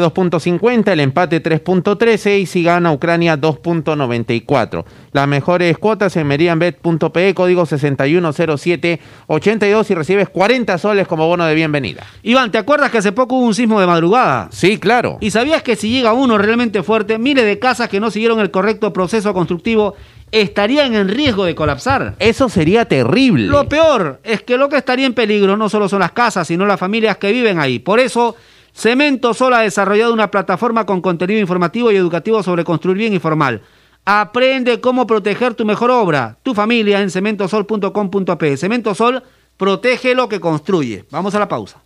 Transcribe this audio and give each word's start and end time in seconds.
2.50, 0.00 0.92
el 0.92 1.00
empate 1.00 1.42
3.13 1.42 2.38
y 2.38 2.46
si 2.46 2.62
gana 2.62 2.92
Ucrania 2.92 3.36
2.94. 3.36 4.84
Las 5.10 5.26
mejores 5.26 5.76
cuotas 5.76 6.16
en 6.16 6.28
meridianbet.pe, 6.28 7.34
código 7.34 7.66
610782 7.66 9.90
y 9.90 9.94
recibes 9.96 10.28
40 10.28 10.78
soles 10.78 11.08
como 11.08 11.26
bono 11.26 11.44
de 11.46 11.56
bienvenida. 11.56 12.06
Iván, 12.22 12.52
¿te 12.52 12.58
acuerdas 12.58 12.92
que 12.92 12.98
hace 12.98 13.10
poco 13.10 13.38
hubo 13.38 13.46
un 13.46 13.56
sismo 13.56 13.80
de 13.80 13.88
madrugada? 13.88 14.46
Sí, 14.52 14.78
claro. 14.78 15.18
¿Y 15.20 15.32
sabías 15.32 15.64
que 15.64 15.74
si 15.74 15.90
llega 15.90 16.12
uno 16.12 16.38
realmente 16.38 16.84
fuerte, 16.84 17.18
miles 17.18 17.44
de 17.44 17.58
casas 17.58 17.88
que 17.88 17.98
no 17.98 18.12
siguieron 18.12 18.38
el 18.38 18.52
correcto 18.52 18.92
proceso 18.92 19.34
constructivo 19.34 19.96
estarían 20.30 20.94
en 20.94 21.08
riesgo 21.08 21.44
de 21.44 21.56
colapsar? 21.56 22.14
Eso 22.20 22.48
sería 22.48 22.84
terrible. 22.84 23.48
Lo 23.48 23.68
peor 23.68 24.20
es 24.22 24.44
que 24.44 24.58
lo 24.58 24.68
que 24.68 24.76
estaría 24.76 25.06
en 25.06 25.14
peligro 25.14 25.56
no 25.56 25.68
solo 25.68 25.88
son 25.88 25.98
las 25.98 26.12
casas, 26.12 26.46
sino 26.46 26.66
las 26.66 26.78
familias 26.78 27.16
que 27.16 27.32
viven 27.32 27.58
ahí. 27.58 27.80
Por 27.80 27.98
eso... 27.98 28.36
Cemento 28.78 29.34
Sol 29.34 29.54
ha 29.54 29.62
desarrollado 29.62 30.12
una 30.12 30.30
plataforma 30.30 30.86
con 30.86 31.00
contenido 31.00 31.40
informativo 31.40 31.90
y 31.90 31.96
educativo 31.96 32.44
sobre 32.44 32.62
construir 32.62 32.96
bien 32.96 33.12
y 33.12 33.18
formal. 33.18 33.60
Aprende 34.04 34.80
cómo 34.80 35.04
proteger 35.04 35.54
tu 35.54 35.64
mejor 35.64 35.90
obra, 35.90 36.38
tu 36.44 36.54
familia 36.54 37.00
en 37.00 37.10
cementosol.com.p. 37.10 38.56
Cemento 38.56 38.94
Sol 38.94 39.24
protege 39.56 40.14
lo 40.14 40.28
que 40.28 40.38
construye. 40.38 41.04
Vamos 41.10 41.34
a 41.34 41.40
la 41.40 41.48
pausa. 41.48 41.82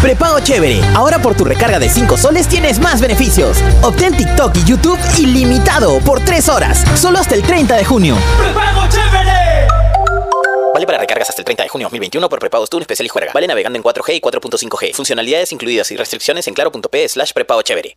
Prepago 0.00 0.38
chévere. 0.38 0.80
Ahora 0.94 1.18
por 1.20 1.34
tu 1.34 1.44
recarga 1.44 1.80
de 1.80 1.88
5 1.88 2.16
soles 2.16 2.46
tienes 2.46 2.78
más 2.78 3.00
beneficios. 3.00 3.60
Obtén 3.82 4.16
TikTok 4.16 4.54
y 4.54 4.64
YouTube 4.66 5.00
ilimitado 5.18 5.98
por 5.98 6.20
3 6.20 6.48
horas, 6.48 6.84
solo 6.94 7.18
hasta 7.18 7.34
el 7.34 7.42
30 7.42 7.74
de 7.74 7.84
junio. 7.84 8.14
¡Prepago 8.38 8.86
chévere! 8.88 9.35
Recargas 10.98 11.30
hasta 11.30 11.42
el 11.42 11.44
30 11.44 11.62
de 11.64 11.68
junio 11.68 11.86
2021 11.86 12.28
por 12.28 12.38
prepago 12.38 12.64
Stone 12.64 12.82
especial 12.82 13.06
y 13.06 13.08
juega. 13.08 13.32
Vale 13.32 13.46
navegando 13.46 13.76
en 13.76 13.82
4G 13.82 14.14
y 14.14 14.20
4.5G. 14.20 14.94
Funcionalidades 14.94 15.52
incluidas 15.52 15.90
y 15.90 15.96
restricciones 15.96 16.46
en 16.48 16.54
claro.p 16.54 17.08
slash 17.08 17.32
prepago 17.32 17.62
chévere. 17.62 17.96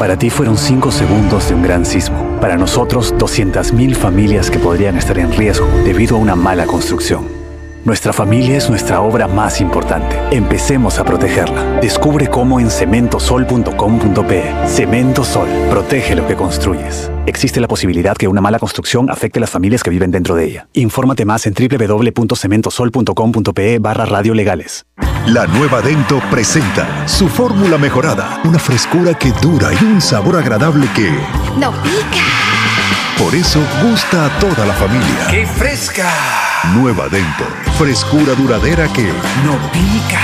Para 0.00 0.16
ti 0.16 0.30
fueron 0.30 0.56
5 0.56 0.92
segundos 0.92 1.50
de 1.50 1.54
un 1.54 1.62
gran 1.62 1.84
sismo. 1.84 2.38
Para 2.40 2.56
nosotros, 2.56 3.14
200.000 3.16 3.94
familias 3.94 4.50
que 4.50 4.58
podrían 4.58 4.96
estar 4.96 5.18
en 5.18 5.30
riesgo 5.30 5.66
debido 5.84 6.16
a 6.16 6.18
una 6.18 6.34
mala 6.34 6.64
construcción. 6.64 7.39
Nuestra 7.84 8.12
familia 8.12 8.58
es 8.58 8.68
nuestra 8.68 9.00
obra 9.00 9.26
más 9.26 9.58
importante. 9.60 10.16
Empecemos 10.30 10.98
a 10.98 11.04
protegerla. 11.04 11.80
Descubre 11.80 12.28
cómo 12.28 12.60
en 12.60 12.70
cementosol.com.pe. 12.70 14.54
Cemento 14.66 15.24
Sol. 15.24 15.48
Protege 15.70 16.14
lo 16.14 16.26
que 16.26 16.36
construyes. 16.36 17.10
Existe 17.24 17.58
la 17.58 17.68
posibilidad 17.68 18.14
que 18.16 18.28
una 18.28 18.42
mala 18.42 18.58
construcción 18.58 19.10
afecte 19.10 19.38
a 19.38 19.40
las 19.40 19.50
familias 19.50 19.82
que 19.82 19.88
viven 19.88 20.10
dentro 20.10 20.34
de 20.34 20.44
ella. 20.44 20.68
Infórmate 20.74 21.24
más 21.24 21.46
en 21.46 21.54
www.cementosol.com.pe 21.54 23.78
barra 23.78 24.04
radiolegales. 24.04 24.84
La 25.26 25.46
nueva 25.46 25.80
Dento 25.80 26.20
presenta 26.30 27.08
su 27.08 27.28
fórmula 27.28 27.78
mejorada. 27.78 28.42
Una 28.44 28.58
frescura 28.58 29.14
que 29.14 29.32
dura 29.40 29.70
y 29.72 29.82
un 29.84 30.02
sabor 30.02 30.36
agradable 30.36 30.86
que... 30.94 31.10
¡No 31.58 31.72
pica! 31.82 32.59
Por 33.22 33.34
eso 33.34 33.60
gusta 33.82 34.24
a 34.24 34.38
toda 34.38 34.64
la 34.64 34.72
familia. 34.72 35.26
¡Qué 35.30 35.46
fresca! 35.46 36.08
Nueva 36.74 37.06
Dento. 37.10 37.44
Frescura 37.76 38.34
duradera 38.34 38.90
que 38.94 39.02
no 39.44 39.58
pica. 39.70 40.20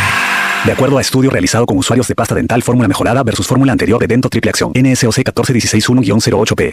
De 0.64 0.72
acuerdo 0.72 0.96
a 0.96 1.02
estudio 1.02 1.28
realizado 1.28 1.66
con 1.66 1.76
usuarios 1.76 2.08
de 2.08 2.14
pasta 2.14 2.34
dental 2.34 2.62
fórmula 2.62 2.88
mejorada 2.88 3.22
versus 3.22 3.46
fórmula 3.46 3.72
anterior 3.72 4.00
de 4.00 4.06
Dento 4.06 4.30
Triple 4.30 4.48
Acción. 4.48 4.72
NSOC 4.74 5.14
14161-08P. 5.14 6.72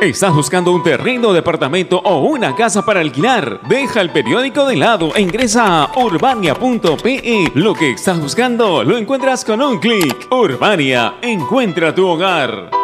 ¿Estás 0.00 0.32
buscando 0.32 0.70
un 0.70 0.84
terreno, 0.84 1.32
departamento 1.32 1.98
o 1.98 2.20
una 2.20 2.54
casa 2.54 2.86
para 2.86 3.00
alquilar? 3.00 3.60
Deja 3.68 4.00
el 4.02 4.10
periódico 4.10 4.66
de 4.66 4.76
lado 4.76 5.16
e 5.16 5.20
ingresa 5.20 5.82
a 5.82 5.98
urbania.pe. 5.98 7.50
Lo 7.54 7.74
que 7.74 7.90
estás 7.90 8.20
buscando 8.20 8.84
lo 8.84 8.96
encuentras 8.98 9.44
con 9.44 9.60
un 9.60 9.80
clic. 9.80 10.28
Urbania, 10.30 11.14
encuentra 11.22 11.92
tu 11.92 12.06
hogar. 12.06 12.83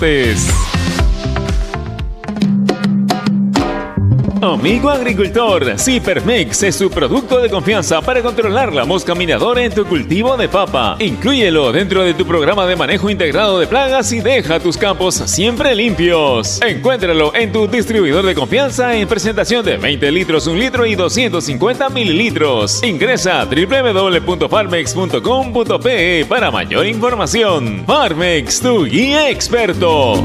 This. 0.00 0.79
Amigo 4.42 4.88
agricultor, 4.88 5.78
Cipermex 5.78 6.62
es 6.62 6.76
su 6.76 6.90
producto 6.90 7.42
de 7.42 7.50
confianza 7.50 8.00
para 8.00 8.22
controlar 8.22 8.72
la 8.72 8.86
mosca 8.86 9.14
minadora 9.14 9.62
en 9.62 9.74
tu 9.74 9.84
cultivo 9.84 10.34
de 10.38 10.48
papa. 10.48 10.96
Inclúyelo 10.98 11.70
dentro 11.72 12.02
de 12.02 12.14
tu 12.14 12.24
programa 12.24 12.64
de 12.64 12.74
manejo 12.74 13.10
integrado 13.10 13.58
de 13.58 13.66
plagas 13.66 14.10
y 14.12 14.22
deja 14.22 14.58
tus 14.58 14.78
campos 14.78 15.14
siempre 15.14 15.74
limpios. 15.74 16.58
Encuéntralo 16.62 17.34
en 17.34 17.52
tu 17.52 17.68
distribuidor 17.68 18.24
de 18.24 18.34
confianza 18.34 18.96
en 18.96 19.06
presentación 19.06 19.62
de 19.62 19.76
20 19.76 20.10
litros, 20.10 20.46
1 20.46 20.58
litro 20.58 20.86
y 20.86 20.94
250 20.94 21.90
mililitros. 21.90 22.82
Ingresa 22.82 23.42
a 23.42 23.44
www.farmex.com.pe 23.44 26.24
para 26.26 26.50
mayor 26.50 26.86
información. 26.86 27.84
Farmex, 27.86 28.60
tu 28.60 28.86
guía 28.86 29.28
experto. 29.28 30.24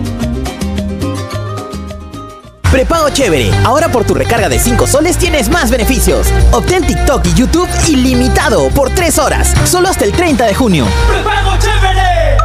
Prepago 2.76 3.10
Chévere. 3.10 3.52
Ahora 3.64 3.88
por 3.88 4.06
tu 4.06 4.14
recarga 4.14 4.50
de 4.50 4.60
5 4.60 4.86
soles 4.86 5.18
tienes 5.18 5.48
más 5.48 5.72
beneficios. 5.72 6.28
Obtén 6.52 6.86
TikTok 6.86 7.26
y 7.26 7.34
YouTube 7.34 7.70
ilimitado 7.88 8.68
por 8.72 8.94
3 8.94 9.18
horas. 9.18 9.54
Solo 9.64 9.88
hasta 9.88 10.04
el 10.04 10.12
30 10.12 10.46
de 10.46 10.54
junio. 10.54 10.86
¡Prepago 11.08 11.52
chévere! 11.58 12.36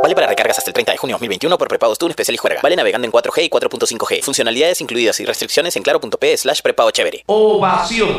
Vale 0.00 0.14
para 0.14 0.28
recargas 0.28 0.58
hasta 0.58 0.70
el 0.70 0.74
30 0.74 0.92
de 0.92 0.98
junio 0.98 1.14
2021 1.14 1.58
por 1.58 1.66
prepago 1.66 1.94
Stone 1.94 2.10
Especial 2.10 2.36
y 2.36 2.38
Juega. 2.38 2.60
Vale 2.62 2.76
navegando 2.76 3.06
en 3.06 3.12
4G 3.12 3.42
y 3.42 3.48
4.5G. 3.48 4.22
Funcionalidades 4.22 4.80
incluidas 4.80 5.18
y 5.18 5.24
restricciones 5.24 5.74
en 5.74 5.82
claro.p 5.82 6.36
slash 6.36 6.60
prepago 6.62 6.92
chévere. 6.92 7.24
Ovación. 7.26 8.10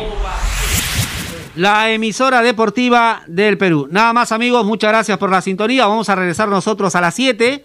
La 1.56 1.91
emisora 1.91 2.41
deportiva 2.41 3.23
del 3.27 3.57
Perú. 3.57 3.88
Nada 3.89 4.12
más 4.12 4.33
amigos, 4.33 4.65
muchas 4.65 4.89
gracias 4.89 5.17
por 5.17 5.31
la 5.31 5.41
sintonía. 5.41 5.88
Vamos 5.88 6.09
a 6.09 6.15
regresar 6.15 6.50
nosotros 6.50 6.94
a 6.94 7.00
las 7.00 7.15
7. 7.15 7.63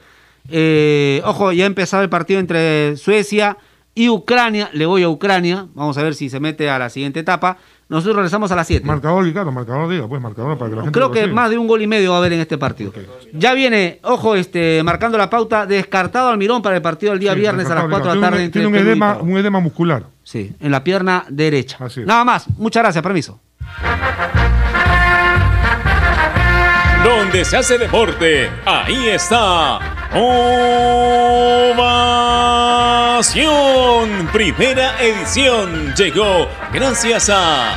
Eh, 0.49 1.21
ojo, 1.25 1.53
ya 1.53 1.65
ha 1.65 1.67
empezado 1.67 2.03
el 2.03 2.09
partido 2.09 2.41
entre 2.41 2.97
Suecia 2.97 3.57
y 3.95 4.09
Ucrania. 4.09 4.71
Le 4.73 4.87
voy 4.87 5.03
a 5.03 5.09
Ucrania. 5.09 5.67
Vamos 5.75 5.99
a 5.99 6.03
ver 6.03 6.15
si 6.15 6.29
se 6.31 6.41
mete 6.41 6.71
a 6.71 6.79
la 6.79 6.89
siguiente 6.91 7.21
etapa. 7.21 7.59
Nosotros 7.89 8.15
regresamos 8.17 8.53
a 8.53 8.57
las 8.57 8.69
7. 8.69 8.87
Marcador, 8.87 9.27
y 9.27 9.33
claro, 9.33 9.51
marcador, 9.51 9.91
diga, 9.91 10.07
pues 10.07 10.23
marcador 10.23 10.57
para 10.57 10.71
que 10.71 10.77
la 10.77 10.83
gente 10.83 10.97
Creo 10.97 11.11
que 11.11 11.27
más 11.27 11.51
de 11.51 11.59
un 11.59 11.67
gol 11.67 11.83
y 11.83 11.89
medio 11.89 12.11
va 12.11 12.17
a 12.17 12.19
haber 12.21 12.33
en 12.35 12.41
este 12.41 12.57
partido. 12.57 12.93
Ya 13.33 13.53
viene, 13.53 13.99
ojo, 14.05 14.37
este, 14.37 14.81
marcando 14.85 15.19
la 15.19 15.29
pauta, 15.29 15.67
descartado 15.67 16.29
Almirón 16.29 16.63
para 16.63 16.77
el 16.77 16.83
partido 16.83 17.11
del 17.11 17.19
día 17.19 17.33
Sí, 17.35 17.41
viernes 17.41 17.67
a 17.67 17.75
las 17.75 17.89
marcador, 17.89 18.03
4 18.03 18.11
de 18.13 18.21
la 18.21 18.31
tarde. 18.31 18.49
Tiene 18.51 18.69
un- 18.69 18.73
Tiene 18.75 18.89
edema, 18.91 19.19
un 19.21 19.37
edema 19.37 19.59
muscular. 19.59 20.05
Sí, 20.23 20.53
en 20.61 20.71
la 20.71 20.85
pierna 20.85 21.25
derecha. 21.31 21.79
Así 21.81 22.03
es. 22.03 22.07
Nada 22.07 22.25
más. 22.25 22.47
Muchas 22.59 22.85
gracias, 22.85 23.03
permiso. 23.03 23.41
Donde 27.17 27.45
se 27.45 27.57
hace 27.57 27.77
deporte, 27.77 28.49
ahí 28.65 29.09
está. 29.09 29.81
Ovación. 30.15 31.81
Primera 34.33 34.97
edición 35.03 35.93
llegó 35.97 36.49
gracias 36.73 37.29
a 37.29 37.77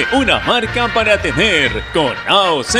una 0.13 0.39
marca 0.39 0.87
para 0.93 1.21
tener. 1.21 1.71
Con 1.93 2.13
AOC 2.27 2.75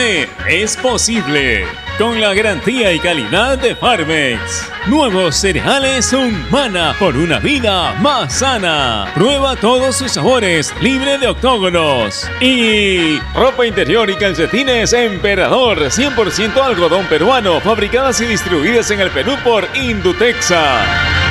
es 0.48 0.78
posible. 0.78 1.66
Con 1.98 2.20
la 2.20 2.34
garantía 2.34 2.94
y 2.94 3.00
calidad 3.00 3.58
de 3.58 3.76
Farmex. 3.76 4.70
Nuevos 4.88 5.36
cereales 5.36 6.12
Humana 6.14 6.96
por 6.98 7.16
una 7.16 7.40
vida 7.40 7.94
más 8.00 8.40
sana. 8.40 9.12
Prueba 9.14 9.56
todos 9.56 9.96
sus 9.96 10.12
sabores, 10.12 10.74
libre 10.82 11.18
de 11.18 11.28
octógonos. 11.28 12.30
Y 12.40 13.20
ropa 13.36 13.66
interior 13.66 14.10
y 14.10 14.16
calcetines 14.16 14.94
Emperador, 14.94 15.78
100% 15.80 16.62
algodón 16.62 17.06
peruano, 17.06 17.60
fabricadas 17.62 18.20
y 18.22 18.26
distribuidas 18.26 18.90
en 18.92 19.02
el 19.02 19.12
Perú 19.12 19.38
por 19.44 19.68
Indutexa. 19.76 21.31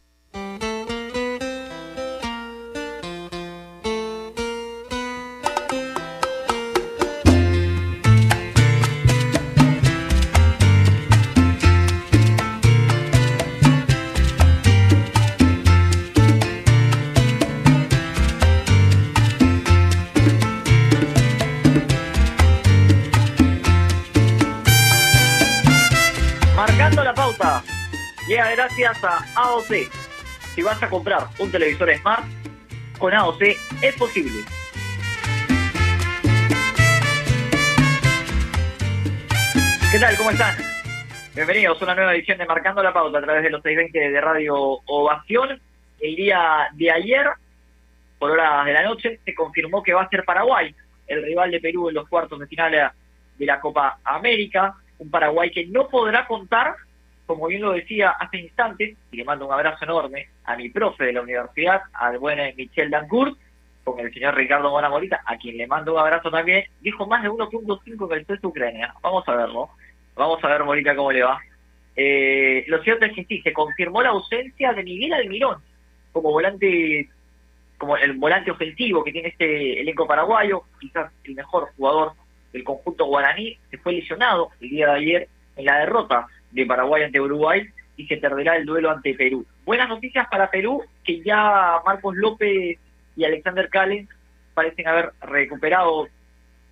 Si 30.53 30.61
vas 30.61 30.83
a 30.83 30.89
comprar 30.89 31.27
un 31.39 31.49
televisor 31.49 31.89
Smart, 31.95 32.25
con 32.99 33.13
AOC 33.13 33.41
es 33.81 33.95
posible. 33.97 34.43
¿Qué 39.89 39.97
tal? 39.97 40.17
¿Cómo 40.17 40.31
están? 40.31 40.57
Bienvenidos 41.33 41.81
a 41.81 41.85
una 41.85 41.95
nueva 41.95 42.13
edición 42.13 42.37
de 42.37 42.45
Marcando 42.45 42.83
la 42.83 42.91
Pauta 42.91 43.19
a 43.19 43.21
través 43.21 43.43
de 43.43 43.49
los 43.49 43.63
620 43.63 44.11
de 44.11 44.19
Radio 44.19 44.55
Ovación. 44.57 45.61
El 46.01 46.15
día 46.17 46.67
de 46.73 46.91
ayer, 46.91 47.27
por 48.19 48.31
horas 48.31 48.65
de 48.65 48.73
la 48.73 48.83
noche, 48.83 49.21
se 49.23 49.33
confirmó 49.33 49.81
que 49.81 49.93
va 49.93 50.01
a 50.01 50.09
ser 50.09 50.25
Paraguay, 50.25 50.75
el 51.07 51.23
rival 51.23 51.49
de 51.49 51.61
Perú 51.61 51.87
en 51.87 51.95
los 51.95 52.09
cuartos 52.09 52.39
de 52.39 52.47
final 52.47 52.91
de 53.37 53.45
la 53.45 53.61
Copa 53.61 53.99
América. 54.03 54.75
Un 54.97 55.09
Paraguay 55.09 55.49
que 55.49 55.65
no 55.67 55.87
podrá 55.87 56.27
contar, 56.27 56.75
como 57.31 57.47
bien 57.47 57.61
lo 57.61 57.71
decía 57.71 58.09
hace 58.09 58.39
instantes, 58.39 58.97
y 59.09 59.15
le 59.15 59.23
mando 59.23 59.47
un 59.47 59.53
abrazo 59.53 59.85
enorme 59.85 60.27
a 60.43 60.57
mi 60.57 60.69
profe 60.69 61.05
de 61.05 61.13
la 61.13 61.21
universidad, 61.21 61.81
al 61.93 62.19
buen 62.19 62.37
Michel 62.57 62.89
Dancourt, 62.89 63.37
con 63.85 63.97
el 64.01 64.13
señor 64.13 64.35
Ricardo 64.35 64.69
Bonamorita, 64.69 65.21
a 65.25 65.37
quien 65.37 65.55
le 65.55 65.65
mando 65.65 65.93
un 65.93 65.99
abrazo 65.99 66.29
también, 66.29 66.65
dijo 66.81 67.07
más 67.07 67.23
de 67.23 67.29
1.5 67.29 68.09
que 68.09 68.15
el 68.15 68.25
CES 68.25 68.43
Ucrania. 68.43 68.93
Vamos 69.01 69.25
a 69.29 69.35
verlo. 69.35 69.69
Vamos 70.13 70.43
a 70.43 70.47
ver, 70.49 70.65
Morita, 70.65 70.93
cómo 70.93 71.13
le 71.13 71.23
va. 71.23 71.39
Eh, 71.95 72.65
lo 72.67 72.83
cierto 72.83 73.05
es 73.05 73.13
que 73.13 73.23
sí, 73.23 73.41
se 73.41 73.53
confirmó 73.53 74.01
la 74.01 74.09
ausencia 74.09 74.73
de 74.73 74.83
Miguel 74.83 75.13
Almirón 75.13 75.61
como 76.11 76.31
volante 76.31 77.07
como 77.77 77.95
el 77.95 78.13
volante 78.13 78.51
ofensivo 78.51 79.05
que 79.05 79.13
tiene 79.13 79.29
este 79.29 79.79
elenco 79.79 80.05
paraguayo, 80.05 80.63
quizás 80.81 81.11
el 81.23 81.33
mejor 81.33 81.69
jugador 81.77 82.11
del 82.51 82.65
conjunto 82.65 83.05
guaraní, 83.05 83.57
se 83.71 83.77
fue 83.77 83.93
lesionado 83.93 84.49
el 84.59 84.69
día 84.69 84.87
de 84.87 84.97
ayer 84.97 85.27
en 85.55 85.65
la 85.65 85.79
derrota 85.79 86.27
de 86.51 86.65
Paraguay 86.65 87.03
ante 87.03 87.19
Uruguay 87.19 87.67
y 87.97 88.07
se 88.07 88.17
perderá 88.17 88.57
el 88.57 88.65
duelo 88.65 88.91
ante 88.91 89.13
Perú. 89.13 89.45
Buenas 89.65 89.89
noticias 89.89 90.27
para 90.29 90.49
Perú, 90.49 90.83
que 91.03 91.21
ya 91.21 91.79
Marcos 91.85 92.15
López 92.15 92.79
y 93.15 93.23
Alexander 93.23 93.69
Callens 93.69 94.09
parecen 94.53 94.87
haber 94.87 95.11
recuperado 95.21 96.07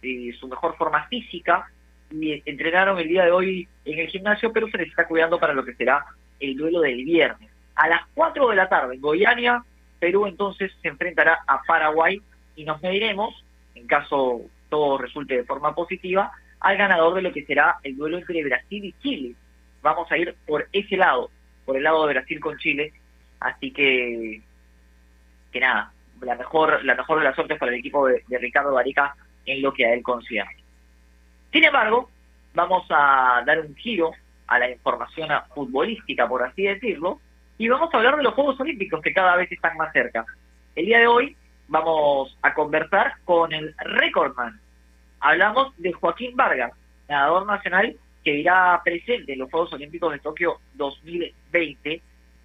eh, 0.01 0.33
su 0.39 0.47
mejor 0.47 0.75
forma 0.77 1.05
física, 1.07 1.69
y 2.11 2.41
entrenaron 2.45 2.97
el 2.97 3.07
día 3.07 3.25
de 3.25 3.31
hoy 3.31 3.67
en 3.85 3.99
el 3.99 4.07
gimnasio, 4.07 4.51
pero 4.51 4.67
se 4.69 4.77
les 4.77 4.89
está 4.89 5.07
cuidando 5.07 5.39
para 5.39 5.53
lo 5.53 5.63
que 5.63 5.75
será 5.75 6.05
el 6.39 6.57
duelo 6.57 6.81
del 6.81 7.03
viernes. 7.03 7.49
A 7.75 7.87
las 7.87 8.01
4 8.13 8.49
de 8.49 8.55
la 8.55 8.67
tarde 8.67 8.95
en 8.95 9.01
Goiânia, 9.01 9.63
Perú 9.99 10.25
entonces 10.25 10.71
se 10.81 10.87
enfrentará 10.87 11.39
a 11.47 11.61
Paraguay 11.63 12.21
y 12.55 12.63
nos 12.63 12.81
mediremos, 12.81 13.43
en 13.75 13.87
caso 13.87 14.41
todo 14.69 14.97
resulte 14.97 15.35
de 15.35 15.43
forma 15.43 15.75
positiva, 15.75 16.31
al 16.59 16.77
ganador 16.77 17.15
de 17.15 17.21
lo 17.21 17.31
que 17.31 17.45
será 17.45 17.77
el 17.83 17.95
duelo 17.95 18.17
entre 18.17 18.43
Brasil 18.43 18.85
y 18.85 18.93
Chile. 19.01 19.35
Vamos 19.81 20.11
a 20.11 20.17
ir 20.17 20.35
por 20.45 20.67
ese 20.71 20.97
lado, 20.97 21.29
por 21.65 21.77
el 21.77 21.83
lado 21.83 22.05
de 22.05 22.13
Brasil 22.13 22.39
con 22.39 22.57
Chile, 22.57 22.93
así 23.39 23.71
que 23.71 24.41
que 25.51 25.59
nada, 25.59 25.91
la 26.21 26.35
mejor 26.35 26.83
la 26.85 26.95
mejor 26.95 27.19
de 27.19 27.25
las 27.25 27.35
suertes 27.35 27.57
para 27.57 27.71
el 27.71 27.79
equipo 27.79 28.07
de, 28.07 28.23
de 28.27 28.37
Ricardo 28.37 28.73
Barica 28.73 29.15
en 29.45 29.61
lo 29.61 29.73
que 29.73 29.85
a 29.85 29.93
él 29.93 30.03
concierne. 30.03 30.57
Sin 31.51 31.63
embargo, 31.63 32.09
vamos 32.53 32.85
a 32.89 33.41
dar 33.45 33.59
un 33.59 33.75
giro 33.75 34.11
a 34.47 34.59
la 34.59 34.69
información 34.69 35.29
futbolística, 35.53 36.27
por 36.27 36.43
así 36.43 36.63
decirlo, 36.63 37.19
y 37.57 37.67
vamos 37.67 37.93
a 37.93 37.97
hablar 37.97 38.15
de 38.17 38.23
los 38.23 38.33
Juegos 38.33 38.59
Olímpicos 38.59 39.01
que 39.01 39.13
cada 39.13 39.35
vez 39.35 39.51
están 39.51 39.77
más 39.77 39.91
cerca. 39.93 40.25
El 40.75 40.85
día 40.85 40.99
de 40.99 41.07
hoy 41.07 41.35
vamos 41.67 42.37
a 42.41 42.53
conversar 42.53 43.13
con 43.25 43.53
el 43.53 43.75
recordman. 43.77 44.59
Hablamos 45.19 45.75
de 45.77 45.91
Joaquín 45.91 46.35
Vargas, 46.35 46.71
nadador 47.07 47.45
nacional 47.45 47.95
que 48.23 48.35
irá 48.35 48.81
presente 48.83 49.33
en 49.33 49.39
los 49.39 49.49
Juegos 49.49 49.73
Olímpicos 49.73 50.11
de 50.11 50.19
Tokio 50.19 50.59
2020 50.75 52.01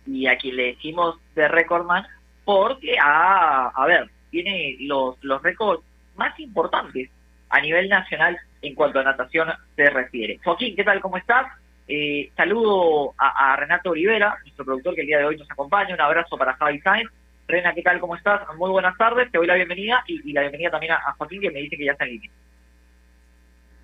y 0.06 0.26
a 0.26 0.36
quien 0.36 0.56
le 0.56 0.74
decimos 0.74 1.18
de 1.34 1.48
recordman 1.48 2.06
porque, 2.44 2.96
a, 3.00 3.68
a 3.68 3.86
ver, 3.86 4.10
tiene 4.30 4.76
los, 4.80 5.16
los 5.22 5.42
récords 5.42 5.82
más 6.16 6.38
importantes 6.40 7.10
a 7.48 7.60
nivel 7.60 7.88
nacional 7.88 8.36
en 8.62 8.74
cuanto 8.74 8.98
a 8.98 9.04
natación 9.04 9.48
se 9.76 9.90
refiere. 9.90 10.40
Joaquín, 10.42 10.74
¿qué 10.74 10.84
tal? 10.84 11.00
¿Cómo 11.00 11.16
estás? 11.16 11.46
Eh, 11.86 12.30
saludo 12.36 13.14
a, 13.18 13.54
Renato 13.56 13.90
Olivera, 13.90 14.38
nuestro 14.42 14.64
productor 14.64 14.94
que 14.94 15.02
el 15.02 15.06
día 15.06 15.18
de 15.18 15.26
hoy 15.26 15.36
nos 15.36 15.50
acompaña. 15.50 15.94
Un 15.94 16.00
abrazo 16.00 16.36
para 16.36 16.54
Javi 16.54 16.80
Sainz. 16.80 17.10
Rena, 17.46 17.74
¿qué 17.74 17.82
tal? 17.82 18.00
¿Cómo 18.00 18.16
estás? 18.16 18.40
Muy 18.56 18.70
buenas 18.70 18.96
tardes. 18.96 19.30
Te 19.30 19.38
doy 19.38 19.46
la 19.46 19.54
bienvenida 19.54 20.02
y, 20.06 20.32
la 20.32 20.40
bienvenida 20.40 20.70
también 20.70 20.92
a, 20.92 21.12
Joaquín 21.18 21.42
que 21.42 21.50
me 21.50 21.60
dice 21.60 21.76
que 21.76 21.84
ya 21.84 21.92
está 21.92 22.04
en 22.04 22.12
línea. 22.12 22.30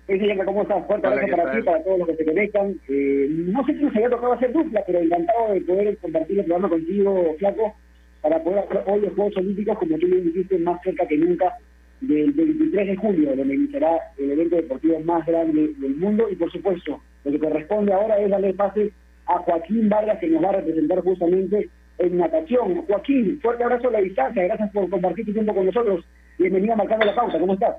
Sí, 0.07 0.19
¿cómo 0.45 0.61
estás? 0.63 0.85
Fuerte 0.87 1.07
abrazo 1.07 1.27
para 1.35 1.51
ti, 1.51 1.61
para 1.61 1.83
todos 1.83 1.99
los 1.99 2.07
que 2.09 2.15
se 2.15 2.25
conectan. 2.25 2.75
Eh, 2.89 3.27
no 3.29 3.65
sé 3.65 3.73
si 3.77 3.83
nos 3.83 3.95
había 3.95 4.09
tocado 4.09 4.33
hacer 4.33 4.51
dupla, 4.51 4.83
pero 4.85 4.99
encantado 4.99 5.53
de 5.53 5.61
poder 5.61 5.97
compartir 5.97 6.39
el 6.39 6.45
programa 6.45 6.69
contigo, 6.69 7.35
Flaco, 7.39 7.75
para 8.21 8.43
poder 8.43 8.59
hacer 8.59 8.83
hoy 8.87 9.01
los 9.01 9.13
Juegos 9.13 9.37
Olímpicos, 9.37 9.77
como 9.77 9.97
tú 9.97 10.07
bien 10.07 10.25
dijiste, 10.25 10.57
más 10.57 10.81
cerca 10.83 11.05
que 11.07 11.17
nunca 11.17 11.53
del 12.01 12.31
23 12.31 12.87
de 12.87 12.95
julio, 12.97 13.35
donde 13.35 13.55
iniciará 13.55 13.99
el 14.17 14.31
evento 14.31 14.55
deportivo 14.55 14.99
más 15.01 15.25
grande 15.25 15.71
del 15.77 15.95
mundo. 15.95 16.27
Y 16.29 16.35
por 16.35 16.51
supuesto, 16.51 16.99
lo 17.23 17.31
que 17.31 17.39
corresponde 17.39 17.93
ahora 17.93 18.17
es 18.17 18.29
darle 18.29 18.53
pase 18.53 18.91
a 19.27 19.37
Joaquín 19.37 19.87
Vargas, 19.87 20.19
que 20.19 20.27
nos 20.27 20.43
va 20.43 20.49
a 20.49 20.53
representar 20.53 20.99
justamente 21.01 21.69
en 21.99 22.17
natación. 22.17 22.85
Joaquín, 22.87 23.39
fuerte 23.41 23.63
abrazo 23.63 23.87
a 23.89 23.91
la 23.91 24.01
distancia, 24.01 24.43
gracias 24.43 24.71
por 24.71 24.89
compartir 24.89 25.25
tu 25.25 25.33
tiempo 25.33 25.53
con 25.53 25.67
nosotros. 25.67 26.03
Bienvenido 26.37 26.73
a 26.73 26.77
Marcando 26.77 27.05
la 27.05 27.15
Pauta, 27.15 27.39
¿cómo 27.39 27.53
estás? 27.53 27.75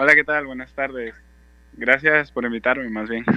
Hola, 0.00 0.14
¿qué 0.14 0.22
tal? 0.22 0.46
Buenas 0.46 0.72
tardes. 0.74 1.12
Gracias 1.76 2.30
por 2.30 2.44
invitarme, 2.44 2.88
más 2.88 3.10
bien. 3.10 3.24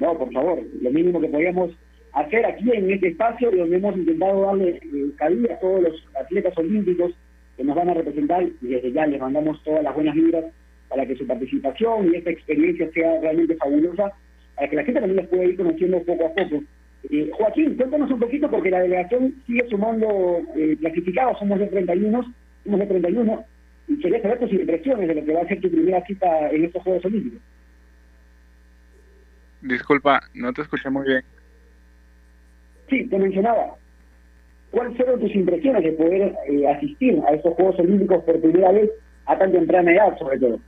No, 0.00 0.18
por 0.18 0.32
favor, 0.32 0.60
lo 0.82 0.90
mínimo 0.90 1.20
que 1.20 1.28
podíamos 1.28 1.70
hacer 2.12 2.44
aquí 2.44 2.68
en 2.72 2.90
este 2.90 3.08
espacio 3.08 3.50
donde 3.52 3.76
hemos 3.76 3.96
intentado 3.96 4.42
darle 4.42 4.70
eh, 4.70 5.10
cabida 5.16 5.54
a 5.54 5.58
todos 5.60 5.82
los 5.82 6.08
atletas 6.20 6.52
olímpicos 6.58 7.12
que 7.56 7.62
nos 7.62 7.76
van 7.76 7.90
a 7.90 7.94
representar 7.94 8.42
y 8.42 8.66
desde 8.66 8.92
ya 8.92 9.06
les 9.06 9.20
mandamos 9.20 9.62
todas 9.62 9.84
las 9.84 9.94
buenas 9.94 10.16
vibras 10.16 10.46
para 10.88 11.06
que 11.06 11.14
su 11.14 11.24
participación 11.26 12.10
y 12.12 12.16
esta 12.16 12.30
experiencia 12.30 12.90
sea 12.90 13.20
realmente 13.20 13.54
fabulosa, 13.54 14.12
para 14.56 14.68
que 14.68 14.76
la 14.76 14.84
gente 14.84 15.00
también 15.00 15.16
les 15.16 15.28
pueda 15.28 15.44
ir 15.44 15.56
conociendo 15.56 16.02
poco 16.02 16.26
a 16.26 16.34
poco. 16.34 16.64
Eh, 17.10 17.30
Joaquín, 17.32 17.76
cuéntanos 17.76 18.10
un 18.10 18.20
poquito 18.20 18.50
porque 18.50 18.70
la 18.70 18.80
delegación 18.80 19.34
sigue 19.46 19.64
sumando 19.70 20.40
eh, 20.56 20.76
clasificados, 20.80 21.38
somos 21.38 21.60
de 21.60 21.68
31, 21.68 22.34
somos 22.64 22.80
de 22.80 22.86
31, 22.86 23.44
y 23.88 23.98
quería 23.98 24.22
saber 24.22 24.38
tus 24.38 24.52
impresiones 24.52 25.08
de 25.08 25.14
lo 25.14 25.24
que 25.24 25.32
va 25.32 25.42
a 25.42 25.48
ser 25.48 25.60
tu 25.60 25.70
primera 25.70 26.04
cita 26.06 26.50
en 26.50 26.64
estos 26.64 26.82
Juegos 26.82 27.04
Olímpicos. 27.04 27.40
Disculpa, 29.60 30.20
no 30.34 30.52
te 30.52 30.62
escuché 30.62 30.90
muy 30.90 31.06
bien. 31.06 31.22
Sí, 32.88 33.06
te 33.06 33.18
mencionaba. 33.18 33.74
¿Cuáles 34.70 34.96
fueron 34.96 35.20
tus 35.20 35.34
impresiones 35.34 35.84
de 35.84 35.92
poder 35.92 36.34
eh, 36.48 36.68
asistir 36.68 37.20
a 37.26 37.34
estos 37.34 37.54
Juegos 37.54 37.78
Olímpicos 37.78 38.24
por 38.24 38.40
primera 38.40 38.72
vez 38.72 38.90
a 39.26 39.38
tan 39.38 39.52
temprana 39.52 39.92
edad, 39.92 40.18
sobre 40.18 40.38
todo? 40.38 40.60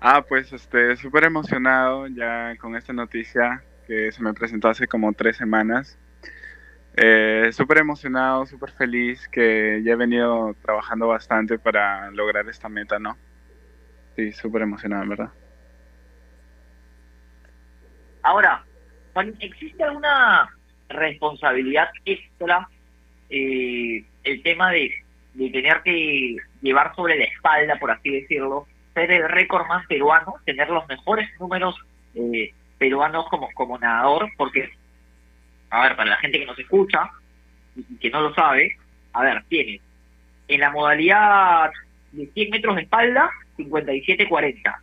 Ah, 0.00 0.24
pues 0.28 0.52
este, 0.52 0.96
súper 0.96 1.24
emocionado 1.24 2.06
ya 2.08 2.54
con 2.60 2.76
esta 2.76 2.92
noticia 2.92 3.62
que 3.86 4.12
se 4.12 4.22
me 4.22 4.34
presentó 4.34 4.68
hace 4.68 4.86
como 4.86 5.12
tres 5.12 5.36
semanas. 5.36 5.98
Eh, 6.96 7.50
súper 7.52 7.78
emocionado, 7.78 8.46
súper 8.46 8.70
feliz 8.70 9.28
que 9.28 9.82
ya 9.84 9.92
he 9.92 9.96
venido 9.96 10.54
trabajando 10.62 11.08
bastante 11.08 11.58
para 11.58 12.10
lograr 12.12 12.48
esta 12.48 12.68
meta, 12.68 12.98
¿no? 12.98 13.16
Sí, 14.16 14.32
súper 14.32 14.62
emocionado, 14.62 15.08
¿verdad? 15.08 15.30
Ahora, 18.22 18.64
¿existe 19.40 19.82
alguna 19.82 20.48
responsabilidad 20.88 21.88
extra 22.04 22.68
eh, 23.28 24.04
el 24.22 24.42
tema 24.42 24.70
de, 24.70 24.94
de 25.34 25.50
tener 25.50 25.82
que 25.82 26.36
llevar 26.62 26.94
sobre 26.94 27.18
la 27.18 27.24
espalda, 27.24 27.76
por 27.78 27.90
así 27.90 28.10
decirlo, 28.10 28.66
ser 28.94 29.10
el 29.10 29.28
récord 29.28 29.66
más 29.66 29.86
peruano, 29.86 30.34
tener 30.44 30.70
los 30.70 30.86
mejores 30.88 31.28
números 31.40 31.76
eh, 32.14 32.54
peruanos 32.78 33.26
como, 33.28 33.48
como 33.54 33.78
nadador, 33.78 34.30
porque, 34.36 34.70
a 35.74 35.82
ver, 35.82 35.96
para 35.96 36.10
la 36.10 36.16
gente 36.18 36.38
que 36.38 36.46
nos 36.46 36.58
escucha 36.58 37.10
y 37.76 37.96
que 37.96 38.10
no 38.10 38.20
lo 38.20 38.34
sabe, 38.34 38.76
a 39.12 39.22
ver, 39.22 39.42
tiene 39.48 39.80
en 40.48 40.60
la 40.60 40.70
modalidad 40.70 41.70
de 42.12 42.26
100 42.26 42.50
metros 42.50 42.76
de 42.76 42.82
espalda, 42.82 43.30
57.40. 43.58 44.76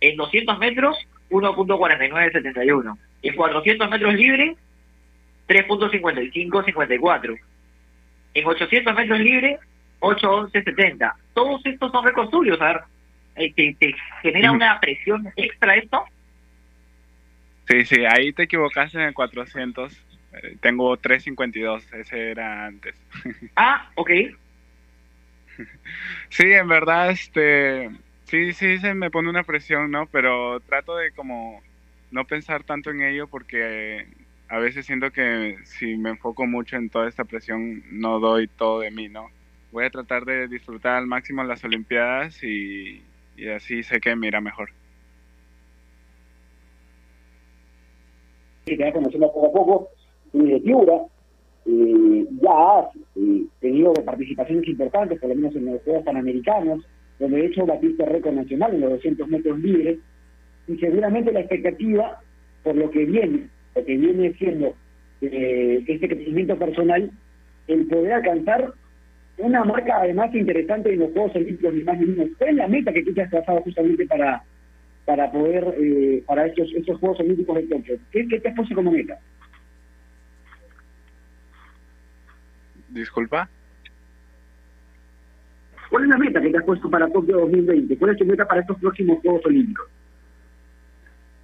En 0.00 0.16
200 0.16 0.58
metros, 0.58 0.96
1.4971. 1.30 2.98
En 3.22 3.36
400 3.36 3.90
metros 3.90 4.14
libre, 4.14 4.56
3.5554. 5.48 7.38
En 8.34 8.46
800 8.46 8.94
metros 8.94 9.20
libre, 9.20 9.58
8.1170. 10.00 11.12
Todos 11.34 11.60
estos 11.66 11.92
son 11.92 12.04
récords 12.04 12.30
tuyos, 12.30 12.60
a 12.60 12.66
ver. 12.66 12.80
Eh, 13.36 13.52
¿Te, 13.54 13.94
genera 14.22 14.52
una 14.52 14.78
presión 14.80 15.32
extra 15.36 15.76
esto? 15.76 16.04
Sí, 17.68 17.84
sí, 17.84 18.04
ahí 18.04 18.32
te 18.32 18.42
equivocaste 18.44 18.98
en 18.98 19.04
el 19.04 19.14
400. 19.14 20.11
Eh, 20.32 20.56
tengo 20.60 20.96
352, 20.96 21.92
ese 21.92 22.30
era 22.30 22.66
antes. 22.66 22.94
Ah, 23.56 23.90
ok. 23.96 24.10
sí, 26.30 26.44
en 26.52 26.68
verdad, 26.68 27.10
este, 27.10 27.90
sí, 28.24 28.52
sí, 28.54 28.78
se 28.78 28.94
me 28.94 29.10
pone 29.10 29.28
una 29.28 29.44
presión, 29.44 29.90
¿no? 29.90 30.06
Pero 30.06 30.60
trato 30.60 30.96
de 30.96 31.12
como 31.12 31.60
no 32.10 32.24
pensar 32.26 32.64
tanto 32.64 32.90
en 32.90 33.02
ello 33.02 33.26
porque 33.28 34.06
a 34.48 34.58
veces 34.58 34.86
siento 34.86 35.10
que 35.10 35.56
si 35.64 35.96
me 35.96 36.10
enfoco 36.10 36.46
mucho 36.46 36.76
en 36.76 36.90
toda 36.90 37.08
esta 37.08 37.24
presión 37.24 37.82
no 37.90 38.20
doy 38.20 38.48
todo 38.48 38.80
de 38.80 38.90
mí, 38.90 39.08
¿no? 39.08 39.28
Voy 39.70 39.84
a 39.86 39.90
tratar 39.90 40.24
de 40.24 40.48
disfrutar 40.48 40.96
al 40.96 41.06
máximo 41.06 41.42
las 41.44 41.64
Olimpiadas 41.64 42.42
y, 42.42 43.02
y 43.36 43.48
así 43.48 43.82
sé 43.82 44.00
que 44.00 44.14
me 44.16 44.28
irá 44.28 44.40
mejor. 44.40 44.70
Sí, 48.66 48.76
te 48.76 48.84
vas 48.84 48.92
conociendo 48.92 49.32
poco 49.32 49.46
a 49.48 49.52
poco. 49.52 50.01
De 50.32 50.60
Piura 50.60 51.02
eh, 51.64 52.26
ya 52.40 52.78
has 52.78 52.96
eh, 53.16 53.44
tenido 53.60 53.92
participaciones 53.94 54.66
importantes, 54.68 55.20
por 55.20 55.28
lo 55.28 55.36
menos 55.36 55.54
en 55.54 55.66
los 55.66 55.82
Juegos 55.82 56.04
Panamericanos, 56.04 56.84
donde 57.18 57.36
de 57.36 57.46
hecho 57.46 57.66
batiste 57.66 58.04
récord 58.04 58.34
nacional 58.34 58.74
en 58.74 58.80
los 58.80 58.90
200 58.90 59.28
metros 59.28 59.58
libres, 59.60 59.98
y 60.66 60.76
seguramente 60.78 61.32
la 61.32 61.40
expectativa, 61.40 62.20
por 62.62 62.76
lo 62.76 62.90
que 62.90 63.04
viene, 63.04 63.48
lo 63.74 63.84
que 63.84 63.96
viene 63.96 64.32
siendo 64.34 64.74
eh, 65.20 65.84
este 65.86 66.08
crecimiento 66.08 66.56
personal, 66.58 67.10
el 67.68 67.86
poder 67.86 68.14
alcanzar 68.14 68.72
una 69.38 69.64
marca 69.64 69.98
además 69.98 70.34
interesante 70.34 70.92
en 70.92 71.00
los 71.00 71.12
Juegos 71.12 71.36
Olímpicos 71.36 71.74
ni 71.74 71.84
más 71.84 71.98
ni 71.98 72.06
menos. 72.06 72.28
¿Cuál 72.38 72.50
es 72.50 72.56
la 72.56 72.68
meta 72.68 72.92
que 72.92 73.02
tú 73.02 73.14
te 73.14 73.22
has 73.22 73.30
trazado 73.30 73.60
justamente 73.62 74.06
para 74.06 74.42
para 75.04 75.32
poder, 75.32 75.74
eh, 75.80 76.22
para 76.26 76.46
estos, 76.46 76.72
estos 76.76 76.98
Juegos 77.00 77.20
Olímpicos 77.20 77.56
de 77.56 77.62
Tokio? 77.62 77.98
¿Qué, 78.12 78.26
¿Qué 78.28 78.40
te 78.40 78.48
has 78.48 78.54
puesto 78.54 78.74
como 78.74 78.92
meta? 78.92 79.18
Disculpa. 82.92 83.48
¿Cuál 85.88 86.04
es 86.04 86.08
la 86.08 86.18
meta 86.18 86.40
que 86.40 86.50
te 86.50 86.58
has 86.58 86.64
puesto 86.64 86.88
para 86.90 87.08
Tokio 87.08 87.40
2020? 87.40 87.98
¿Cuál 87.98 88.12
es 88.12 88.18
tu 88.18 88.24
meta 88.24 88.46
para 88.46 88.60
estos 88.60 88.78
próximos 88.78 89.20
Juegos 89.20 89.44
Olímpicos? 89.44 89.86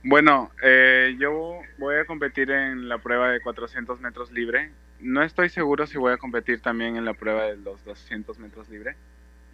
Bueno, 0.03 0.51
eh, 0.63 1.17
yo 1.19 1.59
voy 1.79 1.97
a 1.97 2.05
competir 2.07 2.51
en 2.51 2.89
la 2.89 2.99
prueba 2.99 3.31
de 3.31 3.41
400 3.41 4.01
metros 4.01 4.31
libre. 4.33 4.71
No 5.01 5.23
estoy 5.23 5.49
seguro 5.49 5.87
si 5.87 5.99
voy 5.99 6.13
a 6.13 6.17
competir 6.17 6.61
también 6.61 6.97
en 6.97 7.05
la 7.05 7.15
prueba 7.15 7.45
de 7.45 7.57
los 7.57 7.85
200 7.85 8.39
metros 8.39 8.69
libre. 8.69 8.97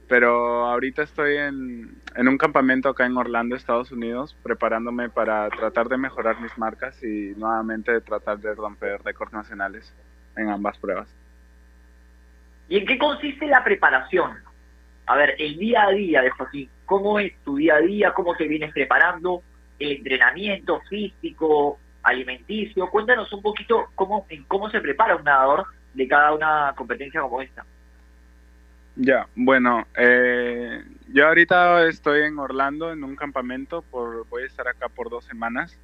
Pero 0.07 0.67
ahorita 0.67 1.03
estoy 1.03 1.39
en, 1.39 1.97
en 2.15 2.29
un 2.29 2.39
campamento 2.39 2.91
acá 2.91 3.07
en 3.07 3.17
Orlando, 3.17 3.57
Estados 3.57 3.91
Unidos, 3.91 4.37
preparándome 4.43 5.09
para 5.09 5.49
tratar 5.49 5.89
de 5.89 5.97
mejorar 5.97 6.41
mis 6.41 6.57
marcas 6.59 7.03
y 7.03 7.33
nuevamente 7.37 8.01
tratar 8.01 8.39
de 8.39 8.55
romper 8.55 9.03
récords 9.03 9.33
nacionales 9.33 9.93
en 10.37 10.51
ambas 10.51 10.79
pruebas. 10.79 11.09
¿Y 12.69 12.79
en 12.79 12.87
qué 12.87 12.99
consiste 12.99 13.47
la 13.47 13.63
preparación? 13.63 14.33
A 15.07 15.17
ver, 15.17 15.35
el 15.39 15.59
día 15.59 15.85
a 15.85 15.91
día 15.91 16.23
de 16.23 16.31
Joaquín, 16.31 16.69
¿cómo 16.87 17.19
es 17.19 17.33
tu 17.45 17.57
día 17.57 17.75
a 17.77 17.81
día? 17.81 18.13
¿Cómo 18.15 18.35
te 18.35 18.49
vienes 18.49 18.73
preparando? 18.73 19.43
¿El 19.79 19.93
entrenamiento 19.99 20.81
físico, 20.89 21.79
alimenticio? 22.03 22.89
Cuéntanos 22.91 23.31
un 23.33 23.43
poquito 23.43 23.89
cómo, 23.95 24.27
cómo 24.49 24.71
se 24.71 24.81
prepara 24.81 25.17
un 25.17 25.25
nadador 25.25 25.67
de 25.93 26.09
cada 26.09 26.33
una 26.33 26.73
competencia 26.77 27.21
como 27.21 27.43
esta. 27.43 27.65
Ya, 28.97 29.27
bueno, 29.35 29.87
eh, 29.97 30.83
yo 31.13 31.27
ahorita 31.27 31.87
estoy 31.89 32.23
en 32.23 32.39
Orlando 32.39 32.93
en 32.93 33.03
un 33.03 33.17
campamento, 33.17 33.83
por, 33.83 34.27
voy 34.29 34.45
a 34.45 34.47
estar 34.47 34.69
acá 34.69 34.89
por 34.89 35.11
dos 35.11 35.25
semanas. 35.25 35.77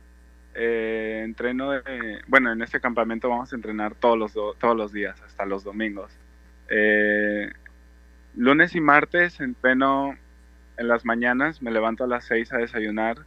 Eh, 0.54 1.22
entreno, 1.24 1.72
de- 1.72 2.22
bueno, 2.28 2.52
en 2.52 2.62
este 2.62 2.80
campamento 2.80 3.28
vamos 3.28 3.52
a 3.52 3.56
entrenar 3.56 3.94
todos 3.96 4.16
los, 4.16 4.32
do- 4.32 4.54
todos 4.54 4.76
los 4.76 4.92
días, 4.92 5.20
hasta 5.22 5.44
los 5.44 5.64
domingos. 5.64 6.12
Eh, 6.70 7.50
lunes 8.36 8.74
y 8.74 8.80
martes 8.80 9.40
entreno 9.40 10.16
en 10.76 10.88
las 10.88 11.04
mañanas, 11.04 11.60
me 11.60 11.70
levanto 11.70 12.04
a 12.04 12.06
las 12.06 12.24
6 12.24 12.52
a 12.52 12.58
desayunar, 12.58 13.18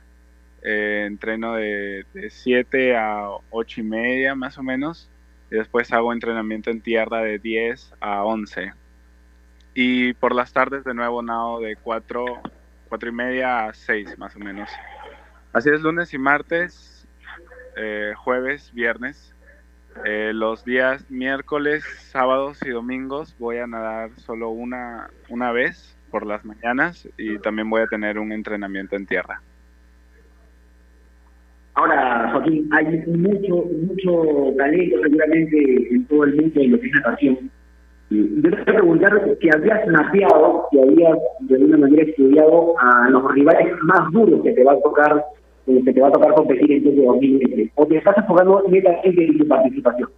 eh, 0.63 1.03
entreno 1.05 1.55
de, 1.55 2.05
de 2.13 2.29
7 2.29 2.95
a 2.95 3.27
8 3.51 3.81
y 3.81 3.83
media 3.83 4.33
más 4.33 4.57
o 4.57 4.63
menos, 4.63 5.09
y 5.51 5.57
después 5.57 5.91
hago 5.93 6.13
entrenamiento 6.13 6.71
en 6.71 6.81
tierra 6.81 7.21
de 7.21 7.37
10 7.37 7.93
a 7.99 8.23
11. 8.23 8.73
Y 9.75 10.13
por 10.13 10.33
las 10.33 10.53
tardes 10.53 10.83
de 10.83 10.93
nuevo 10.93 11.21
nado 11.21 11.59
de 11.59 11.75
4, 11.75 12.25
4 12.89 13.09
y 13.09 13.11
media 13.11 13.65
a 13.65 13.73
6 13.73 14.17
más 14.17 14.35
o 14.35 14.39
menos. 14.39 14.69
Así 15.51 15.69
es 15.69 15.81
lunes 15.81 16.13
y 16.13 16.17
martes, 16.17 17.07
eh, 17.75 18.13
jueves, 18.17 18.71
viernes. 18.73 19.32
Eh, 20.05 20.31
los 20.33 20.65
días 20.65 21.09
miércoles, 21.09 21.83
sábados 22.11 22.59
y 22.65 22.69
domingos 22.69 23.35
voy 23.39 23.57
a 23.57 23.67
nadar 23.67 24.09
solo 24.17 24.49
una, 24.49 25.09
una 25.29 25.51
vez 25.51 25.95
por 26.11 26.25
las 26.25 26.43
mañanas 26.43 27.07
y 27.17 27.37
también 27.39 27.69
voy 27.69 27.81
a 27.81 27.87
tener 27.87 28.19
un 28.19 28.31
entrenamiento 28.31 28.95
en 28.95 29.05
tierra. 29.05 29.41
Ahora, 31.75 32.29
Joaquín, 32.31 32.69
hay 32.71 32.85
mucho, 33.07 33.65
mucho 33.87 34.53
talento 34.57 34.97
seguramente 35.01 35.87
en 35.89 36.05
todo 36.05 36.23
el 36.25 36.35
mundo 36.35 36.61
en 36.61 36.71
lo 36.71 36.79
que 36.79 36.87
es 36.87 36.93
natación. 36.93 37.51
Yo 38.09 38.51
te 38.51 38.61
a 38.61 38.65
preguntar 38.65 39.37
si 39.41 39.49
habías 39.49 39.87
mapeado, 39.87 40.67
si 40.69 40.79
habías 40.79 41.17
de 41.39 41.55
alguna 41.55 41.77
manera 41.77 42.03
estudiado 42.03 42.75
a 42.79 43.09
los 43.09 43.31
rivales 43.33 43.73
más 43.83 44.11
duros 44.11 44.43
que 44.43 44.51
te 44.51 44.63
va 44.63 44.73
a 44.73 44.81
tocar, 44.81 45.25
que 45.65 45.93
te 45.93 46.01
va 46.01 46.09
a 46.09 46.11
tocar 46.11 46.33
competir 46.33 46.71
en 46.71 46.83
Tokio 46.83 47.03
2023, 47.03 47.71
o 47.75 47.85
te 47.85 47.97
estás 47.97 48.17
enfocando 48.17 48.63
netamente 48.67 49.25
en 49.25 49.37
tu 49.37 49.47
participación. 49.47 50.09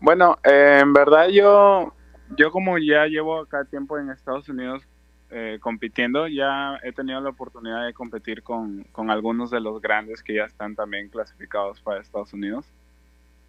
Bueno, 0.00 0.36
eh, 0.44 0.80
en 0.82 0.92
verdad 0.92 1.28
yo, 1.28 1.92
yo 2.36 2.50
como 2.50 2.78
ya 2.78 3.06
llevo 3.06 3.40
acá 3.40 3.64
tiempo 3.64 3.98
en 3.98 4.10
Estados 4.10 4.48
Unidos 4.48 4.82
eh, 5.30 5.58
compitiendo, 5.60 6.28
ya 6.28 6.78
he 6.82 6.92
tenido 6.92 7.20
la 7.20 7.30
oportunidad 7.30 7.86
de 7.86 7.94
competir 7.94 8.42
con, 8.42 8.84
con 8.92 9.10
algunos 9.10 9.50
de 9.50 9.60
los 9.60 9.80
grandes 9.80 10.22
que 10.22 10.34
ya 10.34 10.44
están 10.44 10.74
también 10.74 11.08
clasificados 11.08 11.80
para 11.80 12.00
Estados 12.00 12.32
Unidos. 12.32 12.66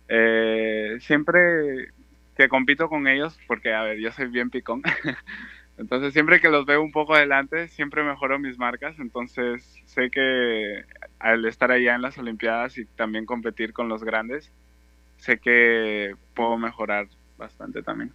Eh, 0.08 0.98
siempre 1.02 1.90
que 2.36 2.50
compito 2.50 2.90
con 2.90 3.08
ellos, 3.08 3.38
porque 3.48 3.74
a 3.74 3.84
ver, 3.84 4.00
yo 4.00 4.12
soy 4.12 4.28
bien 4.28 4.50
picón, 4.50 4.82
entonces 5.78 6.14
siempre 6.14 6.40
que 6.40 6.50
los 6.50 6.66
veo 6.66 6.82
un 6.82 6.92
poco 6.92 7.16
adelante, 7.16 7.68
siempre 7.68 8.04
mejoro 8.04 8.40
mis 8.40 8.58
marcas, 8.58 8.98
entonces 9.00 9.64
sé 9.86 10.10
que 10.10 10.84
al 11.20 11.46
estar 11.46 11.72
allá 11.72 11.96
en 11.96 12.02
las 12.02 12.18
Olimpiadas 12.18 12.78
y 12.78 12.86
también 12.86 13.26
competir 13.26 13.74
con 13.74 13.90
los 13.90 14.04
grandes, 14.04 14.54
sé 15.18 15.38
que 15.40 16.16
puedo 16.34 16.58
mejorar 16.58 17.08
bastante 17.38 17.84
también. 17.84 18.14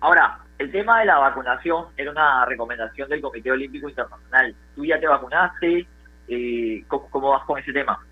Ahora, 0.00 0.38
el 0.58 0.72
tema 0.72 1.00
de 1.00 1.06
la 1.06 1.18
vacunación 1.18 1.86
era 1.96 2.10
una 2.10 2.44
recomendación 2.44 3.08
del 3.08 3.20
Comité 3.20 3.52
Olímpico 3.52 3.88
Internacional. 3.88 4.54
¿Tú 4.74 4.84
ya 4.84 4.98
te 4.98 5.06
vacunaste? 5.06 5.86
Eh, 6.26 6.84
¿cómo, 6.88 7.08
cómo 7.10 7.30
vas 7.30 7.44
con 7.44 7.60
ese 7.60 7.72
tema? 7.72 8.04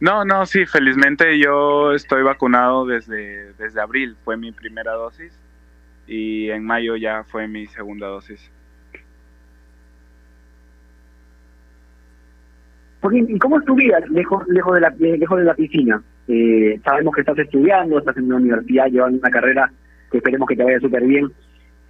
No, 0.00 0.24
no, 0.24 0.46
sí, 0.46 0.64
felizmente 0.64 1.38
yo 1.38 1.92
estoy 1.92 2.22
vacunado 2.22 2.86
desde, 2.86 3.52
desde 3.54 3.80
abril, 3.80 4.16
fue 4.24 4.36
mi 4.36 4.52
primera 4.52 4.92
dosis 4.92 5.32
y 6.06 6.50
en 6.50 6.64
mayo 6.64 6.96
ya 6.96 7.24
fue 7.24 7.48
mi 7.48 7.66
segunda 7.66 8.06
dosis. 8.06 8.50
¿y 13.10 13.38
cómo 13.38 13.58
es 13.58 13.64
tu 13.64 13.74
vida 13.74 14.00
lejos, 14.10 14.46
lejos, 14.48 14.74
de, 14.74 14.80
la, 14.80 14.90
lejos 14.98 15.38
de 15.38 15.44
la 15.44 15.54
piscina? 15.54 16.02
Eh, 16.26 16.80
sabemos 16.84 17.14
que 17.14 17.20
estás 17.22 17.38
estudiando, 17.38 17.98
estás 17.98 18.16
en 18.16 18.24
una 18.24 18.36
universidad 18.36 18.86
llevando 18.86 19.18
una 19.18 19.30
carrera 19.30 19.72
que 20.10 20.18
esperemos 20.18 20.48
que 20.48 20.56
te 20.56 20.64
vaya 20.64 20.80
súper 20.80 21.04
bien. 21.04 21.30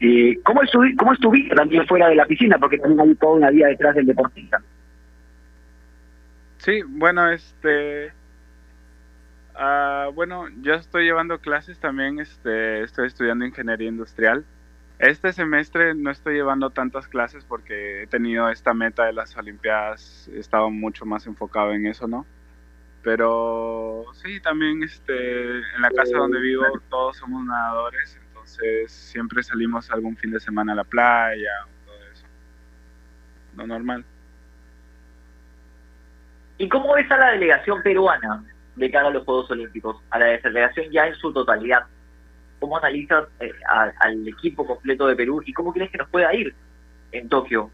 Eh, 0.00 0.38
¿cómo, 0.44 0.62
es 0.62 0.70
tu, 0.70 0.80
¿Cómo 0.96 1.12
es 1.12 1.18
tu 1.18 1.30
vida 1.30 1.54
también 1.56 1.86
fuera 1.86 2.08
de 2.08 2.14
la 2.14 2.26
piscina? 2.26 2.58
Porque 2.58 2.78
también 2.78 3.00
hay 3.00 3.14
toda 3.16 3.34
una 3.34 3.50
vida 3.50 3.68
detrás 3.68 3.94
del 3.96 4.06
deportista. 4.06 4.60
Sí, 6.58 6.82
bueno, 6.86 7.30
este, 7.30 8.12
ah, 9.54 10.10
bueno, 10.14 10.48
yo 10.60 10.74
estoy 10.74 11.04
llevando 11.04 11.38
clases 11.40 11.78
también, 11.78 12.18
este, 12.20 12.82
estoy 12.82 13.06
estudiando 13.06 13.46
ingeniería 13.46 13.88
industrial. 13.88 14.44
Este 14.98 15.32
semestre 15.32 15.94
no 15.94 16.10
estoy 16.10 16.34
llevando 16.34 16.70
tantas 16.70 17.06
clases 17.06 17.44
porque 17.44 18.02
he 18.02 18.06
tenido 18.08 18.50
esta 18.50 18.74
meta 18.74 19.04
de 19.04 19.12
las 19.12 19.36
Olimpiadas, 19.36 20.28
he 20.34 20.40
estado 20.40 20.70
mucho 20.70 21.06
más 21.06 21.26
enfocado 21.26 21.72
en 21.72 21.86
eso, 21.86 22.08
¿no? 22.08 22.26
Pero 23.04 24.06
sí, 24.14 24.40
también 24.40 24.82
este, 24.82 25.58
en 25.58 25.80
la 25.80 25.90
casa 25.90 26.18
donde 26.18 26.40
vivo 26.40 26.64
todos 26.90 27.16
somos 27.18 27.44
nadadores, 27.44 28.18
entonces 28.26 28.90
siempre 28.90 29.44
salimos 29.44 29.88
algún 29.92 30.16
fin 30.16 30.32
de 30.32 30.40
semana 30.40 30.72
a 30.72 30.76
la 30.76 30.84
playa, 30.84 31.52
todo 31.86 31.96
eso. 32.12 32.26
Lo 33.56 33.66
normal. 33.68 34.04
¿Y 36.58 36.68
cómo 36.68 36.94
ves 36.94 37.10
a 37.10 37.16
la 37.16 37.30
delegación 37.30 37.82
peruana 37.82 38.44
de 38.74 38.90
cara 38.90 39.08
a 39.08 39.10
los 39.12 39.24
Juegos 39.24 39.50
Olímpicos? 39.50 39.96
A 40.10 40.18
la 40.18 40.26
delegación 40.26 40.90
ya 40.90 41.06
en 41.06 41.14
su 41.14 41.32
totalidad. 41.32 41.84
¿Cómo 42.58 42.76
analizas 42.76 43.28
eh, 43.38 43.52
al 44.00 44.26
equipo 44.26 44.66
completo 44.66 45.06
de 45.06 45.14
Perú 45.14 45.40
y 45.46 45.52
cómo 45.52 45.72
crees 45.72 45.90
que 45.90 45.98
nos 45.98 46.08
pueda 46.08 46.34
ir 46.34 46.54
en 47.12 47.28
Tokio? 47.28 47.70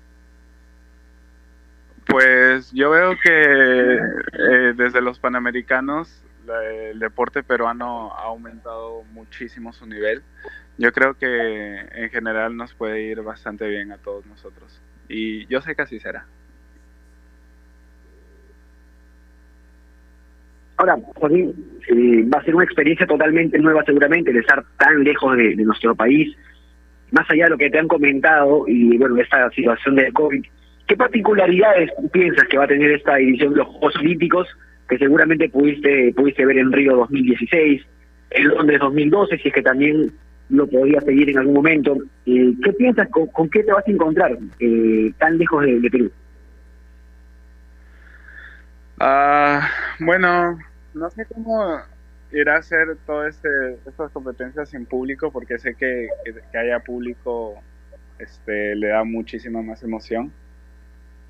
Pues 2.06 2.70
yo 2.72 2.90
veo 2.90 3.12
que 3.22 3.94
eh, 3.94 4.72
desde 4.76 5.00
los 5.00 5.18
Panamericanos 5.18 6.22
el 6.46 6.98
deporte 6.98 7.42
peruano 7.42 8.12
ha 8.14 8.24
aumentado 8.24 9.02
muchísimo 9.12 9.72
su 9.72 9.86
nivel. 9.86 10.22
Yo 10.76 10.92
creo 10.92 11.14
que 11.14 11.78
en 11.78 12.10
general 12.10 12.56
nos 12.56 12.74
puede 12.74 13.02
ir 13.02 13.22
bastante 13.22 13.66
bien 13.66 13.92
a 13.92 13.96
todos 13.96 14.26
nosotros. 14.26 14.82
Y 15.08 15.46
yo 15.46 15.62
sé 15.62 15.74
que 15.74 15.82
así 15.82 15.98
será. 16.00 16.26
Ahora, 20.84 20.98
Joaquín, 21.14 21.54
eh, 21.88 22.28
va 22.28 22.40
a 22.40 22.44
ser 22.44 22.54
una 22.54 22.64
experiencia 22.64 23.06
totalmente 23.06 23.58
nueva 23.58 23.82
seguramente 23.86 24.30
el 24.30 24.36
estar 24.36 24.62
tan 24.76 25.02
lejos 25.02 25.34
de, 25.34 25.56
nuestro 25.56 25.94
país, 25.94 26.36
más 27.10 27.24
allá 27.30 27.44
de 27.44 27.50
lo 27.50 27.56
que 27.56 27.70
te 27.70 27.78
han 27.78 27.88
comentado 27.88 28.66
y 28.68 28.98
bueno, 28.98 29.16
esta 29.16 29.48
situación 29.52 29.94
del 29.94 30.12
COVID. 30.12 30.44
¿Qué 30.86 30.94
particularidades 30.94 31.90
piensas 32.12 32.46
que 32.48 32.58
va 32.58 32.64
a 32.64 32.68
tener 32.68 32.90
esta 32.90 33.18
edición 33.18 33.52
de 33.52 33.60
los 33.60 33.68
Juegos 33.68 33.96
Olímpicos 33.96 34.46
que 34.86 34.98
seguramente 34.98 35.48
pudiste 35.48 36.12
pudiste 36.14 36.44
ver 36.44 36.58
en 36.58 36.70
Río 36.70 36.96
2016, 36.96 37.82
en 38.32 38.48
Londres 38.48 38.80
2012, 38.80 39.38
si 39.38 39.48
es 39.48 39.54
que 39.54 39.62
también 39.62 40.12
lo 40.50 40.66
podías 40.66 41.02
seguir 41.02 41.30
en 41.30 41.38
algún 41.38 41.54
momento? 41.54 41.96
Eh, 42.26 42.52
¿Qué 42.62 42.74
piensas, 42.74 43.08
con, 43.08 43.26
con 43.28 43.48
qué 43.48 43.62
te 43.62 43.72
vas 43.72 43.88
a 43.88 43.90
encontrar 43.90 44.36
eh, 44.60 45.12
tan 45.16 45.38
lejos 45.38 45.64
de, 45.64 45.80
de 45.80 45.90
Perú? 45.90 46.10
Ah, 49.00 49.66
bueno, 49.98 50.58
no 50.94 51.10
sé 51.10 51.26
cómo 51.26 51.80
irá 52.30 52.56
a 52.56 52.62
ser 52.62 52.96
todas 53.06 53.36
este, 53.36 53.78
estas 53.86 54.10
competencias 54.12 54.70
sin 54.70 54.86
público, 54.86 55.30
porque 55.30 55.58
sé 55.58 55.74
que, 55.74 56.08
que, 56.24 56.34
que 56.50 56.58
haya 56.58 56.80
público 56.80 57.62
este, 58.18 58.74
le 58.74 58.88
da 58.88 59.04
muchísima 59.04 59.62
más 59.62 59.82
emoción. 59.82 60.32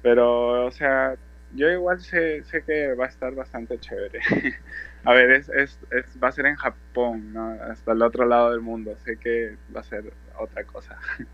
Pero, 0.03 0.67
o 0.67 0.71
sea, 0.71 1.17
yo 1.55 1.71
igual 1.71 2.01
sé, 2.01 2.43
sé 2.45 2.63
que 2.63 2.95
va 2.95 3.07
a 3.07 3.09
estar 3.09 3.35
bastante 3.35 3.79
chévere. 3.79 4.21
a 5.05 5.13
ver, 5.13 5.31
es, 5.31 5.49
es, 5.49 5.79
es, 5.91 6.23
va 6.23 6.29
a 6.29 6.33
ser 6.33 6.47
en 6.47 6.57
Japón, 6.57 7.33
¿no? 7.33 7.51
hasta 7.71 7.93
el 7.93 8.03
otro 8.03 8.27
lado 8.27 8.51
del 8.51 8.61
mundo. 8.61 8.97
Sé 9.05 9.17
que 9.17 9.57
va 9.75 9.81
a 9.81 9.85
ser 9.85 10.13
otra 10.39 10.65
cosa. 10.65 10.99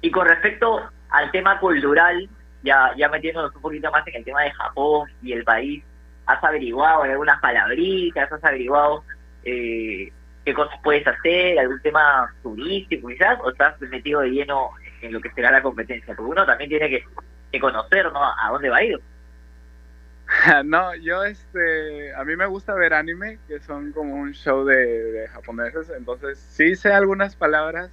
Y 0.00 0.12
con 0.12 0.28
respecto 0.28 0.80
al 1.10 1.32
tema 1.32 1.58
cultural, 1.58 2.28
ya, 2.62 2.92
ya 2.96 3.08
metiéndonos 3.08 3.54
un 3.54 3.62
poquito 3.62 3.90
más 3.90 4.06
en 4.06 4.16
el 4.16 4.24
tema 4.24 4.42
de 4.42 4.52
Japón 4.52 5.08
y 5.22 5.32
el 5.32 5.44
país, 5.44 5.82
¿has 6.26 6.42
averiguado 6.42 7.02
hay 7.02 7.12
algunas 7.12 7.40
palabritas? 7.40 8.30
¿Has 8.30 8.44
averiguado 8.44 9.04
eh, 9.44 10.12
qué 10.44 10.54
cosas 10.54 10.78
puedes 10.82 11.06
hacer, 11.06 11.58
algún 11.58 11.80
tema 11.80 12.32
turístico 12.42 13.08
quizás, 13.08 13.38
o 13.42 13.50
estás 13.50 13.80
metido 13.80 14.20
de 14.20 14.30
lleno 14.30 14.70
en 15.02 15.12
lo 15.12 15.20
que 15.20 15.30
será 15.32 15.50
la 15.50 15.62
competencia, 15.62 16.14
porque 16.14 16.30
uno 16.30 16.46
también 16.46 16.70
tiene 16.70 16.88
que, 16.88 17.04
que 17.52 17.60
conocer, 17.60 18.12
¿no? 18.12 18.22
A 18.22 18.50
dónde 18.50 18.70
va 18.70 18.78
a 18.78 18.84
ir. 18.84 19.00
no, 20.64 20.94
yo 20.96 21.24
este, 21.24 22.14
a 22.14 22.24
mí 22.24 22.36
me 22.36 22.46
gusta 22.46 22.74
ver 22.74 22.94
anime, 22.94 23.38
que 23.48 23.60
son 23.60 23.92
como 23.92 24.14
un 24.14 24.32
show 24.32 24.64
de, 24.64 24.76
de 24.76 25.28
japoneses, 25.28 25.90
entonces 25.96 26.38
sí 26.38 26.74
sé 26.76 26.92
algunas 26.92 27.36
palabras, 27.36 27.90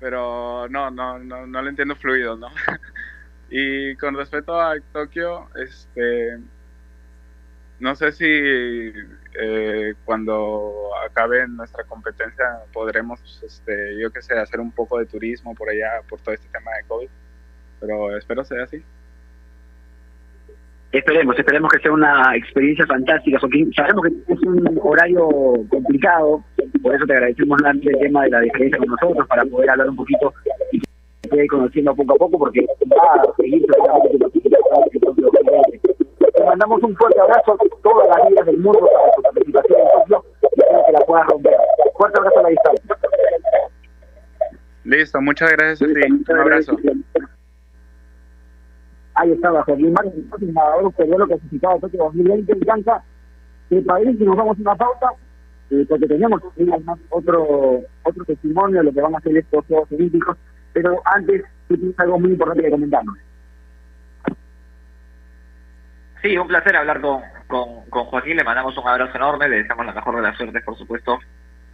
pero 0.00 0.68
no, 0.68 0.90
no, 0.90 1.18
no, 1.18 1.46
no 1.46 1.62
lo 1.62 1.68
entiendo 1.68 1.96
fluido, 1.96 2.36
¿no? 2.36 2.48
y 3.56 3.94
con 3.94 4.16
respecto 4.16 4.60
a 4.60 4.74
Tokio, 4.92 5.46
este, 5.54 6.38
no 7.78 7.94
sé 7.94 8.10
si 8.10 8.26
eh, 8.26 9.94
cuando 10.04 10.90
acabe 11.08 11.46
nuestra 11.46 11.84
competencia 11.84 12.44
podremos, 12.72 13.20
este, 13.46 13.96
yo 14.00 14.10
qué 14.10 14.22
sé, 14.22 14.36
hacer 14.36 14.58
un 14.58 14.72
poco 14.72 14.98
de 14.98 15.06
turismo 15.06 15.54
por 15.54 15.68
allá, 15.68 16.02
por 16.08 16.20
todo 16.20 16.34
este 16.34 16.48
tema 16.48 16.72
de 16.72 16.88
COVID, 16.88 17.08
pero 17.78 18.16
espero 18.16 18.44
sea 18.44 18.64
así. 18.64 18.82
Esperemos, 20.90 21.38
esperemos 21.38 21.72
que 21.72 21.78
sea 21.78 21.92
una 21.92 22.34
experiencia 22.34 22.86
fantástica, 22.88 23.38
sabemos 23.76 24.04
que 24.04 24.32
es 24.32 24.40
un 24.40 24.80
horario 24.82 25.28
complicado, 25.68 26.44
por 26.82 26.96
eso 26.96 27.06
te 27.06 27.12
agradecemos 27.12 27.60
el 27.62 27.98
tema 28.00 28.24
de 28.24 28.30
la 28.30 28.40
diferencia 28.40 28.78
con 28.78 28.88
nosotros, 28.88 29.28
para 29.28 29.44
poder 29.44 29.70
hablar 29.70 29.90
un 29.90 29.96
poquito 29.96 30.34
y 30.72 30.83
se 31.34 31.44
ir 31.44 31.50
conociendo 31.50 31.94
poco 31.94 32.14
a 32.14 32.16
poco, 32.16 32.38
porque 32.38 32.66
va 32.90 33.22
a 33.22 33.36
seguir 33.36 33.66
Te 36.34 36.44
mandamos 36.44 36.82
un 36.82 36.96
fuerte 36.96 37.20
abrazo 37.20 37.52
a 37.52 37.56
todas 37.82 38.08
las 38.08 38.30
ligas 38.30 38.46
del 38.46 38.58
mundo 38.58 38.80
para 38.80 39.12
tu 39.12 39.22
participación 39.22 39.80
en 39.80 39.86
Tokio 40.00 40.24
y 40.42 40.46
espero 40.60 40.82
que 40.86 40.92
la 40.92 41.00
puedas 41.00 41.26
romper. 41.26 41.56
Fuerte 41.96 42.18
abrazo 42.18 42.38
a 42.38 42.42
la 42.42 42.48
distancia. 42.48 42.96
Listo, 44.84 45.20
muchas 45.20 45.52
gracias 45.52 45.82
a 45.82 45.94
ti. 45.94 46.00
Un 46.28 46.38
abrazo. 46.38 46.76
Ahí 49.16 49.30
estaba 49.30 49.62
Joaquín 49.62 49.92
Martín, 49.92 50.28
nadador 50.52 50.92
lo 51.18 51.26
clasificado 51.26 51.76
a 51.76 51.80
Tokio 51.80 52.04
2020 52.04 52.52
en 52.52 52.60
cancha 52.60 53.02
de 53.70 53.82
país 53.82 54.16
y 54.20 54.24
nos 54.24 54.36
vamos 54.36 54.58
a 54.58 54.60
una 54.60 54.76
pauta 54.76 55.10
eh, 55.70 55.86
porque 55.88 56.06
teníamos 56.06 56.42
otro 57.10 57.80
otro 58.02 58.24
testimonio 58.26 58.78
de 58.78 58.84
lo 58.84 58.92
que 58.92 59.00
van 59.00 59.14
a 59.14 59.18
hacer 59.18 59.36
estos 59.36 59.64
Juegos 59.66 59.90
Olímpicos, 59.92 60.36
pero 60.74 61.00
antes 61.06 61.44
tienes 61.68 61.98
algo 61.98 62.20
muy 62.20 62.32
importante 62.32 62.64
que 62.64 62.70
comentarnos. 62.70 63.16
Sí, 66.20 66.36
un 66.36 66.48
placer 66.48 66.76
hablar 66.76 67.00
con, 67.00 67.22
con, 67.46 68.04
Joaquín, 68.06 68.36
le 68.36 68.44
mandamos 68.44 68.76
un 68.76 68.88
abrazo 68.88 69.16
enorme, 69.16 69.48
le 69.48 69.58
deseamos 69.58 69.86
la 69.86 69.92
mejor 69.92 70.16
de 70.16 70.22
las 70.22 70.36
suertes, 70.36 70.64
por 70.64 70.76
supuesto, 70.76 71.18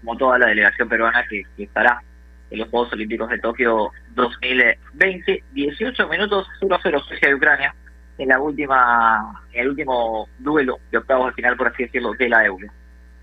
como 0.01 0.17
toda 0.17 0.39
la 0.39 0.47
delegación 0.47 0.89
peruana 0.89 1.25
que, 1.29 1.45
estará 1.57 2.03
en 2.51 2.59
los 2.59 2.69
Juegos 2.69 2.93
Olímpicos 2.93 3.31
de 3.31 3.39
Tokio 3.39 3.91
2020. 4.11 5.45
18 5.53 6.09
minutos 6.09 6.49
0-0 6.61 7.03
Suecia 7.05 7.31
y 7.31 7.35
Ucrania 7.35 7.75
en 8.19 8.29
la 8.29 8.41
última 8.41 9.41
en 9.53 9.63
el 9.63 9.69
último 9.71 10.29
duelo 10.39 10.79
de 10.91 10.99
octavos 10.99 11.29
de 11.29 11.35
final, 11.35 11.57
por 11.57 11.69
así 11.69 11.85
decirlo, 11.85 12.13
de 12.15 12.29
la 12.29 12.45
Euro. 12.45 12.67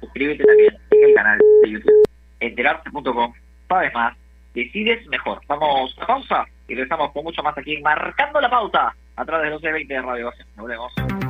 Suscríbete 0.00 0.44
también 0.44 0.76
en 0.90 1.08
el 1.08 1.14
canal 1.14 1.38
de 1.62 1.70
YouTube. 1.70 2.08
Enterarse.com. 2.40 3.32
Sabes 3.68 3.94
más, 3.94 4.16
decides 4.54 5.06
mejor. 5.08 5.40
Vamos 5.46 5.96
a 6.00 6.06
pausa 6.06 6.46
y 6.68 6.74
regresamos 6.74 7.12
con 7.12 7.24
mucho 7.24 7.42
más 7.42 7.56
aquí 7.56 7.80
Marcando 7.82 8.40
la 8.40 8.50
Pauta 8.50 8.94
a 9.16 9.24
través 9.24 9.46
de 9.46 9.50
los 9.50 9.62
C20 9.62 9.86
de 9.86 10.02
Radio 10.02 10.30
Nos 10.56 10.66
vemos. 10.66 11.29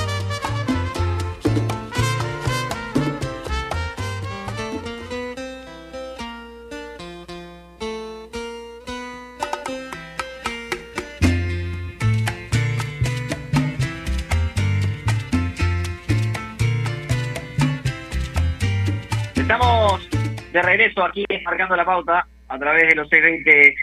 De 20.61 20.67
regreso 20.67 21.03
aquí 21.03 21.25
marcando 21.43 21.75
la 21.75 21.85
pauta 21.85 22.27
a 22.47 22.59
través 22.59 22.87
de 22.87 22.95
los 22.95 23.09
620 23.09 23.75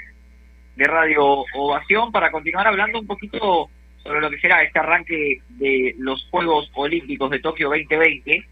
de 0.77 0.85
Radio 0.85 1.45
Ovación 1.55 2.13
para 2.13 2.31
continuar 2.31 2.69
hablando 2.69 3.01
un 3.01 3.07
poquito 3.07 3.69
sobre 4.03 4.21
lo 4.21 4.31
que 4.31 4.39
será 4.39 4.63
este 4.63 4.79
arranque 4.79 5.43
de 5.49 5.95
los 5.99 6.29
Juegos 6.31 6.71
Olímpicos 6.75 7.31
de 7.31 7.41
Tokio 7.41 7.69
2020. 7.71 8.47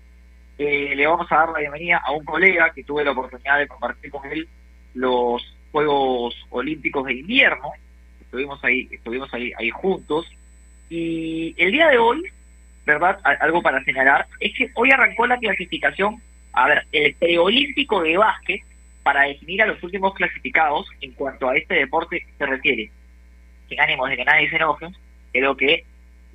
Eh, 0.58 0.94
le 0.96 1.06
vamos 1.06 1.30
a 1.30 1.36
dar 1.36 1.50
la 1.50 1.60
bienvenida 1.60 2.02
a 2.04 2.10
un 2.10 2.24
colega 2.24 2.72
que 2.74 2.82
tuve 2.82 3.04
la 3.04 3.12
oportunidad 3.12 3.58
de 3.58 3.68
compartir 3.68 4.10
con 4.10 4.26
él 4.30 4.48
los 4.94 5.56
Juegos 5.70 6.34
Olímpicos 6.50 7.04
de 7.04 7.14
invierno. 7.14 7.70
Estuvimos 8.20 8.62
ahí, 8.64 8.88
estuvimos 8.90 9.32
ahí, 9.32 9.52
ahí 9.56 9.70
juntos. 9.70 10.26
Y 10.90 11.54
el 11.58 11.70
día 11.70 11.88
de 11.88 11.98
hoy, 11.98 12.24
¿verdad? 12.84 13.20
Algo 13.40 13.62
para 13.62 13.84
señalar, 13.84 14.26
es 14.40 14.52
que 14.56 14.70
hoy 14.74 14.90
arrancó 14.90 15.28
la 15.28 15.38
clasificación 15.38 16.20
A 16.56 16.68
ver, 16.68 16.86
el 16.90 17.14
preolímpico 17.16 18.00
de 18.00 18.16
básquet 18.16 18.62
para 19.02 19.24
definir 19.24 19.60
a 19.62 19.66
los 19.66 19.82
últimos 19.82 20.14
clasificados 20.14 20.88
en 21.02 21.12
cuanto 21.12 21.50
a 21.50 21.56
este 21.56 21.74
deporte 21.74 22.26
se 22.38 22.46
refiere. 22.46 22.90
Sin 23.68 23.78
ánimos 23.78 24.08
de 24.08 24.16
que 24.16 24.24
nadie 24.24 24.48
se 24.48 24.56
enoje, 24.56 24.86
creo 25.32 25.54
que 25.54 25.74
es 25.74 25.84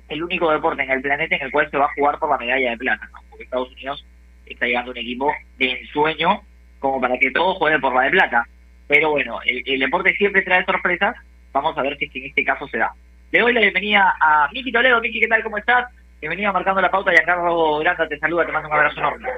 el 0.08 0.22
único 0.22 0.52
deporte 0.52 0.84
en 0.84 0.92
el 0.92 1.02
planeta 1.02 1.34
en 1.34 1.42
el 1.42 1.50
cual 1.50 1.68
se 1.70 1.76
va 1.76 1.86
a 1.86 1.94
jugar 1.94 2.20
por 2.20 2.30
la 2.30 2.38
medalla 2.38 2.70
de 2.70 2.76
plata, 2.76 3.08
¿no? 3.12 3.18
porque 3.28 3.44
Estados 3.44 3.72
Unidos 3.72 4.06
está 4.46 4.66
llegando 4.66 4.92
un 4.92 4.98
equipo 4.98 5.32
de 5.58 5.72
ensueño 5.72 6.40
como 6.78 7.00
para 7.00 7.18
que 7.18 7.32
todos 7.32 7.58
jueguen 7.58 7.80
por 7.80 7.92
la 7.92 8.02
de 8.02 8.10
plata. 8.10 8.46
Pero 8.86 9.10
bueno, 9.10 9.40
el, 9.44 9.80
deporte 9.80 10.14
siempre 10.14 10.42
trae 10.42 10.64
sorpresas, 10.64 11.16
vamos 11.52 11.76
a 11.76 11.82
ver 11.82 11.98
si 11.98 12.04
es 12.04 12.14
en 12.14 12.26
este 12.26 12.44
caso 12.44 12.68
se 12.68 12.78
da. 12.78 12.94
Le 13.32 13.40
doy 13.40 13.52
la 13.52 13.60
bienvenida 13.60 14.14
a 14.20 14.48
Miki 14.52 14.70
Toledo. 14.70 15.00
Miki, 15.00 15.18
¿qué 15.18 15.26
tal? 15.26 15.42
¿Cómo 15.42 15.58
estás? 15.58 15.86
Bienvenida 16.22 16.52
marcando 16.52 16.80
la 16.80 16.88
pauta. 16.88 17.10
Giancarlo 17.10 17.80
Granda 17.80 18.06
te 18.06 18.16
saluda, 18.16 18.46
te 18.46 18.52
mando 18.52 18.68
un 18.68 18.74
abrazo 18.76 19.00
enorme. 19.00 19.28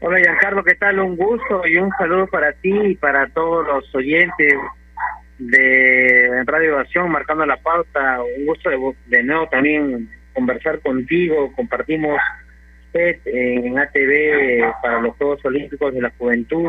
Hola 0.00 0.18
Giancarlo, 0.18 0.64
¿qué 0.64 0.74
tal? 0.74 0.98
Un 0.98 1.16
gusto 1.16 1.64
y 1.64 1.76
un 1.76 1.92
saludo 1.96 2.26
para 2.26 2.52
ti 2.54 2.72
y 2.72 2.96
para 2.96 3.28
todos 3.28 3.64
los 3.64 3.94
oyentes 3.94 4.52
de 5.38 6.42
Radio 6.44 6.74
Ovación 6.74 7.12
marcando 7.12 7.46
la 7.46 7.56
pauta. 7.58 8.18
Un 8.36 8.46
gusto 8.46 8.68
de, 8.68 8.78
de 9.16 9.22
nuevo 9.22 9.46
también 9.46 10.10
conversar 10.34 10.80
contigo. 10.80 11.52
Compartimos 11.54 12.18
en 12.92 13.78
ATV 13.78 14.72
para 14.82 15.00
los 15.00 15.14
Juegos 15.18 15.44
Olímpicos 15.44 15.94
de 15.94 16.02
la 16.02 16.10
Juventud. 16.18 16.68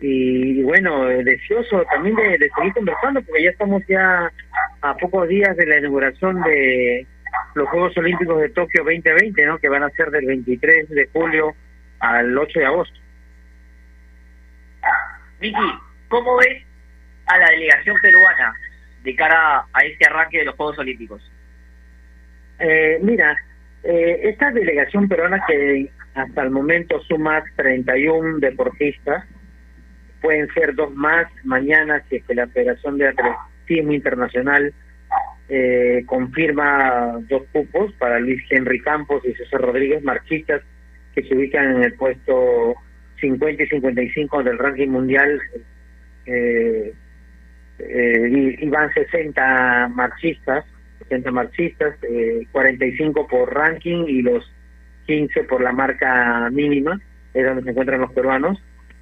Y, 0.00 0.60
y 0.60 0.62
bueno, 0.62 1.04
deseoso 1.04 1.84
también 1.92 2.16
de, 2.16 2.38
de 2.38 2.48
seguir 2.56 2.72
conversando 2.72 3.20
porque 3.20 3.42
ya 3.42 3.50
estamos 3.50 3.82
ya 3.86 4.32
a 4.80 4.96
pocos 4.96 5.28
días 5.28 5.54
de 5.58 5.66
la 5.66 5.76
inauguración 5.76 6.40
de 6.40 7.06
los 7.54 7.68
Juegos 7.68 7.96
Olímpicos 7.96 8.40
de 8.40 8.48
Tokio 8.50 8.84
2020, 8.84 9.46
¿no? 9.46 9.58
Que 9.58 9.68
van 9.68 9.82
a 9.82 9.90
ser 9.90 10.10
del 10.10 10.26
23 10.26 10.88
de 10.88 11.08
julio 11.12 11.54
al 12.00 12.36
8 12.36 12.58
de 12.58 12.66
agosto. 12.66 13.00
Miki, 15.40 15.78
¿cómo 16.08 16.36
ves 16.36 16.62
a 17.26 17.38
la 17.38 17.50
delegación 17.50 17.96
peruana 18.00 18.54
de 19.02 19.14
cara 19.14 19.66
a 19.72 19.80
este 19.80 20.06
arranque 20.06 20.38
de 20.38 20.44
los 20.44 20.54
Juegos 20.54 20.78
Olímpicos? 20.78 21.32
Eh, 22.58 22.98
mira, 23.02 23.36
eh, 23.82 24.20
esta 24.24 24.50
delegación 24.50 25.08
peruana 25.08 25.42
que 25.46 25.90
hasta 26.14 26.42
el 26.42 26.50
momento 26.50 27.00
suma 27.02 27.44
31 27.56 28.38
deportistas, 28.38 29.24
pueden 30.22 30.48
ser 30.54 30.74
dos 30.74 30.94
más 30.94 31.26
mañana 31.44 32.02
si 32.08 32.16
es 32.16 32.24
que 32.24 32.34
la 32.34 32.46
Federación 32.48 32.98
de 32.98 33.08
Atletismo 33.08 33.92
Internacional 33.92 34.72
eh, 35.48 36.02
confirma 36.06 37.18
dos 37.28 37.44
cupos 37.52 37.92
para 37.94 38.18
Luis 38.18 38.42
Henry 38.50 38.80
Campos 38.80 39.22
y 39.24 39.32
César 39.34 39.60
Rodríguez, 39.60 40.02
marchistas 40.02 40.62
que 41.14 41.22
se 41.22 41.34
ubican 41.34 41.76
en 41.76 41.84
el 41.84 41.94
puesto 41.94 42.74
50 43.20 43.62
y 43.62 43.66
55 43.66 44.42
del 44.42 44.58
ranking 44.58 44.88
mundial. 44.88 45.40
Eh, 46.26 46.92
eh, 47.78 48.28
y, 48.30 48.64
y 48.64 48.68
van 48.68 48.92
60 48.92 49.88
marchistas, 49.88 50.64
60 51.08 51.30
marchistas, 51.30 51.94
eh, 52.02 52.46
45 52.52 53.26
por 53.28 53.54
ranking 53.54 54.04
y 54.08 54.22
los 54.22 54.50
15 55.06 55.44
por 55.44 55.62
la 55.62 55.72
marca 55.72 56.48
mínima, 56.50 57.00
es 57.34 57.46
donde 57.46 57.62
se 57.62 57.70
encuentran 57.70 58.00
los 58.00 58.12
peruanos. 58.12 58.60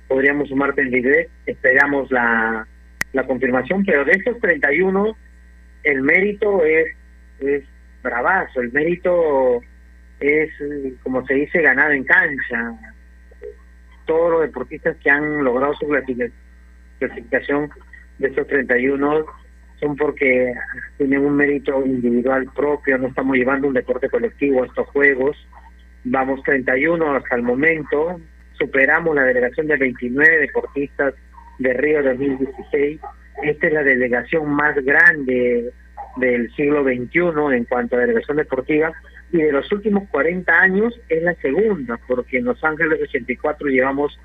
Podríamos 0.09 0.49
sumar 0.49 0.75
33, 0.75 1.29
esperamos 1.47 2.11
la, 2.11 2.67
la 3.13 3.27
confirmación, 3.27 3.85
pero 3.85 4.05
de 4.05 4.13
esos 4.13 4.39
31 4.41 5.17
el 5.85 6.03
mérito 6.03 6.65
es, 6.65 6.87
es 7.41 7.65
bravazo, 8.03 8.61
el 8.61 8.73
mérito 8.73 9.61
es, 10.21 10.51
como 11.03 11.25
se 11.27 11.35
dice, 11.35 11.63
ganado 11.63 11.93
en 11.93 12.05
cancha. 12.05 12.73
Todos 14.07 14.33
los 14.33 14.41
deportistas 14.43 14.97
que 15.03 15.11
han 15.11 15.45
logrado 15.45 15.75
su 15.75 15.87
clasificación 16.99 17.71
de 18.19 18.29
esos 18.29 18.47
31 18.47 19.25
son 19.81 19.97
porque 19.97 20.53
tienen 20.99 21.25
un 21.25 21.37
mérito 21.37 21.85
individual 21.85 22.51
propio, 22.55 22.99
no 22.99 23.09
estamos 23.09 23.37
llevando 23.37 23.69
un 23.69 23.75
deporte 23.75 24.09
colectivo 24.09 24.63
a 24.63 24.67
estos 24.67 24.87
juegos. 24.89 25.37
Vamos 26.05 26.43
31 26.43 27.17
hasta 27.17 27.37
el 27.37 27.43
momento, 27.43 28.21
superamos 28.59 29.17
la 29.17 29.25
delegación 29.25 29.67
de 29.67 29.77
29 29.77 30.39
deportistas 30.39 31.15
de 31.59 31.73
Río 31.73 32.03
2016 32.03 33.01
esta 33.43 33.67
es 33.67 33.73
la 33.73 33.83
delegación 33.83 34.51
más 34.51 34.75
grande 34.85 35.73
del 36.17 36.55
siglo 36.55 36.85
XXI 36.85 37.57
en 37.57 37.65
cuanto 37.65 37.97
a 37.97 38.01
delegación 38.01 38.37
deportiva 38.37 38.93
y 39.33 39.39
de 39.39 39.53
los 39.53 39.71
últimos 39.73 40.09
40 40.11 40.53
años 40.53 41.01
es 41.09 41.23
la 41.23 41.35
segunda, 41.37 41.99
porque 42.07 42.39
en 42.39 42.45
Los 42.45 42.63
Ángeles 42.63 43.01
84 43.03 43.69
llevamos 43.69 44.17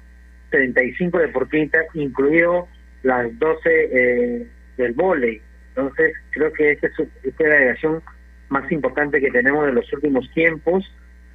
35 0.52 1.18
deportistas, 1.18 1.86
incluido 1.96 2.68
las 3.04 3.38
12 3.40 3.60
eh, 3.66 4.48
del 4.78 4.94
vóley. 4.94 5.42
Entonces, 5.70 6.14
creo 6.32 6.54
que 6.54 6.72
esta 6.74 6.88
es, 6.88 6.94
esta 7.24 7.44
es 7.44 7.50
la 7.50 7.56
delegación 7.56 8.04
más 8.50 8.72
importante 8.72 9.20
que 9.20 9.32
tenemos 9.32 9.66
de 9.66 9.74
los 9.74 9.92
últimos 9.94 10.30
tiempos, 10.34 10.84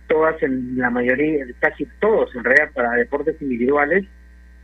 todas 0.08 0.40
en 0.42 0.76
la 0.76 0.90
mayoría, 0.90 1.44
casi 1.58 1.86
todos 2.00 2.34
en 2.36 2.44
realidad 2.44 2.70
para 2.74 2.92
deportes 2.92 3.40
individuales, 3.40 4.04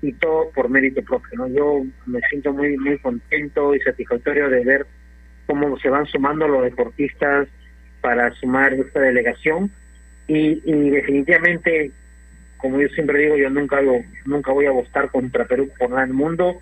y 0.03 0.13
todo 0.15 0.51
por 0.55 0.69
mérito 0.69 1.03
propio. 1.03 1.31
¿no? 1.39 1.49
Yo 1.49 1.85
me 2.07 2.21
siento 2.31 2.53
muy 2.53 2.77
muy 2.77 2.99
contento 2.99 3.75
y 3.75 3.81
satisfactorio 3.81 4.49
de 4.49 4.65
ver 4.65 4.87
cómo 5.47 5.79
se 5.79 5.89
van 5.89 6.07
sumando 6.07 6.47
los 6.47 6.63
deportistas 6.63 7.49
para 8.01 8.33
sumar 8.35 8.73
esta 8.73 9.01
delegación 9.01 9.71
y, 10.33 10.91
definitivamente, 10.91 11.91
como 12.57 12.81
yo 12.81 12.89
siempre 12.91 13.19
digo, 13.19 13.37
yo 13.37 13.51
nunca 13.51 13.81
nunca 14.27 14.53
voy 14.53 14.67
a 14.67 14.71
votar 14.71 15.11
contra 15.11 15.45
Perú 15.45 15.69
por 15.77 15.91
nada 15.91 16.03
del 16.03 16.15
mundo. 16.15 16.61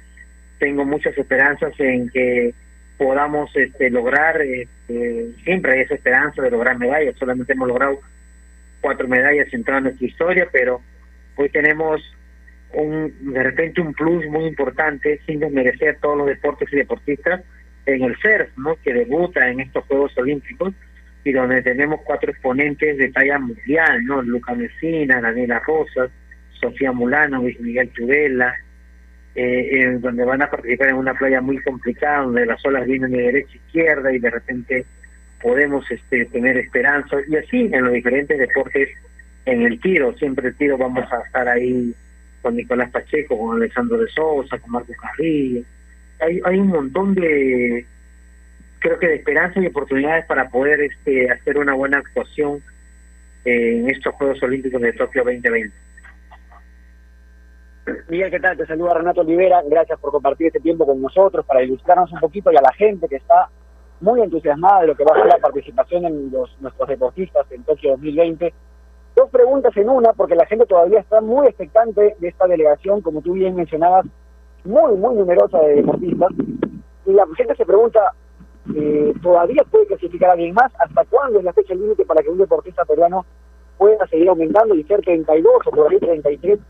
Tengo 0.58 0.86
muchas 0.86 1.16
esperanzas 1.18 1.78
en 1.78 2.08
que 2.08 2.54
podamos 2.96 3.54
este, 3.54 3.90
lograr, 3.90 4.40
este, 4.40 5.32
siempre 5.44 5.72
hay 5.72 5.80
esa 5.80 5.96
esperanza 5.96 6.40
de 6.40 6.50
lograr 6.50 6.78
medallas, 6.78 7.14
solamente 7.18 7.52
hemos 7.52 7.68
logrado 7.68 8.00
cuatro 8.80 9.06
medallas 9.06 9.52
en 9.52 9.62
toda 9.64 9.80
nuestra 9.80 10.06
historia, 10.06 10.48
pero 10.50 10.80
hoy 11.36 11.50
tenemos 11.50 12.00
un 12.74 13.32
de 13.32 13.42
repente 13.42 13.80
un 13.80 13.94
plus 13.94 14.26
muy 14.26 14.46
importante 14.46 15.20
sin 15.26 15.40
desmerecer 15.40 15.98
todos 16.00 16.18
los 16.18 16.26
deportes 16.26 16.68
y 16.72 16.76
deportistas 16.76 17.42
en 17.86 18.02
el 18.02 18.16
surf, 18.16 18.50
¿no? 18.58 18.76
que 18.82 18.92
debuta 18.92 19.48
en 19.48 19.60
estos 19.60 19.84
Juegos 19.86 20.16
Olímpicos 20.18 20.74
y 21.24 21.32
donde 21.32 21.62
tenemos 21.62 22.00
cuatro 22.04 22.30
exponentes 22.30 22.96
de 22.98 23.10
talla 23.10 23.38
mundial, 23.38 24.04
¿no? 24.04 24.22
Luca 24.22 24.54
Messina, 24.54 25.20
Daniela 25.20 25.60
Rosas, 25.60 26.10
Sofía 26.60 26.92
Mulano, 26.92 27.42
Luis 27.42 27.60
Miguel 27.60 27.90
Tudela, 27.90 28.54
eh, 29.34 29.98
donde 30.00 30.24
van 30.24 30.42
a 30.42 30.50
participar 30.50 30.88
en 30.88 30.96
una 30.96 31.14
playa 31.14 31.40
muy 31.40 31.58
complicada, 31.58 32.22
donde 32.22 32.46
las 32.46 32.64
olas 32.64 32.86
vienen 32.86 33.10
de 33.10 33.22
derecha 33.22 33.52
a 33.52 33.56
izquierda 33.56 34.12
y 34.12 34.18
de 34.18 34.30
repente 34.30 34.86
podemos 35.42 35.90
este, 35.90 36.24
tener 36.26 36.56
esperanza. 36.56 37.16
Y 37.28 37.36
así 37.36 37.68
en 37.72 37.84
los 37.84 37.92
diferentes 37.92 38.38
deportes, 38.38 38.88
en 39.44 39.62
el 39.62 39.80
tiro, 39.80 40.14
siempre 40.14 40.48
el 40.48 40.56
tiro 40.56 40.78
vamos 40.78 41.04
a 41.12 41.24
estar 41.26 41.48
ahí 41.48 41.94
con 42.48 42.56
Nicolás 42.56 42.90
Pacheco, 42.90 43.36
con 43.36 43.56
Alexandro 43.56 43.98
de 43.98 44.08
Sosa, 44.08 44.58
con 44.58 44.70
Marcos 44.70 44.96
Carrillo. 44.96 45.62
Hay, 46.18 46.40
hay 46.46 46.58
un 46.58 46.68
montón 46.68 47.14
de, 47.14 47.86
creo 48.78 48.98
que 48.98 49.06
de 49.06 49.16
esperanza 49.16 49.60
y 49.60 49.66
oportunidades 49.66 50.24
para 50.24 50.48
poder 50.48 50.80
este 50.80 51.30
hacer 51.30 51.58
una 51.58 51.74
buena 51.74 51.98
actuación 51.98 52.62
en 53.44 53.90
estos 53.90 54.14
Juegos 54.14 54.42
Olímpicos 54.42 54.80
de 54.80 54.94
Tokio 54.94 55.24
2020. 55.24 55.76
Miguel, 58.08 58.30
¿qué 58.30 58.40
tal? 58.40 58.56
Te 58.56 58.64
saluda 58.64 58.94
Renato 58.94 59.20
Olivera. 59.20 59.60
Gracias 59.68 59.98
por 60.00 60.10
compartir 60.10 60.46
este 60.46 60.60
tiempo 60.60 60.86
con 60.86 61.02
nosotros 61.02 61.44
para 61.44 61.62
ilustrarnos 61.62 62.10
un 62.12 62.20
poquito 62.20 62.50
y 62.50 62.56
a 62.56 62.62
la 62.62 62.72
gente 62.72 63.08
que 63.08 63.16
está 63.16 63.50
muy 64.00 64.22
entusiasmada 64.22 64.80
de 64.80 64.86
lo 64.86 64.96
que 64.96 65.04
va 65.04 65.12
a 65.16 65.22
ser 65.22 65.26
la 65.26 65.38
participación 65.38 66.06
en 66.06 66.30
los, 66.30 66.58
nuestros 66.62 66.88
deportistas 66.88 67.44
en 67.50 67.62
Tokio 67.64 67.90
2020. 67.90 68.54
Dos 69.18 69.30
preguntas 69.30 69.76
en 69.76 69.88
una, 69.88 70.12
porque 70.12 70.36
la 70.36 70.46
gente 70.46 70.64
todavía 70.64 71.00
está 71.00 71.20
muy 71.20 71.48
expectante 71.48 72.14
de 72.20 72.28
esta 72.28 72.46
delegación, 72.46 73.00
como 73.00 73.20
tú 73.20 73.32
bien 73.32 73.56
mencionabas, 73.56 74.06
muy, 74.62 74.94
muy 74.94 75.16
numerosa 75.16 75.58
de 75.58 75.74
deportistas. 75.74 76.28
Y 77.04 77.12
la 77.14 77.26
gente 77.36 77.56
se 77.56 77.66
pregunta, 77.66 78.12
eh, 78.76 79.12
¿todavía 79.20 79.64
puede 79.68 79.88
clasificar 79.88 80.30
a 80.30 80.32
alguien 80.34 80.54
más? 80.54 80.70
¿Hasta 80.78 81.04
cuándo 81.06 81.40
es 81.40 81.44
la 81.44 81.52
fecha 81.52 81.74
límite 81.74 82.06
para 82.06 82.22
que 82.22 82.28
un 82.28 82.38
deportista 82.38 82.84
peruano 82.84 83.26
pueda 83.76 84.06
seguir 84.06 84.28
aumentando 84.28 84.76
y 84.76 84.84
ser 84.84 85.00
32 85.00 85.52
o 85.66 85.70
por 85.72 85.90
ahí 85.90 85.98
33? 85.98 86.60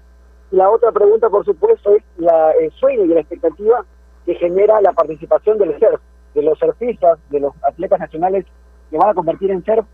La 0.53 0.71
otra 0.71 0.91
pregunta, 0.91 1.29
por 1.29 1.45
supuesto, 1.45 1.97
es 1.97 2.03
la, 2.17 2.53
el 2.53 2.71
sueño 2.71 3.05
y 3.05 3.09
la 3.09 3.21
expectativa 3.21 3.85
que 4.25 4.35
genera 4.37 4.81
la 4.81 4.95
participación 4.95 5.59
del 5.59 5.79
surf, 5.79 6.01
de 6.35 6.43
los 6.43 6.59
surfistas, 6.59 7.19
de 7.29 7.41
los 7.41 7.53
atletas 7.63 8.01
nacionales 8.01 8.47
que 8.91 8.97
van 8.97 9.11
a 9.11 9.15
convertir 9.15 9.51
en 9.51 9.63
surf, 9.67 9.85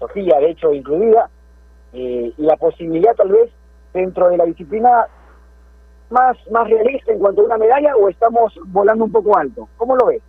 Sofía, 0.00 0.38
de 0.38 0.50
hecho, 0.50 0.72
incluida, 0.72 1.30
eh, 1.94 2.32
la 2.38 2.56
posibilidad 2.56 3.14
tal 3.14 3.30
vez 3.30 3.50
dentro 3.92 4.28
de 4.28 4.36
la 4.36 4.44
disciplina 4.44 5.06
más, 6.10 6.36
más 6.50 6.68
realista 6.68 7.12
en 7.12 7.18
cuanto 7.18 7.42
a 7.42 7.44
una 7.44 7.58
medalla 7.58 7.96
o 7.96 8.08
estamos 8.08 8.52
volando 8.66 9.04
un 9.04 9.12
poco 9.12 9.36
alto? 9.36 9.68
¿Cómo 9.76 9.96
lo 9.96 10.06
ves? 10.06 10.22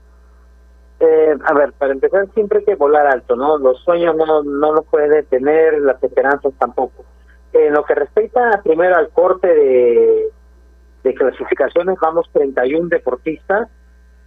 Eh, 1.00 1.36
a 1.44 1.54
ver, 1.54 1.74
para 1.74 1.92
empezar 1.92 2.28
siempre 2.34 2.60
hay 2.60 2.66
que 2.66 2.76
volar 2.76 3.08
alto, 3.08 3.36
¿no? 3.36 3.58
Los 3.58 3.80
sueños 3.84 4.16
no, 4.16 4.44
no 4.44 4.74
los 4.74 4.86
puedes 4.86 5.10
detener, 5.10 5.80
las 5.82 6.02
esperanzas 6.02 6.54
tampoco. 6.58 7.04
En 7.52 7.74
lo 7.74 7.84
que 7.84 7.96
respecta 7.96 8.62
primero 8.64 8.96
al 8.96 9.10
corte 9.10 9.48
de, 9.48 10.30
de 11.04 11.14
clasificaciones, 11.14 11.98
vamos 12.02 12.30
31 12.34 12.88
deportistas. 12.90 13.70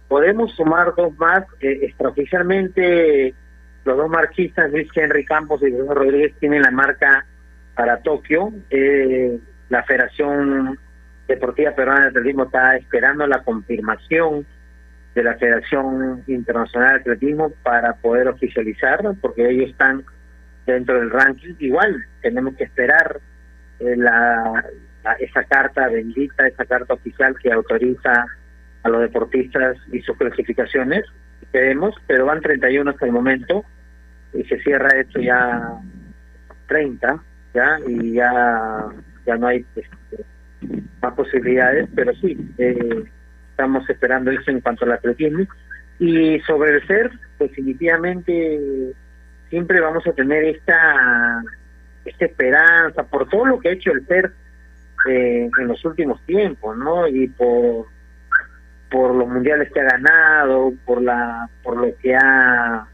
Podemos 0.07 0.51
sumar 0.55 0.93
dos 0.95 1.15
más. 1.17 1.43
Eh, 1.61 1.79
extraoficialmente, 1.83 3.33
los 3.85 3.97
dos 3.97 4.09
marquistas, 4.09 4.71
Luis 4.71 4.89
Henry 4.93 5.25
Campos 5.25 5.61
y 5.63 5.71
José 5.71 5.93
Rodríguez, 5.93 6.33
tienen 6.39 6.61
la 6.61 6.71
marca 6.71 7.25
para 7.75 7.97
Tokio. 8.01 8.51
Eh, 8.69 9.39
la 9.69 9.83
Federación 9.83 10.77
Deportiva 11.27 11.71
Peruana 11.71 12.01
de 12.01 12.07
Atletismo 12.09 12.45
está 12.45 12.75
esperando 12.75 13.25
la 13.27 13.43
confirmación 13.43 14.45
de 15.15 15.23
la 15.23 15.35
Federación 15.35 16.23
Internacional 16.27 16.95
de 16.95 16.99
Atletismo 17.01 17.51
para 17.63 17.93
poder 17.93 18.27
oficializar, 18.27 19.01
porque 19.21 19.49
ellos 19.49 19.69
están 19.69 20.03
dentro 20.65 20.99
del 20.99 21.09
ranking. 21.09 21.55
Igual 21.59 22.03
tenemos 22.21 22.55
que 22.55 22.65
esperar 22.65 23.19
eh, 23.79 23.95
la, 23.95 24.65
esa 25.19 25.43
carta 25.45 25.87
bendita, 25.87 26.47
esa 26.47 26.65
carta 26.65 26.93
oficial 26.93 27.35
que 27.41 27.51
autoriza 27.51 28.25
a 28.83 28.89
los 28.89 29.01
deportistas 29.01 29.77
y 29.91 30.01
sus 30.01 30.17
clasificaciones. 30.17 31.05
Esperemos, 31.51 31.95
pero 32.05 32.27
van 32.27 32.41
31 32.41 32.91
hasta 32.91 33.07
el 33.07 33.11
momento 33.11 33.65
y 34.33 34.43
se 34.43 34.59
cierra 34.59 34.89
esto 34.99 35.19
ya 35.19 35.79
30, 36.67 37.23
ya, 37.55 37.79
y 37.87 38.13
ya, 38.13 38.85
ya 39.25 39.35
no 39.35 39.47
hay 39.47 39.65
este, 39.75 40.23
más 41.01 41.13
posibilidades, 41.15 41.89
pero 41.95 42.13
sí, 42.17 42.37
eh, 42.59 43.03
estamos 43.49 43.89
esperando 43.89 44.29
eso 44.29 44.51
en 44.51 44.61
cuanto 44.61 44.85
al 44.85 44.91
atletismo. 44.91 45.47
Y 45.97 46.39
sobre 46.41 46.75
el 46.75 46.85
ser, 46.85 47.09
definitivamente 47.39 48.93
siempre 49.49 49.81
vamos 49.81 50.05
a 50.05 50.13
tener 50.13 50.43
esta, 50.45 51.41
esta 52.05 52.25
esperanza 52.25 53.01
por 53.07 53.27
todo 53.27 53.47
lo 53.47 53.59
que 53.59 53.69
ha 53.69 53.73
hecho 53.73 53.91
el 53.91 54.05
ser 54.05 54.31
eh, 55.09 55.49
en 55.59 55.67
los 55.67 55.83
últimos 55.83 56.23
tiempos, 56.27 56.77
¿no? 56.77 57.07
Y 57.07 57.27
por 57.29 57.87
por 58.89 59.15
los 59.15 59.27
mundiales 59.27 59.71
que 59.71 59.81
ha 59.81 59.83
ganado, 59.83 60.73
por 60.85 61.01
la 61.01 61.49
por 61.63 61.77
lo 61.77 61.95
que 61.97 62.15
ha 62.15 62.87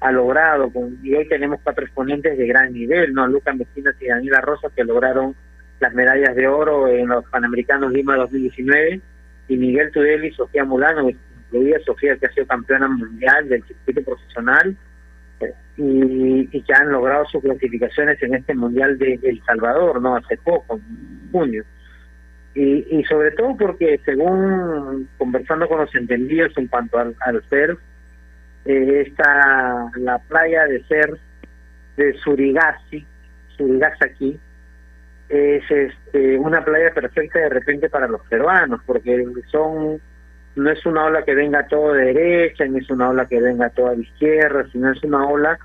ha 0.00 0.12
logrado 0.12 0.70
y 1.02 1.14
hoy 1.14 1.26
tenemos 1.28 1.60
cuatro 1.62 1.84
exponentes 1.84 2.36
de 2.36 2.46
gran 2.46 2.72
nivel, 2.74 3.14
¿no? 3.14 3.26
Lucas 3.26 3.56
Mesinas 3.56 3.96
y 4.00 4.06
Daniela 4.06 4.42
Rosa 4.42 4.68
que 4.76 4.84
lograron 4.84 5.34
las 5.80 5.94
medallas 5.94 6.36
de 6.36 6.46
oro 6.46 6.88
en 6.88 7.08
los 7.08 7.24
Panamericanos 7.30 7.90
Lima 7.90 8.16
2019 8.16 9.00
y 9.48 9.56
Miguel 9.56 9.90
Tudeli 9.92 10.28
y 10.28 10.32
Sofía 10.32 10.64
Mulano, 10.64 11.08
incluida 11.08 11.78
Sofía 11.86 12.16
que 12.16 12.26
ha 12.26 12.32
sido 12.32 12.46
campeona 12.46 12.88
mundial 12.88 13.48
del 13.48 13.64
circuito 13.64 14.02
profesional 14.02 14.76
y, 15.76 16.48
y, 16.56 16.62
que 16.62 16.74
han 16.74 16.90
logrado 16.90 17.24
sus 17.26 17.42
clasificaciones 17.42 18.22
en 18.22 18.34
este 18.34 18.54
mundial 18.54 18.96
de 18.98 19.18
El 19.22 19.42
Salvador, 19.44 20.00
no 20.00 20.16
hace 20.16 20.36
poco, 20.36 20.76
en 20.76 21.30
junio. 21.32 21.64
Y, 22.54 22.98
y 22.98 23.04
sobre 23.04 23.32
todo 23.32 23.56
porque 23.56 24.00
según 24.04 25.08
conversando 25.18 25.66
con 25.66 25.80
los 25.80 25.94
entendidos 25.94 26.56
en 26.56 26.68
cuanto 26.68 26.98
al, 26.98 27.16
al 27.20 27.42
eh, 28.64 29.04
está 29.06 29.90
la 29.96 30.18
playa 30.18 30.64
de 30.66 30.82
ser 30.84 31.18
de 31.96 32.14
Surigasi, 32.18 33.04
Surigasaki, 33.56 34.38
es 35.28 35.70
este, 35.70 36.38
una 36.38 36.64
playa 36.64 36.92
perfecta 36.92 37.40
de 37.40 37.48
repente 37.48 37.88
para 37.88 38.08
los 38.08 38.20
peruanos, 38.28 38.80
porque 38.86 39.24
son 39.50 40.00
no 40.56 40.70
es 40.70 40.86
una 40.86 41.06
ola 41.06 41.24
que 41.24 41.34
venga 41.34 41.66
todo 41.66 41.94
de 41.94 42.12
derecha, 42.12 42.64
ni 42.66 42.78
es 42.78 42.88
una 42.90 43.10
ola 43.10 43.26
que 43.26 43.40
venga 43.40 43.70
toda 43.70 43.94
de 43.94 44.02
izquierda, 44.02 44.64
sino 44.70 44.92
es 44.92 45.02
una 45.02 45.26
ola, 45.26 45.58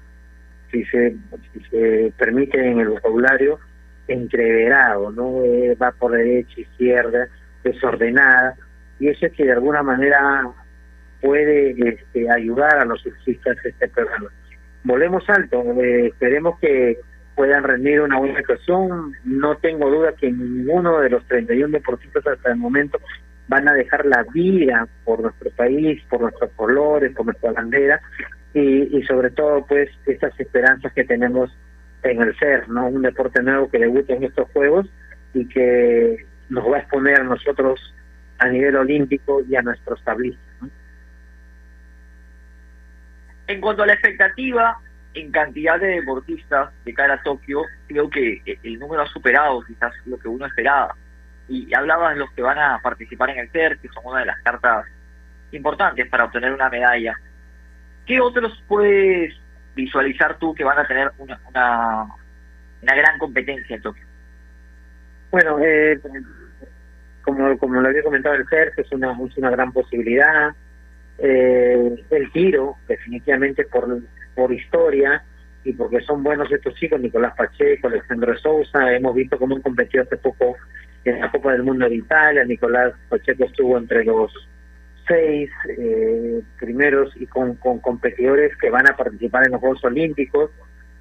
si 0.71 0.84
se, 0.86 1.15
si 1.54 1.60
se 1.69 2.13
permite 2.17 2.60
en 2.60 2.80
el 2.80 2.89
vocabulario, 2.89 3.60
entreverado, 4.10 5.12
¿no? 5.12 5.43
Eh, 5.43 5.76
va 5.82 5.91
por 5.91 6.12
derecha, 6.12 6.62
izquierda, 6.62 7.28
desordenada, 7.63 8.56
y 9.00 9.08
eso 9.08 9.28
es 9.28 9.34
que 9.34 9.45
de 9.45 9.54
alguna 9.54 9.84
manera 9.84 10.43
puede 11.22 11.72
este, 11.72 12.30
ayudar 12.30 12.78
a 12.80 12.86
los 12.86 13.02
surfistas 13.02 13.58
este 13.63 13.88
peruanos. 13.88 14.32
Volvemos 14.84 15.24
alto, 15.30 15.62
eh, 15.82 16.08
esperemos 16.08 16.60
que 16.60 16.98
puedan 17.36 17.63
rendir 17.63 18.02
una 18.02 18.17
buena 18.17 18.39
actuación. 18.39 19.13
No 19.24 19.56
tengo 19.58 19.89
duda 19.89 20.13
que 20.13 20.32
ninguno 20.32 21.00
de 21.00 21.10
los 21.10 21.26
31 21.28 21.69
deportistas 21.69 22.26
hasta 22.28 22.52
el 22.52 22.58
momento 22.58 23.00
van 23.48 23.67
a 23.67 23.74
dejar 23.74 24.06
la 24.06 24.26
vida 24.34 24.88
por 25.06 25.22
nuestro 25.22 25.50
país, 25.52 26.02
por 26.10 26.22
nuestros 26.22 26.52
colores, 26.52 27.13
por 27.15 27.26
nuestra 27.26 27.52
bandera 27.52 28.00
y, 28.54 28.98
y 28.98 29.04
sobre 29.04 29.32
todo 29.32 29.65
pues 29.65 29.89
estas 30.06 30.38
esperanzas 30.39 30.93
que 30.93 31.04
tenemos 31.04 31.50
en 32.03 32.21
el 32.21 32.38
ser, 32.38 32.69
¿no? 32.69 32.88
Un 32.88 33.01
deporte 33.01 33.41
nuevo 33.41 33.69
que 33.69 33.79
debuta 33.79 34.13
en 34.13 34.23
estos 34.23 34.49
Juegos 34.51 34.88
y 35.33 35.47
que 35.47 36.25
nos 36.49 36.65
va 36.65 36.77
a 36.77 36.79
exponer 36.79 37.19
a 37.19 37.23
nosotros 37.23 37.93
a 38.39 38.47
nivel 38.47 38.75
olímpico 38.75 39.41
y 39.47 39.55
a 39.55 39.62
nuestros 39.62 40.01
tablistas. 40.03 40.69
En 43.47 43.62
cuanto 43.62 43.83
a 43.83 43.88
la 43.88 43.93
expectativa, 43.93 44.77
en 45.13 45.31
cantidad 45.31 45.79
de 45.79 45.88
deportistas 45.88 46.69
de 46.85 46.93
cara 46.93 47.15
a 47.15 47.23
Tokio, 47.23 47.63
creo 47.88 48.09
que 48.09 48.41
el 48.63 48.79
número 48.79 49.01
ha 49.01 49.07
superado 49.07 49.62
quizás 49.63 49.93
lo 50.05 50.17
que 50.17 50.27
uno 50.27 50.45
esperaba 50.45 50.95
y 51.47 51.73
hablabas 51.73 52.13
de 52.13 52.19
los 52.19 52.31
que 52.31 52.43
van 52.43 52.59
a 52.59 52.79
participar 52.81 53.31
en 53.31 53.39
el 53.39 53.49
CER, 53.49 53.79
que 53.79 53.89
son 53.89 54.05
una 54.05 54.19
de 54.19 54.27
las 54.27 54.39
cartas 54.43 54.85
importantes 55.51 56.07
para 56.07 56.25
obtener 56.25 56.53
una 56.53 56.69
medalla. 56.69 57.19
¿Qué 58.05 58.21
otros 58.21 58.63
puedes 58.67 59.35
visualizar 59.80 60.38
tú 60.38 60.54
que 60.54 60.63
van 60.63 60.80
a 60.80 60.88
tener 60.88 61.12
una, 61.18 61.39
una, 61.48 62.06
una 62.82 62.96
gran 62.96 63.18
competencia 63.18 63.76
en 63.76 63.82
Tokio? 63.82 64.06
Bueno, 65.32 65.60
eh, 65.60 66.00
como, 67.24 67.58
como 67.58 67.82
lo 67.82 67.88
había 67.88 68.04
comentado 68.04 68.36
el 68.36 68.48
CER, 68.48 68.74
es 68.78 68.92
una, 68.92 69.12
es 69.28 69.38
una 69.38 69.52
gran 69.52 69.72
posibilidad. 69.72 70.52
Eh, 71.18 72.04
el 72.10 72.32
tiro, 72.32 72.78
definitivamente 72.88 73.65
por, 73.65 74.02
por 74.36 74.54
historia 74.54 75.24
y 75.63 75.74
porque 75.74 76.02
son 76.02 76.24
buenos 76.24 76.52
estos 76.52 76.74
chicos, 76.76 77.00
Nicolás 77.00 77.36
Pacheco, 77.36 77.88
Alejandro 77.88 78.38
Sousa, 78.38 78.94
hemos 78.94 79.13
visto 79.13 79.38
cómo 79.38 79.56
han 79.56 79.62
competido 79.62 80.04
hace 80.04 80.18
poco 80.18 80.56
en 81.04 81.20
la 81.20 81.30
Copa 81.32 81.52
del 81.52 81.63
Mundo 81.63 81.88
de 81.88 81.96
Italia, 81.96 82.44
Nicolás 82.46 82.94
Pacheco 83.10 83.46
estuvo 83.46 83.78
entre 83.78 84.06
los 84.06 84.32
seis 85.10 85.50
eh, 85.67 86.41
primeros 86.58 87.12
y 87.17 87.26
con, 87.26 87.56
con 87.56 87.80
competidores 87.80 88.56
que 88.58 88.69
van 88.69 88.89
a 88.89 88.95
participar 88.95 89.45
en 89.45 89.52
los 89.52 89.60
Juegos 89.60 89.84
Olímpicos. 89.84 90.52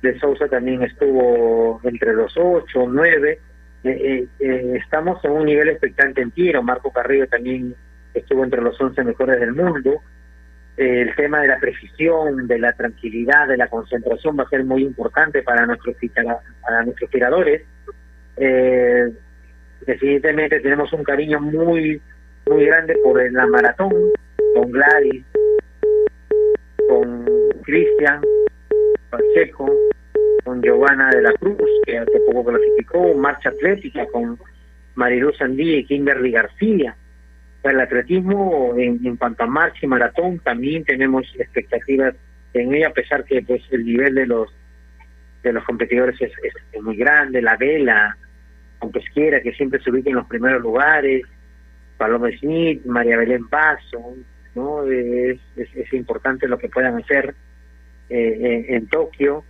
De 0.02 0.18
Sousa 0.18 0.48
también 0.48 0.82
estuvo 0.82 1.80
entre 1.84 2.14
los 2.14 2.32
ocho, 2.36 2.86
nueve. 2.88 3.38
Eh, 3.84 4.26
eh, 4.40 4.72
estamos 4.82 5.24
en 5.24 5.32
un 5.32 5.44
nivel 5.44 5.68
expectante 5.68 6.22
en 6.22 6.30
tiro. 6.32 6.62
Marco 6.62 6.90
Carrillo 6.90 7.28
también 7.28 7.74
estuvo 8.14 8.42
entre 8.42 8.62
los 8.62 8.80
once 8.80 9.04
mejores 9.04 9.38
del 9.38 9.52
mundo. 9.52 10.02
el 10.76 11.14
tema 11.16 11.40
de 11.40 11.48
la 11.48 11.58
precisión, 11.58 12.46
de 12.46 12.58
la 12.58 12.72
tranquilidad, 12.72 13.48
de 13.48 13.56
la 13.56 13.66
concentración 13.66 14.38
va 14.38 14.44
a 14.44 14.48
ser 14.48 14.64
muy 14.64 14.84
importante 14.84 15.42
para 15.42 15.66
nuestros, 15.66 15.96
para 16.62 16.84
nuestros 16.84 17.10
tiradores. 17.10 17.62
Eh, 18.36 19.12
definitivamente 19.84 20.60
tenemos 20.60 20.92
un 20.92 21.02
cariño 21.02 21.40
muy 21.40 22.00
muy 22.48 22.64
grande 22.66 22.94
por 23.02 23.32
la 23.32 23.46
maratón 23.46 23.92
con 24.54 24.70
Gladys 24.70 25.24
con 26.88 27.26
Cristian 27.62 28.22
Pacheco 29.10 29.70
con 30.44 30.62
Giovanna 30.62 31.10
de 31.10 31.22
la 31.22 31.32
Cruz 31.34 31.58
que 31.84 31.98
hace 31.98 32.20
poco 32.26 32.50
clasificó 32.50 33.14
marcha 33.14 33.50
atlética 33.50 34.06
con 34.06 34.38
Marilu 34.94 35.32
Sandí 35.34 35.76
y 35.76 35.84
Kimberly 35.84 36.32
García. 36.32 36.96
El 37.62 37.80
atletismo 37.80 38.74
en, 38.76 39.04
en 39.04 39.16
cuanto 39.16 39.44
a 39.44 39.46
marcha 39.46 39.80
y 39.82 39.86
maratón 39.86 40.38
también 40.38 40.84
tenemos 40.84 41.26
expectativas 41.38 42.14
en 42.54 42.74
ella 42.74 42.88
a 42.88 42.92
pesar 42.92 43.24
que 43.24 43.42
pues 43.42 43.62
el 43.70 43.84
nivel 43.84 44.14
de 44.14 44.26
los 44.26 44.48
de 45.42 45.52
los 45.52 45.64
competidores 45.64 46.20
es, 46.20 46.32
es 46.72 46.82
muy 46.82 46.96
grande 46.96 47.42
la 47.42 47.56
vela 47.56 48.16
con 48.78 48.90
Pesquera, 48.90 49.40
que 49.40 49.52
siempre 49.52 49.80
se 49.82 49.90
ubica 49.90 50.10
en 50.10 50.16
los 50.16 50.26
primeros 50.26 50.62
lugares, 50.62 51.22
Paloma 51.98 52.30
Smith, 52.38 52.84
María 52.86 53.16
Belén 53.18 53.48
Paso, 53.48 54.16
¿no? 54.54 54.84
Es, 54.84 55.38
es, 55.56 55.92
importante 55.92 56.48
lo 56.48 56.58
que 56.58 56.68
puedan 56.68 56.96
hacer 56.96 57.34
eh, 58.08 58.66
en, 58.68 58.86
Tokio. 58.86 59.44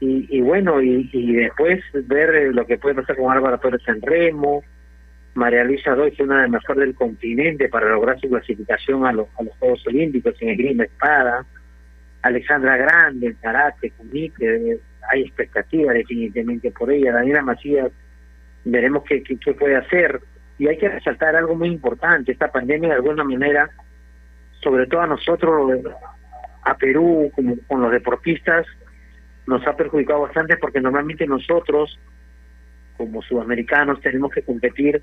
Y, 0.00 0.26
y 0.36 0.40
bueno, 0.40 0.82
y, 0.82 1.34
después 1.34 1.80
ver 1.92 2.54
lo 2.54 2.66
que 2.66 2.78
puede 2.78 2.96
pasar 2.96 3.16
con 3.16 3.32
Álvaro 3.32 3.58
Torres 3.58 3.82
en 3.86 4.02
Remo, 4.02 4.64
María 5.34 5.64
Luisa 5.64 5.94
Doy, 5.94 6.14
una 6.20 6.36
de 6.36 6.42
las 6.42 6.50
mejores 6.50 6.80
del 6.80 6.94
continente 6.94 7.68
para 7.68 7.88
lograr 7.88 8.18
su 8.20 8.28
clasificación 8.28 9.06
a 9.06 9.12
los, 9.12 9.28
a 9.38 9.42
los 9.44 9.56
Juegos 9.58 9.86
Olímpicos 9.86 10.34
en 10.40 10.50
esgrima 10.50 10.84
espada, 10.84 11.46
Alexandra 12.22 12.76
Grande 12.76 13.36
karate, 13.40 13.90
kumite, 13.90 14.78
hay 15.10 15.22
expectativas 15.22 15.94
definitivamente 15.94 16.70
por 16.70 16.90
ella, 16.90 17.12
Daniela 17.12 17.42
Macías 17.42 17.90
veremos 18.64 19.04
qué, 19.04 19.22
qué, 19.22 19.54
puede 19.54 19.76
hacer. 19.76 20.20
Y 20.58 20.68
hay 20.68 20.78
que 20.78 20.88
resaltar 20.88 21.34
algo 21.36 21.54
muy 21.54 21.68
importante, 21.68 22.32
esta 22.32 22.50
pandemia 22.50 22.90
de 22.90 22.94
alguna 22.96 23.24
manera, 23.24 23.68
sobre 24.62 24.86
todo 24.86 25.00
a 25.00 25.06
nosotros, 25.06 25.80
a 26.62 26.76
Perú, 26.76 27.30
como 27.34 27.56
con 27.66 27.82
los 27.82 27.90
deportistas, 27.90 28.66
nos 29.46 29.66
ha 29.66 29.76
perjudicado 29.76 30.22
bastante 30.22 30.56
porque 30.56 30.80
normalmente 30.80 31.26
nosotros 31.26 31.98
como 32.96 33.22
sudamericanos 33.22 34.00
tenemos 34.00 34.30
que 34.32 34.42
competir 34.42 35.02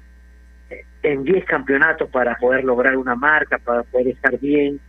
en 1.03 1.23
10 1.23 1.45
campeonatos 1.45 2.09
para 2.09 2.35
poder 2.35 2.63
lograr 2.63 2.95
una 2.95 3.15
marca, 3.15 3.57
para 3.57 3.83
poder 3.83 4.07
estar 4.09 4.39
bien, 4.39 4.79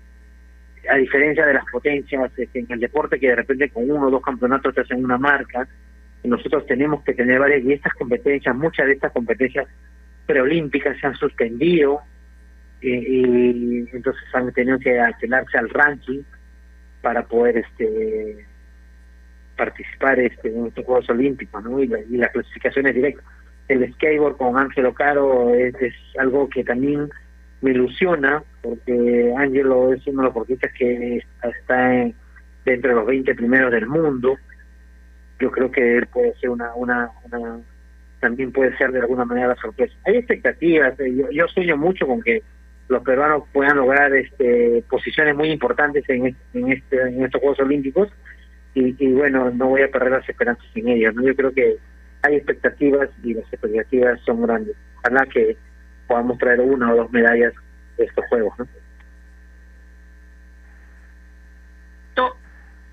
a 0.89 0.97
diferencia 0.97 1.47
de 1.47 1.55
las 1.55 1.65
potencias 1.71 2.31
este, 2.37 2.59
en 2.59 2.67
el 2.71 2.81
deporte 2.81 3.19
que 3.19 3.29
de 3.29 3.37
repente 3.37 3.71
con 3.71 3.91
uno 3.91 4.07
o 4.07 4.11
dos 4.11 4.23
campeonatos 4.23 4.75
te 4.75 4.83
hacen 4.83 5.05
una 5.05 5.19
marca, 5.19 5.67
nosotros 6.25 6.67
tenemos 6.67 7.03
que 7.03 7.15
tener 7.15 7.39
varias 7.39 7.65
y 7.65 7.73
estas 7.73 7.95
competencias, 7.95 8.55
muchas 8.55 8.87
de 8.87 8.93
estas 8.93 9.13
competencias 9.13 9.67
preolímpicas 10.27 10.99
se 10.99 11.07
han 11.07 11.15
suspendido 11.15 12.01
eh, 12.81 12.89
y 12.89 13.89
entonces 13.93 14.23
han 14.33 14.53
tenido 14.53 14.79
que 14.79 15.01
apelarse 15.01 15.59
al 15.59 15.71
ranking 15.71 16.23
para 17.01 17.25
poder 17.25 17.59
este 17.59 18.47
participar 19.57 20.19
este 20.19 20.49
en 20.49 20.67
estos 20.67 20.85
Juegos 20.85 21.09
Olímpicos 21.11 21.63
¿no? 21.63 21.81
y, 21.81 21.87
la, 21.87 22.01
y 22.01 22.17
las 22.17 22.31
clasificaciones 22.31 22.95
directas 22.95 23.25
el 23.69 23.93
skateboard 23.95 24.37
con 24.37 24.59
Ángelo 24.59 24.93
Caro 24.93 25.55
es, 25.55 25.75
algo 26.19 26.49
que 26.49 26.65
también 26.65 27.09
me 27.61 27.71
ilusiona 27.71 28.43
porque 28.61 29.33
Ángelo 29.37 29.93
es 29.93 30.07
uno 30.07 30.23
de 30.23 30.25
los 30.27 30.35
deportistas 30.35 30.73
que 30.77 31.23
está 31.43 31.95
en, 31.95 32.15
dentro 32.65 32.91
de 32.91 32.97
los 32.97 33.07
20 33.07 33.35
primeros 33.35 33.71
del 33.71 33.87
mundo 33.87 34.37
yo 35.39 35.51
creo 35.51 35.71
que 35.71 35.99
él 35.99 36.07
puede 36.07 36.35
ser 36.37 36.51
una, 36.51 36.75
una, 36.75 37.11
una 37.25 37.61
también 38.23 38.53
puede 38.53 38.77
ser 38.79 38.93
de 38.93 39.01
alguna 39.01 39.25
manera 39.25 39.49
la 39.49 39.57
sorpresa. 39.57 39.95
Hay 40.07 40.17
expectativas, 40.17 40.99
eh, 41.01 41.13
yo, 41.33 41.49
sueño 41.49 41.77
mucho 41.77 42.07
con 42.07 42.23
que 42.23 42.43
los 42.89 43.03
peruanos 43.03 43.43
puedan 43.53 43.77
lograr 43.77 44.15
este, 44.15 44.85
posiciones 44.89 45.35
muy 45.35 45.51
importantes 45.51 46.09
en, 46.09 46.37
en, 46.55 46.73
este, 46.73 47.03
en 47.03 47.25
estos 47.25 47.41
Juegos 47.41 47.61
Olímpicos 47.61 48.09
y, 48.75 48.95
y, 49.05 49.13
bueno, 49.13 49.51
no 49.51 49.69
voy 49.69 49.83
a 49.83 49.91
perder 49.91 50.13
las 50.13 50.29
esperanzas 50.29 50.65
en 50.75 50.89
ellos. 50.89 51.15
¿no? 51.15 51.23
Yo 51.23 51.35
creo 51.35 51.53
que 51.53 51.77
hay 52.23 52.37
expectativas 52.37 53.11
y 53.25 53.35
las 53.35 53.53
expectativas 53.53 54.21
son 54.21 54.43
grandes. 54.43 54.77
Ojalá 54.99 55.27
que 55.27 55.57
podamos 56.07 56.39
traer 56.39 56.61
una 56.61 56.93
o 56.93 56.97
dos 56.97 57.13
medallas 57.13 57.53
de 57.99 58.05
estos 58.05 58.25
Juegos. 58.29 58.57
¿no? 58.59 58.67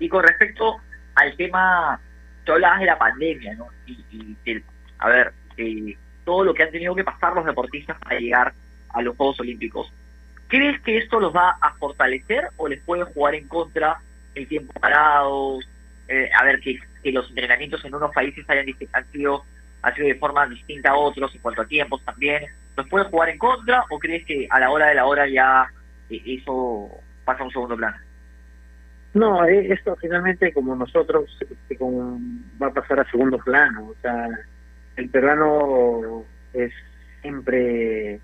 Y 0.00 0.08
con 0.08 0.24
respecto 0.24 0.78
al 1.14 1.36
tema 1.36 2.00
tú 2.44 2.52
hablabas 2.52 2.80
de 2.80 2.86
la 2.86 2.98
pandemia, 2.98 3.54
¿no? 3.54 3.68
Y, 3.86 4.04
y 4.10 4.36
del, 4.44 4.64
a 5.00 5.08
ver, 5.08 5.32
de 5.56 5.96
todo 6.24 6.44
lo 6.44 6.54
que 6.54 6.62
han 6.62 6.70
tenido 6.70 6.94
que 6.94 7.04
pasar 7.04 7.34
los 7.34 7.44
deportistas 7.44 7.98
para 7.98 8.18
llegar 8.18 8.54
a 8.90 9.02
los 9.02 9.16
Juegos 9.16 9.40
Olímpicos. 9.40 9.92
¿Crees 10.48 10.80
que 10.82 10.98
esto 10.98 11.20
los 11.20 11.34
va 11.34 11.56
a 11.60 11.74
fortalecer 11.74 12.48
o 12.56 12.68
les 12.68 12.82
puede 12.82 13.04
jugar 13.04 13.34
en 13.34 13.48
contra 13.48 13.98
el 14.34 14.46
tiempo 14.48 14.72
parado? 14.80 15.58
Eh, 16.08 16.28
a 16.36 16.44
ver, 16.44 16.60
que, 16.60 16.78
que, 17.02 17.12
los 17.12 17.28
entrenamientos 17.28 17.84
en 17.84 17.94
unos 17.94 18.12
países 18.12 18.48
hayan 18.50 18.66
han 18.92 19.12
sido, 19.12 19.44
han 19.82 19.94
sido 19.94 20.08
de 20.08 20.16
forma 20.16 20.46
distinta 20.46 20.90
a 20.90 20.96
otros 20.96 21.34
en 21.34 21.40
cuanto 21.40 21.62
a 21.62 21.66
tiempos 21.66 22.04
también. 22.04 22.44
¿Los 22.76 22.88
puede 22.88 23.04
jugar 23.06 23.28
en 23.28 23.38
contra 23.38 23.84
o 23.90 23.98
crees 23.98 24.26
que 24.26 24.46
a 24.50 24.60
la 24.60 24.70
hora 24.70 24.88
de 24.88 24.94
la 24.94 25.06
hora 25.06 25.28
ya 25.28 25.66
eh, 26.10 26.22
eso 26.26 26.90
pasa 27.24 27.42
a 27.42 27.46
un 27.46 27.52
segundo 27.52 27.76
plano? 27.76 27.96
No, 29.14 29.44
eh, 29.44 29.72
esto 29.72 29.96
finalmente 30.00 30.52
como 30.52 30.74
nosotros 30.76 31.36
este, 31.40 31.76
como 31.76 32.20
va 32.60 32.68
a 32.68 32.74
pasar 32.74 33.00
a 33.00 33.10
segundo 33.10 33.38
plano. 33.38 33.88
O 33.88 33.94
sea, 34.02 34.28
el 34.96 35.08
peruano 35.08 36.24
es 36.52 36.72
siempre 37.22 38.20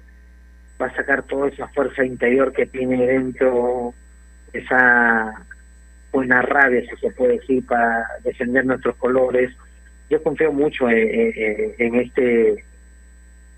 va 0.80 0.86
a 0.86 0.94
sacar 0.94 1.22
toda 1.24 1.48
esa 1.48 1.68
fuerza 1.68 2.04
interior 2.04 2.52
que 2.52 2.66
tiene 2.66 3.06
dentro, 3.06 3.94
esa 4.52 5.46
buena 6.12 6.42
rabia, 6.42 6.82
si 6.82 6.96
se 6.96 7.10
puede 7.10 7.38
decir, 7.38 7.64
para 7.66 8.06
defender 8.24 8.64
nuestros 8.64 8.96
colores. 8.96 9.54
Yo 10.08 10.22
confío 10.22 10.52
mucho 10.52 10.88
en, 10.88 11.34
en 11.78 11.94
este 11.96 12.64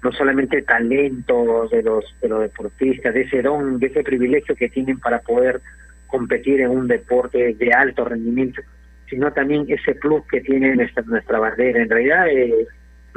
no 0.02 0.12
solamente 0.12 0.62
talento 0.62 1.68
de 1.68 1.82
los 1.82 2.04
de 2.20 2.28
los 2.28 2.42
deportistas, 2.42 3.12
de 3.14 3.22
ese 3.22 3.42
don, 3.42 3.78
de 3.78 3.88
ese 3.88 4.02
privilegio 4.02 4.54
que 4.54 4.68
tienen 4.68 4.98
para 5.00 5.20
poder 5.20 5.60
competir 6.06 6.60
en 6.60 6.70
un 6.70 6.88
deporte 6.88 7.54
de 7.54 7.72
alto 7.72 8.04
rendimiento, 8.04 8.62
sino 9.10 9.32
también 9.32 9.66
ese 9.68 9.94
plus 9.94 10.22
que 10.30 10.40
tiene 10.40 10.74
nuestra, 10.74 11.02
nuestra 11.04 11.38
bandera. 11.38 11.82
En 11.82 11.90
realidad, 11.90 12.28
eh, 12.28 12.66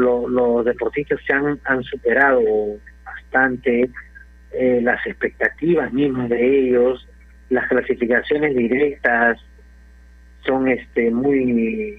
lo, 0.01 0.27
los 0.27 0.65
deportistas 0.65 1.19
se 1.25 1.33
han, 1.33 1.83
superado 1.83 2.41
bastante 3.05 3.89
eh, 4.51 4.79
las 4.81 5.05
expectativas 5.05 5.91
mismas 5.93 6.29
de 6.29 6.59
ellos, 6.59 7.07
las 7.49 7.67
clasificaciones 7.67 8.55
directas 8.55 9.39
son 10.45 10.67
este 10.67 11.11
muy 11.11 11.97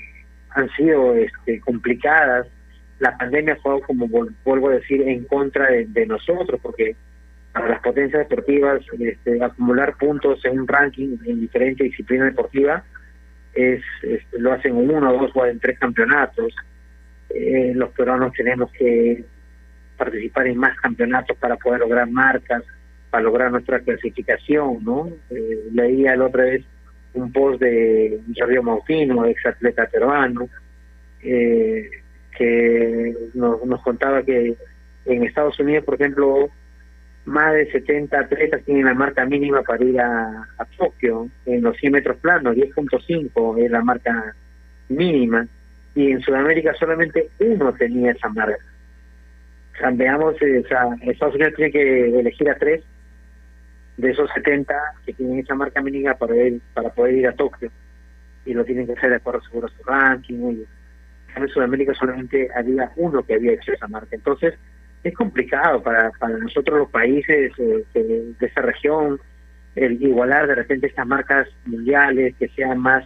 han 0.50 0.68
sido 0.70 1.14
este 1.14 1.61
complicadas 1.61 2.46
la 2.98 3.16
pandemia 3.16 3.55
ha 3.55 3.61
jugado 3.61 3.80
como 3.82 4.09
vuelvo 4.44 4.68
a 4.68 4.74
decir 4.74 5.03
en 5.03 5.24
contra 5.24 5.68
de, 5.70 6.07
nosotros 6.07 6.61
porque 6.62 6.96
para 7.53 7.68
las 7.68 7.80
potencias 7.80 8.28
deportivas 8.28 8.80
este, 8.98 9.42
acumular 9.42 9.96
puntos 9.96 10.44
en 10.44 10.61
un 10.61 10.68
ranking 10.68 11.16
en 11.24 11.40
diferente 11.40 11.84
disciplina 11.84 12.26
deportiva 12.26 12.84
es, 13.55 13.82
este, 14.03 14.38
lo 14.38 14.53
hacen 14.53 14.76
en 14.76 14.90
uno, 14.90 15.12
dos 15.12 15.30
o 15.34 15.46
en 15.46 15.61
tres 15.61 15.78
campeonatos. 15.78 16.55
Eh, 17.35 17.72
los 17.74 17.91
peruanos 17.91 18.33
tenemos 18.33 18.70
que 18.72 19.24
participar 19.97 20.47
en 20.47 20.59
más 20.59 20.78
campeonatos 20.78 21.37
para 21.39 21.57
poder 21.57 21.80
lograr 21.80 22.11
marcas, 22.11 22.62
para 23.11 23.24
lograr 23.24 23.51
nuestra 23.51 23.80
clasificación, 23.80 24.83
¿no? 24.85 25.11
Eh, 25.30 25.68
leía 25.72 26.16
la 26.16 26.26
otra 26.26 26.45
vez 26.45 26.64
un 27.14 27.33
post 27.33 27.61
de 27.61 28.20
Río 28.47 28.62
Mautino, 28.62 29.26
ex 29.26 29.45
atleta 29.47 29.87
peruano, 29.87 30.49
eh, 31.22 31.91
que 32.37 33.14
nos, 33.35 33.64
nos 33.64 33.83
contaba 33.83 34.22
que 34.22 34.57
en 35.05 35.22
Estados 35.24 35.59
Unidos, 35.61 35.85
por 35.85 35.95
ejemplo, 35.95 36.51
más 37.24 37.55
de 37.55 37.70
70 37.70 38.18
atletas 38.18 38.64
tienen 38.64 38.87
la 38.87 38.95
marca 38.95 39.24
mínima 39.24 39.62
para 39.62 39.85
ir 39.85 40.01
a, 40.01 40.49
a 40.59 40.64
Tokio 40.76 41.28
en 41.47 41.62
los 41.62 41.76
100 41.76 41.93
metros 41.93 42.16
planos, 42.18 42.57
10.5 42.57 43.62
es 43.62 43.70
la 43.70 43.83
marca 43.83 44.35
mínima, 44.89 45.47
y 45.95 46.11
en 46.11 46.20
Sudamérica 46.22 46.74
solamente 46.74 47.28
uno 47.38 47.72
tenía 47.74 48.12
esa 48.12 48.28
marca. 48.28 48.64
O 49.74 49.78
sea, 49.78 49.90
veamos, 49.90 50.40
eh, 50.43 50.62
o 50.64 50.68
sea, 50.68 50.88
Estados 51.03 51.34
Unidos 51.34 51.55
tiene 51.57 51.72
que 51.72 52.20
elegir 52.20 52.51
a 52.51 52.57
tres 52.57 52.82
de 53.97 54.11
esos 54.11 54.30
70 54.34 54.74
que 55.05 55.12
tienen 55.12 55.40
esa 55.40 55.55
marca 55.55 55.82
mínima 55.82 56.14
para, 56.14 56.34
para 56.74 56.90
poder 56.90 57.14
ir 57.14 57.28
a 57.28 57.34
Tokio, 57.34 57.70
y 58.45 58.55
lo 58.55 58.64
tienen 58.64 58.86
que 58.86 58.93
hacer 58.93 59.11
de 59.11 59.16
acuerdo 59.16 59.43
seguro 59.43 59.66
a 59.66 59.70
su 59.70 59.82
ranking. 59.84 60.53
Y, 60.53 60.66
en 61.34 61.49
Sudamérica 61.49 61.95
solamente 61.95 62.51
había 62.55 62.93
uno 62.97 63.22
que 63.22 63.34
había 63.34 63.53
hecho 63.53 63.72
esa 63.72 63.88
marca. 63.88 64.14
Entonces, 64.14 64.55
es 65.03 65.14
complicado 65.14 65.82
para, 65.82 66.11
para 66.11 66.36
nosotros 66.36 66.80
los 66.80 66.90
países 66.90 67.53
eh, 67.59 67.84
de, 67.95 68.34
de, 68.38 68.47
esa 68.47 68.61
región 68.61 69.18
el 69.74 70.03
igualar 70.03 70.47
de 70.47 70.55
repente 70.55 70.86
estas 70.86 71.07
marcas 71.07 71.49
mundiales 71.64 72.34
que 72.38 72.49
sean 72.49 72.78
más 72.78 73.05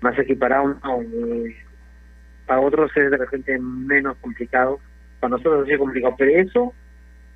más 0.00 0.18
equiparados 0.18 0.76
eh, 1.02 1.56
para 2.50 2.62
otros 2.62 2.90
es 2.96 3.12
de 3.12 3.16
repente 3.16 3.56
menos 3.60 4.16
complicado 4.16 4.80
para 5.20 5.36
nosotros 5.36 5.68
es 5.68 5.78
complicado 5.78 6.16
pero 6.18 6.32
eso 6.32 6.74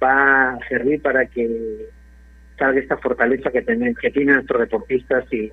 va 0.02 0.54
a 0.54 0.58
servir 0.68 1.00
para 1.00 1.24
que 1.26 1.86
salga 2.58 2.80
esta 2.80 2.96
fortaleza 2.96 3.52
que 3.52 3.62
tienen 3.62 3.94
que 3.94 4.10
tienen 4.10 4.34
nuestros 4.34 4.62
deportistas 4.62 5.24
y 5.32 5.52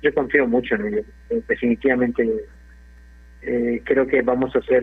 yo 0.00 0.14
confío 0.14 0.46
mucho 0.46 0.76
en 0.76 0.86
ellos 0.86 1.06
definitivamente 1.46 2.26
eh, 3.42 3.82
creo 3.84 4.06
que 4.06 4.22
vamos 4.22 4.56
a 4.56 4.60
hacer 4.60 4.82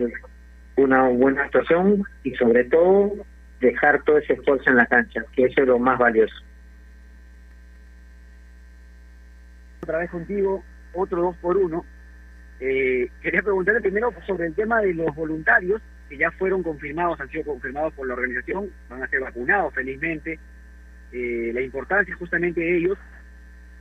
una 0.76 1.08
buena 1.08 1.42
actuación 1.42 2.04
y 2.22 2.32
sobre 2.36 2.62
todo 2.66 3.12
dejar 3.60 4.04
todo 4.04 4.18
ese 4.18 4.34
esfuerzo 4.34 4.70
en 4.70 4.76
la 4.76 4.86
cancha, 4.86 5.24
que 5.32 5.46
eso 5.46 5.62
es 5.62 5.66
lo 5.66 5.78
más 5.78 5.98
valioso. 5.98 6.34
Otra 9.82 9.98
vez 9.98 10.10
contigo, 10.10 10.62
otro 10.94 11.22
dos 11.22 11.36
por 11.38 11.56
uno. 11.56 11.84
Eh, 12.60 13.08
quería 13.22 13.42
preguntarle 13.42 13.80
primero 13.80 14.12
sobre 14.26 14.46
el 14.46 14.54
tema 14.54 14.80
de 14.80 14.94
los 14.94 15.14
voluntarios 15.14 15.80
que 16.08 16.18
ya 16.18 16.30
fueron 16.32 16.62
confirmados, 16.62 17.20
han 17.20 17.30
sido 17.30 17.44
confirmados 17.44 17.94
por 17.94 18.06
la 18.06 18.14
organización, 18.14 18.70
van 18.88 19.02
a 19.02 19.08
ser 19.08 19.20
vacunados 19.20 19.72
felizmente. 19.74 20.38
Eh, 21.12 21.50
la 21.54 21.60
importancia 21.60 22.14
justamente 22.14 22.60
de 22.60 22.76
ellos 22.76 22.98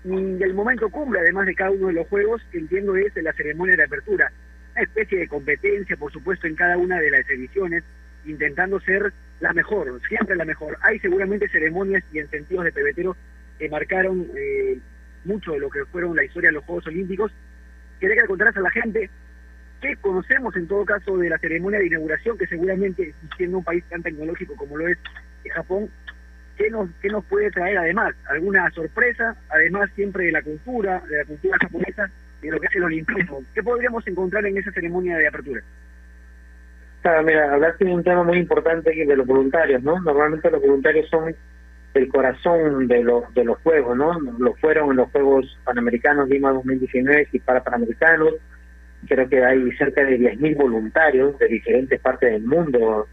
y 0.03 0.43
el 0.43 0.53
momento 0.53 0.89
cumbre, 0.89 1.19
además 1.19 1.45
de 1.45 1.55
cada 1.55 1.71
uno 1.71 1.87
de 1.87 1.93
los 1.93 2.07
juegos, 2.07 2.41
que 2.51 2.57
entiendo 2.57 2.95
es 2.95 3.13
la 3.21 3.33
ceremonia 3.33 3.75
de 3.75 3.83
apertura 3.83 4.31
una 4.75 4.83
especie 4.83 5.19
de 5.19 5.27
competencia, 5.27 5.97
por 5.97 6.11
supuesto, 6.11 6.47
en 6.47 6.55
cada 6.55 6.77
una 6.77 6.99
de 6.99 7.09
las 7.09 7.29
ediciones, 7.29 7.83
intentando 8.25 8.79
ser 8.81 9.13
la 9.39 9.53
mejor, 9.53 9.99
siempre 10.07 10.35
la 10.35 10.45
mejor. 10.45 10.77
Hay 10.81 10.99
seguramente 10.99 11.49
ceremonias 11.49 12.03
y 12.13 12.19
incentivos 12.19 12.65
de 12.65 12.71
pebetero 12.71 13.15
que 13.57 13.69
marcaron 13.69 14.27
eh, 14.35 14.79
mucho 15.25 15.53
de 15.53 15.59
lo 15.59 15.69
que 15.69 15.85
fueron 15.85 16.15
la 16.15 16.23
historia 16.23 16.49
de 16.49 16.55
los 16.55 16.63
Juegos 16.65 16.87
Olímpicos. 16.87 17.31
Quería 17.99 18.15
que 18.15 18.21
le 18.21 18.27
contaras 18.27 18.57
a 18.57 18.61
la 18.61 18.71
gente 18.71 19.09
qué 19.81 19.95
conocemos 19.97 20.55
en 20.55 20.67
todo 20.67 20.85
caso 20.85 21.17
de 21.17 21.29
la 21.29 21.37
ceremonia 21.37 21.79
de 21.79 21.87
inauguración, 21.87 22.37
que 22.37 22.47
seguramente, 22.47 23.13
siendo 23.37 23.59
un 23.59 23.63
país 23.63 23.83
tan 23.89 24.03
tecnológico 24.03 24.55
como 24.55 24.77
lo 24.77 24.87
es 24.87 24.97
Japón, 25.53 25.89
¿qué 26.57 26.69
nos, 26.69 26.89
qué 27.01 27.09
nos 27.09 27.25
puede 27.25 27.49
traer 27.51 27.77
además? 27.77 28.13
¿Alguna 28.29 28.69
sorpresa? 28.71 29.35
Además 29.49 29.89
siempre 29.95 30.25
de 30.25 30.31
la 30.33 30.41
cultura, 30.41 31.01
de 31.09 31.17
la 31.17 31.25
cultura 31.25 31.57
japonesa, 31.61 32.11
de 32.41 32.51
lo 32.51 32.59
que 32.59 32.67
es 32.67 32.75
el 32.75 32.83
olimpismo. 32.83 33.43
¿Qué 33.53 33.63
podríamos 33.63 34.05
encontrar 34.07 34.45
en 34.45 34.57
esa 34.57 34.71
ceremonia 34.71 35.17
de 35.17 35.27
apertura? 35.27 35.61
Claro, 37.01 37.23
mira, 37.23 37.53
hablaste 37.53 37.85
de 37.85 37.93
un 37.93 38.03
tema 38.03 38.23
muy 38.23 38.37
importante 38.37 38.91
que 38.91 39.05
de 39.05 39.15
los 39.15 39.25
voluntarios, 39.25 39.81
¿no? 39.83 39.99
Normalmente 40.01 40.51
los 40.51 40.61
voluntarios 40.61 41.09
son 41.09 41.33
el 41.99 42.09
corazón 42.09 42.87
de 42.87 43.03
los 43.03 43.33
de 43.33 43.43
los 43.43 43.57
juegos, 43.59 43.95
¿no? 43.95 44.19
Lo 44.39 44.53
fueron 44.55 44.91
en 44.91 44.97
los 44.97 45.11
Juegos 45.11 45.57
Panamericanos 45.63 46.29
Lima 46.29 46.51
2019 46.51 47.27
y 47.31 47.39
para 47.39 47.63
Panamericanos. 47.63 48.35
Creo 49.07 49.29
que 49.29 49.43
hay 49.43 49.71
cerca 49.77 50.03
de 50.03 50.19
10.000 50.19 50.57
voluntarios 50.57 51.37
de 51.39 51.47
diferentes 51.47 51.99
partes 51.99 52.31
del 52.31 52.43
mundo 52.43 53.07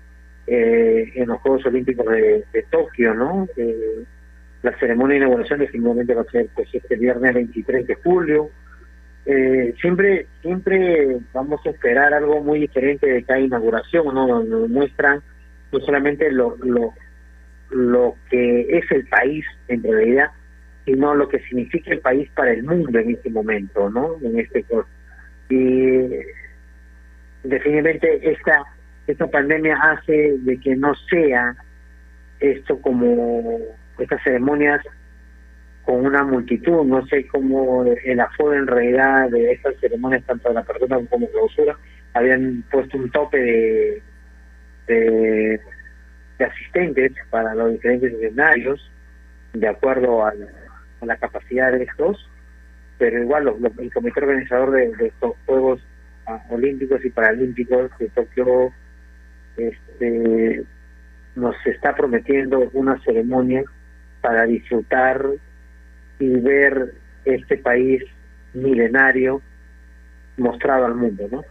eh, 0.47 1.13
en 1.15 1.29
los 1.29 1.41
Juegos 1.41 1.67
Olímpicos 1.67 2.07
de, 2.07 2.67
Tokio, 2.71 3.15
¿no? 3.15 3.49
Eh, 3.57 4.05
la 4.63 4.77
ceremonia 4.79 5.15
de 5.15 5.19
inauguración 5.19 5.61
definitivamente 5.61 6.15
va 6.15 6.23
a 6.23 6.31
ser 6.31 6.49
pues 6.55 6.69
este 6.73 6.97
viernes 6.97 7.35
23 7.35 7.87
de 7.87 7.95
julio. 7.97 8.51
Eh, 9.25 9.75
siempre 9.81 10.27
siempre 10.43 11.19
vamos 11.33 11.61
a 11.67 11.71
esperar 11.71 12.15
algo 12.15 12.43
muy 12.43 12.61
diferente 12.61 13.07
de 13.07 13.25
cada 13.25 13.41
inauguración, 13.41 14.15
¿no? 14.15 14.43
Nos 14.43 14.69
muestran 14.69 15.23
no 15.73 15.81
solamente 15.81 16.31
lo, 16.31 16.57
lo, 16.59 16.95
lo 17.71 18.17
que 18.31 18.67
es 18.71 18.91
el 18.91 19.07
país 19.09 19.45
en 19.69 19.83
realidad, 19.83 20.31
sino 20.85 21.15
lo 21.15 21.29
que 21.29 21.41
significa 21.41 21.93
el 21.93 22.01
país 22.01 22.29
para 22.35 22.53
el 22.53 22.63
mundo 22.63 22.99
en 22.99 23.11
este 23.11 23.31
momento, 23.31 23.91
¿no? 23.91 24.17
En 24.23 24.39
este 24.39 24.65
y 25.49 26.09
definitivamente 27.45 28.31
esta 28.31 28.65
esta 29.07 29.27
pandemia 29.29 29.77
hace 29.77 30.37
de 30.39 30.59
que 30.59 30.75
no 30.75 30.95
sea 31.09 31.55
esto 32.41 32.81
como 32.81 33.59
estas 33.99 34.23
ceremonias 34.23 34.85
con 35.85 36.05
una 36.05 36.25
multitud, 36.25 36.85
no 36.85 37.07
sé 37.07 37.27
cómo 37.29 37.85
el 37.85 38.21
aforo 38.21 38.55
en 38.55 38.67
realidad 38.67 39.31
de 39.31 39.53
estas 39.53 39.79
ceremonias, 39.79 40.25
tanto 40.27 40.49
de 40.49 40.55
la 40.55 40.61
apertura 40.61 40.99
como 41.09 41.31
clausura, 41.31 41.77
habían 42.13 42.65
puesto 42.71 42.99
un 42.99 43.09
tope 43.13 43.39
de, 43.39 44.03
de, 44.89 45.61
asistentes 46.45 47.13
para 47.31 47.55
los 47.55 47.73
diferentes 47.73 48.13
escenarios, 48.13 48.91
de 49.53 49.69
acuerdo 49.69 50.25
a 50.25 50.33
la, 51.03 51.17
capacidad 51.17 51.73
de 51.73 51.85
estos, 51.85 52.29
pero 52.99 53.23
igual 53.23 53.55
el 53.79 53.93
comité 53.93 54.21
organizador 54.21 54.71
de, 54.73 55.07
estos 55.07 55.35
Juegos 55.47 55.81
ah, 56.27 56.43
Olímpicos 56.51 57.05
y 57.05 57.11
Paralímpicos 57.11 57.91
de 57.99 58.09
Tokio 58.09 58.73
este, 59.57 60.65
nos 61.35 61.55
está 61.67 61.95
prometiendo 61.95 62.69
una 62.73 63.01
ceremonia 63.03 63.63
para 64.21 64.45
disfrutar 64.45 65.25
y 66.19 66.29
ver 66.41 66.95
este 67.25 67.59
país 67.59 68.03
milenario 68.55 69.41
mostrado 70.37 70.87
al 70.87 70.95
mundo, 70.95 71.29
¿no? 71.31 71.45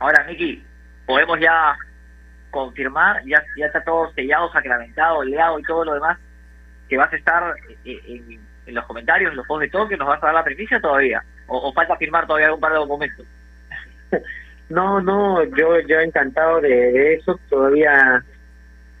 Ahora, 0.00 0.24
Miki, 0.24 0.64
podemos 1.06 1.38
ya 1.38 1.76
confirmar, 2.50 3.22
ya, 3.26 3.42
ya 3.56 3.66
está 3.66 3.84
todo 3.84 4.10
sellado, 4.14 4.50
sacramentado, 4.50 5.22
leado 5.22 5.58
y 5.58 5.62
todo 5.62 5.84
lo 5.84 5.94
demás, 5.94 6.18
que 6.88 6.96
vas 6.96 7.12
a 7.12 7.16
estar 7.16 7.54
en, 7.84 8.74
los 8.74 8.84
comentarios, 8.86 9.30
en 9.30 9.36
los 9.36 9.46
posts 9.46 9.62
de 9.62 9.70
todo, 9.70 9.88
que 9.88 9.96
nos 9.98 10.08
vas 10.08 10.22
a 10.22 10.26
dar 10.26 10.34
la 10.34 10.44
primicia 10.44 10.80
todavía, 10.80 11.22
o, 11.46 11.72
falta 11.74 11.96
firmar 11.96 12.26
todavía 12.26 12.46
algún 12.46 12.60
par 12.60 12.72
de 12.72 12.78
documentos. 12.78 13.26
No, 14.70 15.00
no, 15.00 15.42
yo 15.42 15.80
yo 15.80 15.98
encantado 15.98 16.60
de, 16.60 17.14
eso, 17.14 17.40
todavía 17.48 18.24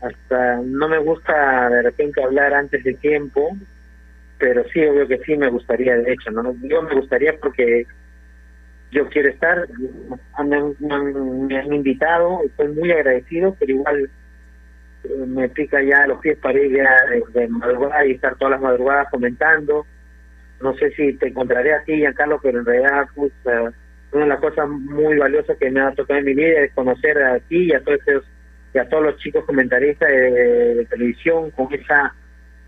hasta 0.00 0.56
no 0.64 0.88
me 0.88 0.98
gusta 0.98 1.70
de 1.70 1.82
repente 1.82 2.24
hablar 2.24 2.52
antes 2.52 2.82
de 2.82 2.94
tiempo, 2.94 3.56
pero 4.36 4.64
sí, 4.72 4.84
obvio 4.84 5.06
que 5.06 5.18
sí 5.18 5.36
me 5.36 5.48
gustaría, 5.48 5.94
de 5.94 6.12
hecho, 6.12 6.32
no 6.32 6.56
yo 6.62 6.82
me 6.82 6.96
gustaría 6.96 7.38
porque 7.38 7.86
yo 8.90 9.08
quiero 9.08 9.28
estar, 9.28 9.68
me 10.44 11.56
han, 11.56 11.72
invitado, 11.72 12.40
estoy 12.44 12.68
muy 12.68 12.90
agradecido, 12.90 13.56
pero 13.58 13.72
igual 13.72 14.10
eh, 15.04 15.24
me 15.26 15.48
pica 15.48 15.82
ya 15.82 16.06
los 16.06 16.18
pies 16.20 16.38
para 16.38 16.58
ir 16.58 16.76
ya 16.76 16.90
de, 17.32 17.48
madrugada 17.48 18.04
y 18.06 18.12
estar 18.12 18.36
todas 18.36 18.52
las 18.52 18.60
madrugadas 18.60 19.08
comentando. 19.10 19.86
No 20.60 20.74
sé 20.74 20.90
si 20.90 21.14
te 21.14 21.28
encontraré 21.28 21.72
a 21.72 21.84
ti, 21.84 21.96
Giancarlo, 21.96 22.40
pero 22.42 22.58
en 22.58 22.66
realidad, 22.66 23.06
pues, 23.14 23.32
una 24.12 24.24
de 24.24 24.28
las 24.28 24.40
cosas 24.40 24.68
muy 24.68 25.16
valiosas 25.16 25.56
que 25.56 25.70
me 25.70 25.80
ha 25.80 25.92
tocado 25.92 26.18
en 26.18 26.26
mi 26.26 26.34
vida 26.34 26.60
es 26.60 26.74
conocer 26.74 27.22
a 27.22 27.38
ti 27.38 27.70
y 27.70 27.72
a 27.72 27.80
todos 27.80 28.00
y 28.74 28.78
a 28.78 28.88
todos 28.88 29.04
los 29.04 29.16
chicos 29.16 29.44
comentaristas 29.44 30.08
de, 30.08 30.86
televisión 30.90 31.50
con 31.52 31.72
esa 31.72 32.14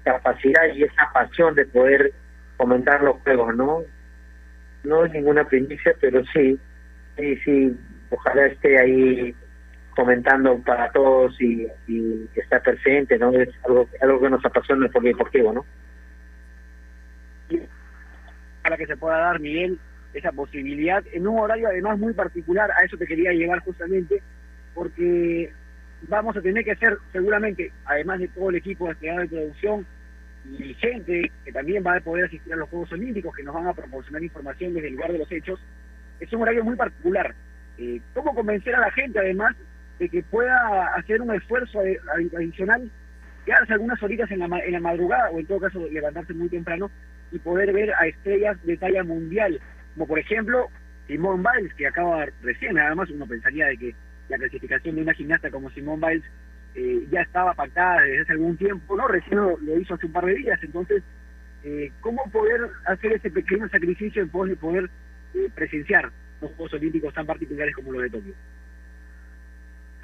capacidad 0.04 0.72
y 0.74 0.84
esa 0.84 1.10
pasión 1.12 1.54
de 1.54 1.66
poder 1.66 2.12
comentar 2.56 3.02
los 3.02 3.16
juegos, 3.22 3.54
¿no? 3.56 3.82
No 4.84 5.04
es 5.04 5.12
ninguna 5.12 5.44
primicia, 5.44 5.94
pero 6.00 6.22
sí, 6.32 6.58
sí, 7.16 7.36
sí, 7.44 7.76
ojalá 8.10 8.46
esté 8.46 8.78
ahí 8.78 9.34
comentando 9.94 10.58
para 10.58 10.90
todos 10.90 11.40
y, 11.40 11.66
y 11.86 12.28
está 12.34 12.60
presente, 12.60 13.18
¿no? 13.18 13.30
Es 13.32 13.48
algo, 13.64 13.88
algo 14.00 14.20
que 14.20 14.30
nos 14.30 14.44
apasiona 14.44 14.86
el 14.86 15.02
deportivo, 15.02 15.52
¿no? 15.52 15.66
Para 18.62 18.76
que 18.76 18.86
se 18.86 18.96
pueda 18.96 19.18
dar, 19.18 19.40
Miguel, 19.40 19.78
esa 20.14 20.32
posibilidad 20.32 21.02
en 21.12 21.26
un 21.26 21.38
horario 21.38 21.68
además 21.68 21.98
muy 21.98 22.12
particular, 22.12 22.70
a 22.70 22.84
eso 22.84 22.96
te 22.96 23.06
quería 23.06 23.32
llegar 23.32 23.60
justamente, 23.60 24.22
porque 24.74 25.52
vamos 26.08 26.36
a 26.36 26.40
tener 26.40 26.64
que 26.64 26.72
hacer 26.72 26.96
seguramente, 27.12 27.72
además 27.84 28.20
de 28.20 28.28
todo 28.28 28.50
el 28.50 28.56
equipo 28.56 28.88
de 28.88 28.94
de 28.94 29.28
producción 29.28 29.86
y 30.44 30.74
gente 30.74 31.30
que 31.44 31.52
también 31.52 31.84
va 31.86 31.96
a 31.96 32.00
poder 32.00 32.26
asistir 32.26 32.52
a 32.52 32.56
los 32.56 32.68
Juegos 32.68 32.92
Olímpicos, 32.92 33.34
que 33.34 33.42
nos 33.42 33.54
van 33.54 33.66
a 33.66 33.74
proporcionar 33.74 34.22
información 34.22 34.74
desde 34.74 34.88
el 34.88 34.94
lugar 34.94 35.12
de 35.12 35.18
los 35.18 35.32
hechos, 35.32 35.60
es 36.20 36.32
un 36.32 36.42
horario 36.42 36.64
muy 36.64 36.76
particular. 36.76 37.34
Eh, 37.78 38.00
¿Cómo 38.14 38.34
convencer 38.34 38.74
a 38.74 38.80
la 38.80 38.90
gente 38.90 39.18
además 39.18 39.56
de 39.98 40.08
que 40.08 40.22
pueda 40.22 40.94
hacer 40.96 41.20
un 41.20 41.34
esfuerzo 41.34 41.80
adicional, 42.36 42.90
quedarse 43.44 43.72
algunas 43.72 44.02
horitas 44.02 44.30
en 44.30 44.40
la, 44.40 44.58
en 44.58 44.72
la 44.72 44.80
madrugada 44.80 45.30
o 45.30 45.38
en 45.38 45.46
todo 45.46 45.60
caso 45.60 45.86
levantarse 45.90 46.34
muy 46.34 46.48
temprano 46.48 46.90
y 47.30 47.38
poder 47.38 47.72
ver 47.72 47.92
a 47.94 48.06
estrellas 48.06 48.56
de 48.64 48.76
talla 48.76 49.04
mundial 49.04 49.60
como 49.94 50.06
por 50.06 50.18
ejemplo 50.18 50.68
Simone 51.06 51.42
Biles, 51.42 51.74
que 51.74 51.86
acaba 51.86 52.26
recién, 52.42 52.74
nada 52.74 52.94
más 52.94 53.10
uno 53.10 53.26
pensaría 53.26 53.66
de 53.66 53.76
que 53.76 53.94
la 54.28 54.38
clasificación 54.38 54.96
de 54.96 55.02
una 55.02 55.14
gimnasta 55.14 55.50
como 55.50 55.70
Simone 55.70 56.06
Biles 56.06 56.24
eh, 56.74 57.06
ya 57.10 57.22
estaba 57.22 57.54
pactada 57.54 58.00
desde 58.00 58.22
hace 58.22 58.32
algún 58.32 58.56
tiempo, 58.56 58.96
¿no? 58.96 59.08
Recién 59.08 59.38
lo, 59.38 59.58
hizo 59.78 59.94
hace 59.94 60.06
un 60.06 60.12
par 60.12 60.26
de 60.26 60.34
días, 60.34 60.58
entonces, 60.62 61.02
eh, 61.64 61.92
¿cómo 62.00 62.22
poder 62.30 62.68
hacer 62.86 63.12
ese 63.12 63.30
pequeño 63.30 63.68
sacrificio 63.68 64.22
en 64.22 64.28
pos 64.28 64.48
de 64.48 64.56
poder 64.56 64.90
eh, 65.34 65.48
presenciar 65.54 66.10
los 66.40 66.50
Juegos 66.52 66.74
Olímpicos 66.74 67.14
tan 67.14 67.26
particulares 67.26 67.74
como 67.74 67.92
los 67.92 68.02
de 68.02 68.10
Tokio? 68.10 68.34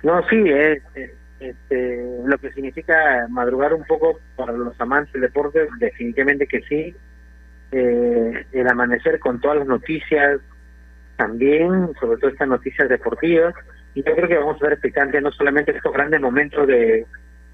No, 0.02 0.22
sí, 0.28 0.44
es, 0.46 0.82
este, 1.40 2.04
lo 2.24 2.38
que 2.38 2.52
significa 2.52 3.26
madrugar 3.28 3.74
un 3.74 3.84
poco 3.84 4.20
para 4.36 4.52
los 4.52 4.80
amantes 4.80 5.12
del 5.12 5.22
deporte, 5.22 5.66
definitivamente 5.78 6.46
que 6.46 6.60
sí, 6.62 6.94
eh, 7.72 8.46
el 8.52 8.68
amanecer 8.68 9.18
con 9.18 9.40
todas 9.40 9.58
las 9.58 9.66
noticias 9.66 10.40
también, 11.16 11.92
sobre 12.00 12.18
todo 12.18 12.30
estas 12.30 12.48
noticias 12.48 12.88
deportivas. 12.88 13.54
Y 13.94 14.02
yo 14.02 14.14
creo 14.14 14.28
que 14.28 14.38
vamos 14.38 14.60
a 14.60 14.64
ver 14.64 14.72
explicante 14.74 15.20
no 15.20 15.32
solamente 15.32 15.76
estos 15.76 15.92
grandes 15.92 16.20
momentos 16.20 16.66
de, 16.66 17.06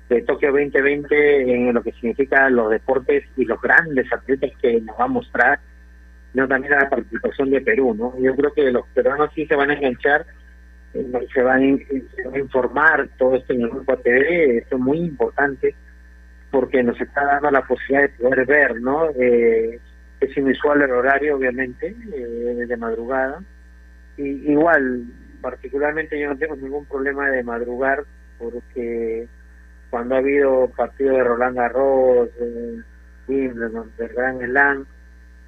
de 0.08 0.22
Tokio 0.22 0.50
2020 0.52 1.54
en 1.54 1.72
lo 1.72 1.82
que 1.82 1.92
significa 1.92 2.48
los 2.50 2.70
deportes 2.70 3.24
y 3.36 3.44
los 3.44 3.60
grandes 3.60 4.12
atletas 4.12 4.50
que 4.60 4.80
nos 4.80 4.98
va 4.98 5.04
a 5.04 5.08
mostrar, 5.08 5.60
sino 6.32 6.46
también 6.48 6.72
la 6.72 6.90
participación 6.90 7.50
de 7.50 7.60
Perú. 7.60 7.94
¿no? 7.94 8.14
Yo 8.20 8.34
creo 8.34 8.52
que 8.52 8.70
los 8.70 8.86
peruanos 8.88 9.30
sí 9.34 9.46
se 9.46 9.56
van 9.56 9.70
a 9.70 9.74
enganchar, 9.74 10.26
eh, 10.92 11.06
se 11.32 11.42
van, 11.42 11.62
a 11.62 12.38
informar 12.38 13.08
todo 13.18 13.36
esto 13.36 13.52
en 13.52 13.62
el 13.62 13.70
grupo 13.70 13.96
TV, 13.98 14.58
esto 14.58 14.76
es 14.76 14.82
muy 14.82 14.98
importante 14.98 15.74
porque 16.50 16.82
nos 16.82 17.00
está 17.00 17.24
dando 17.24 17.50
la 17.50 17.62
posibilidad 17.62 18.02
de 18.02 18.08
poder 18.10 18.46
ver, 18.46 18.80
¿no? 18.80 19.10
Eh, 19.10 19.80
es 20.20 20.36
inusual 20.36 20.82
el 20.82 20.92
horario, 20.92 21.36
obviamente, 21.36 21.96
eh, 22.14 22.64
de 22.68 22.76
madrugada. 22.76 23.40
Y, 24.16 24.52
igual, 24.52 25.04
particularmente 25.44 26.18
yo 26.18 26.30
no 26.30 26.38
tengo 26.38 26.56
ningún 26.56 26.86
problema 26.86 27.28
de 27.28 27.42
madrugar 27.42 28.02
porque 28.38 29.28
cuando 29.90 30.14
ha 30.14 30.18
habido 30.18 30.68
partido 30.74 31.12
de 31.12 31.22
Roland 31.22 31.56
Garros, 31.56 32.34
de 32.36 32.82
Wimbledon, 33.28 33.92
de 33.98 34.08
Grand 34.08 34.42
Slam, 34.42 34.86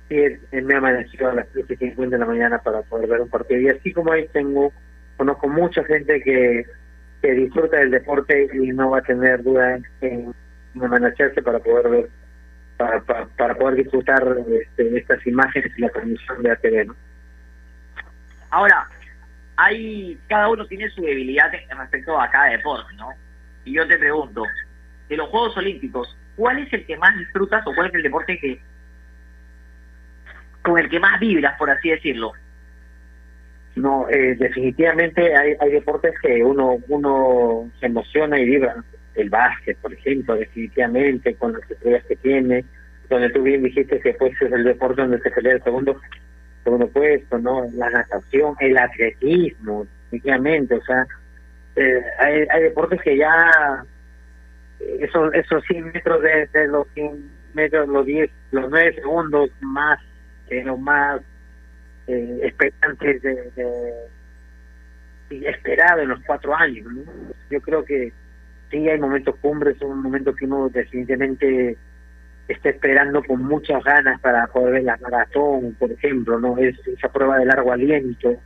sí, 0.08 0.16
él 0.16 0.64
me 0.64 0.74
ha 0.74 0.78
amanecido 0.78 1.30
a 1.30 1.34
las 1.34 1.48
7.50 1.54 2.10
de 2.10 2.18
la 2.18 2.26
mañana 2.26 2.58
para 2.58 2.82
poder 2.82 3.08
ver 3.08 3.22
un 3.22 3.30
partido. 3.30 3.58
Y 3.58 3.70
así 3.70 3.90
como 3.94 4.12
ahí 4.12 4.28
tengo, 4.28 4.70
conozco 5.16 5.48
mucha 5.48 5.82
gente 5.84 6.20
que, 6.20 6.66
que 7.22 7.32
disfruta 7.32 7.78
del 7.78 7.90
deporte 7.90 8.48
y 8.52 8.68
no 8.68 8.90
va 8.90 8.98
a 8.98 9.02
tener 9.02 9.42
duda 9.42 9.76
en, 9.76 10.34
en 10.74 10.84
amanecerse 10.84 11.42
para 11.42 11.58
poder 11.58 11.88
ver 11.88 12.08
para, 12.76 13.00
para, 13.00 13.54
poder 13.54 13.76
disfrutar 13.76 14.22
este, 14.60 14.98
estas 14.98 15.26
imágenes 15.26 15.72
y 15.78 15.80
la 15.80 15.88
transmisión 15.88 16.42
de 16.42 16.50
ATV, 16.50 16.86
¿no? 16.88 16.96
Ahora, 18.50 18.86
hay 19.56 20.18
cada 20.28 20.48
uno 20.48 20.66
tiene 20.66 20.88
su 20.90 21.02
debilidad 21.02 21.50
respecto 21.52 22.20
a 22.20 22.30
cada 22.30 22.50
deporte, 22.50 22.94
¿no? 22.96 23.10
Y 23.64 23.74
yo 23.74 23.86
te 23.86 23.98
pregunto, 23.98 24.44
de 25.08 25.16
los 25.16 25.28
Juegos 25.28 25.56
Olímpicos, 25.56 26.16
¿cuál 26.36 26.58
es 26.58 26.72
el 26.72 26.86
que 26.86 26.96
más 26.96 27.16
disfrutas 27.18 27.66
o 27.66 27.74
cuál 27.74 27.88
es 27.88 27.94
el 27.94 28.02
deporte 28.02 28.38
que 28.38 28.60
con 30.66 30.78
el 30.80 30.90
que 30.90 30.98
más 30.98 31.20
vibras, 31.20 31.56
por 31.58 31.70
así 31.70 31.90
decirlo. 31.90 32.32
No, 33.76 34.08
eh, 34.08 34.34
definitivamente 34.34 35.36
hay, 35.36 35.54
hay 35.60 35.70
deportes 35.70 36.14
que 36.20 36.42
uno 36.42 36.78
uno 36.88 37.70
se 37.78 37.86
emociona 37.86 38.38
y 38.38 38.46
vibra. 38.46 38.82
El 39.14 39.30
básquet, 39.30 39.78
por 39.78 39.92
ejemplo, 39.94 40.34
definitivamente, 40.34 41.34
con 41.36 41.52
las 41.52 41.70
estrellas 41.70 42.04
que 42.06 42.16
tiene, 42.16 42.64
donde 43.08 43.30
tú 43.30 43.42
bien 43.42 43.62
dijiste 43.62 44.00
que 44.00 44.12
pues 44.14 44.32
es 44.42 44.52
el 44.52 44.64
deporte 44.64 45.02
donde 45.02 45.20
se 45.20 45.30
pelea 45.30 45.54
el 45.54 45.62
segundo 45.62 46.00
segundo 46.66 46.88
puesto, 46.88 47.38
¿no? 47.38 47.64
La 47.74 47.88
natación, 47.90 48.56
el 48.58 48.76
atletismo, 48.76 49.86
definitivamente, 50.10 50.74
o 50.74 50.82
sea, 50.82 51.06
eh, 51.76 52.02
hay, 52.18 52.44
hay 52.50 52.62
deportes 52.64 53.00
que 53.02 53.16
ya 53.16 53.84
eh, 54.80 54.98
esos 55.00 55.32
esos 55.32 55.62
100 55.64 55.92
metros 55.92 56.22
de, 56.22 56.48
de 56.52 56.66
los 56.66 56.88
100 56.94 57.30
metros, 57.54 57.88
los 57.88 58.04
10, 58.04 58.30
los 58.50 58.68
9 58.68 58.94
segundos 58.94 59.50
más, 59.60 60.00
que 60.48 60.64
los 60.64 60.78
más 60.80 61.20
eh, 62.08 62.40
expectantes 62.42 63.22
de, 63.22 63.50
de, 63.52 63.92
en 65.30 66.08
los 66.08 66.20
cuatro 66.26 66.52
años. 66.52 66.92
¿no? 66.92 67.02
Yo 67.48 67.60
creo 67.60 67.84
que 67.84 68.12
sí 68.72 68.88
hay 68.88 68.98
momentos 68.98 69.36
cumbres, 69.36 69.78
son 69.78 70.02
momentos 70.02 70.34
que 70.34 70.46
uno 70.46 70.68
definitivamente 70.68 71.76
está 72.48 72.70
esperando 72.70 73.22
con 73.22 73.42
muchas 73.42 73.82
ganas 73.82 74.20
para 74.20 74.46
poder 74.46 74.74
ver 74.74 74.84
la 74.84 74.96
maratón, 74.98 75.74
por 75.78 75.90
ejemplo, 75.90 76.38
no 76.38 76.56
es 76.58 76.76
esa 76.86 77.08
prueba 77.08 77.38
de 77.38 77.46
largo 77.46 77.72
aliento, 77.72 78.36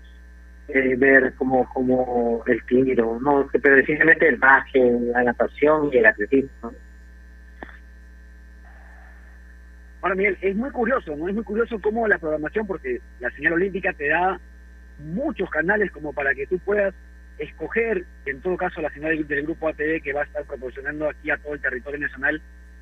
eh, 0.69 0.95
ver 0.97 1.35
como 1.35 1.69
como 1.69 2.43
el 2.47 2.65
tiro, 2.65 3.19
no, 3.21 3.49
pero 3.61 3.77
definitivamente 3.77 4.29
el 4.29 4.37
baje, 4.37 4.81
la 5.13 5.23
natación 5.25 5.91
y 5.93 5.99
el 5.99 6.07
atletismo. 6.07 6.73
Ahora, 10.03 10.15
Miguel, 10.15 10.39
es 10.41 10.57
muy 10.57 10.71
curioso, 10.71 11.15
¿no? 11.15 11.29
Es 11.29 11.35
muy 11.35 11.45
curioso 11.45 11.79
cómo 11.81 12.09
la 12.09 12.19
programación, 12.19 12.67
porque 12.67 13.01
la 13.19 13.31
señal 13.33 13.55
olímpica 13.55 13.93
te 13.93 14.09
da 14.09 14.41
muchos 14.99 15.51
canales 15.51 15.91
como 15.91 16.15
para 16.15 16.35
que 16.35 16.47
tú 16.47 16.59
puedas 16.61 16.95
escoger, 17.39 18.05
en 18.25 18.41
todo 18.41 18.57
caso, 18.57 18.81
la 18.81 18.91
señal 18.91 19.27
del 19.27 19.43
grupo 19.43 19.69
ATV 19.69 20.03
que 20.03 20.13
va 20.13 20.23
a 20.23 20.25
estar 20.25 20.45
proporcionando 20.45 21.09
aquí 21.09 21.31
a 21.31 21.37
todo 21.39 21.55
el 21.55 21.61
territorio 21.61 21.99
nacional 21.99 22.41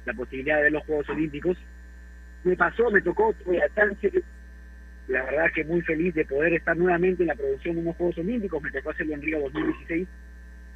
la 0.09 0.15
posibilidad 0.15 0.57
de 0.57 0.63
ver 0.65 0.73
los 0.73 0.85
Juegos 0.85 1.09
Olímpicos. 1.09 1.57
Me 2.45 2.57
pasó, 2.57 2.91
me 2.91 3.01
tocó, 3.01 3.33
tuve 3.45 3.63
a 3.63 3.69
la 5.09 5.25
verdad 5.25 5.47
que 5.55 5.65
muy 5.65 5.81
feliz 5.81 6.15
de 6.15 6.25
poder 6.25 6.53
estar 6.53 6.77
nuevamente 6.77 7.23
en 7.23 7.29
la 7.29 7.35
producción 7.35 7.77
de 7.77 7.81
unos 7.81 7.97
Juegos 7.97 8.19
Olímpicos, 8.19 8.63
me 8.63 8.71
tocó 8.71 8.91
hacerlo 8.91 9.15
en 9.15 9.23
Río 9.23 9.41
2016 9.41 10.09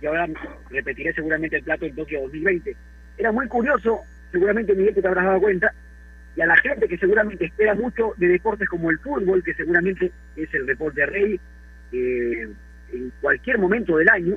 y 0.00 0.06
ahora 0.06 0.26
repetiré 0.70 1.12
seguramente 1.12 1.56
el 1.56 1.62
plato 1.62 1.84
en 1.84 1.94
Tokio 1.94 2.22
2020. 2.22 2.74
Era 3.18 3.30
muy 3.30 3.46
curioso, 3.46 4.00
seguramente 4.32 4.74
Miguel 4.74 4.94
te 4.94 5.06
habrás 5.06 5.26
dado 5.26 5.40
cuenta, 5.40 5.72
y 6.34 6.40
a 6.40 6.46
la 6.46 6.56
gente 6.56 6.88
que 6.88 6.96
seguramente 6.96 7.44
espera 7.44 7.74
mucho 7.74 8.14
de 8.16 8.28
deportes 8.28 8.68
como 8.68 8.90
el 8.90 8.98
fútbol, 8.98 9.44
que 9.44 9.54
seguramente 9.54 10.10
es 10.34 10.52
el 10.54 10.66
deporte 10.66 11.04
rey 11.04 11.38
eh, 11.92 12.48
en 12.92 13.12
cualquier 13.20 13.58
momento 13.58 13.98
del 13.98 14.08
año, 14.08 14.36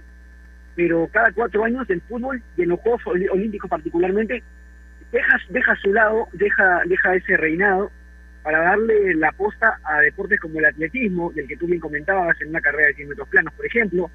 pero 0.75 1.07
cada 1.11 1.31
cuatro 1.31 1.63
años 1.63 1.89
el 1.89 2.01
fútbol 2.01 2.41
y 2.57 2.63
en 2.63 2.69
los 2.69 2.79
Juegos 2.81 3.01
Olímpicos 3.07 3.69
particularmente 3.69 4.43
deja, 5.11 5.37
deja 5.49 5.75
su 5.77 5.93
lado, 5.93 6.27
deja, 6.33 6.81
deja 6.85 7.15
ese 7.15 7.37
reinado 7.37 7.91
para 8.43 8.61
darle 8.61 9.15
la 9.15 9.31
posta 9.31 9.79
a 9.83 9.99
deportes 10.01 10.39
como 10.39 10.59
el 10.59 10.65
atletismo, 10.65 11.31
del 11.31 11.47
que 11.47 11.57
tú 11.57 11.65
bien 11.65 11.79
comentabas 11.79 12.39
en 12.41 12.49
una 12.49 12.61
carrera 12.61 12.89
de 12.89 12.95
100 12.95 13.09
metros 13.09 13.27
planos, 13.29 13.53
por 13.53 13.65
ejemplo, 13.65 14.11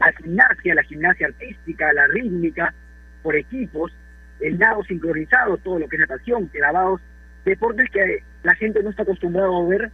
la 0.00 0.12
gimnasia, 0.12 0.74
la 0.74 0.82
gimnasia 0.82 1.26
artística, 1.28 1.92
la 1.92 2.06
rítmica, 2.08 2.74
por 3.22 3.36
equipos, 3.36 3.92
el 4.40 4.58
nado 4.58 4.82
sincronizado, 4.84 5.58
todo 5.58 5.78
lo 5.78 5.88
que 5.88 5.96
es 5.96 6.00
natación, 6.00 6.46
clavados, 6.46 7.00
deportes 7.44 7.88
que 7.90 8.22
la 8.42 8.54
gente 8.54 8.82
no 8.82 8.90
está 8.90 9.02
acostumbrada 9.02 9.48
a 9.48 9.68
ver, 9.68 9.90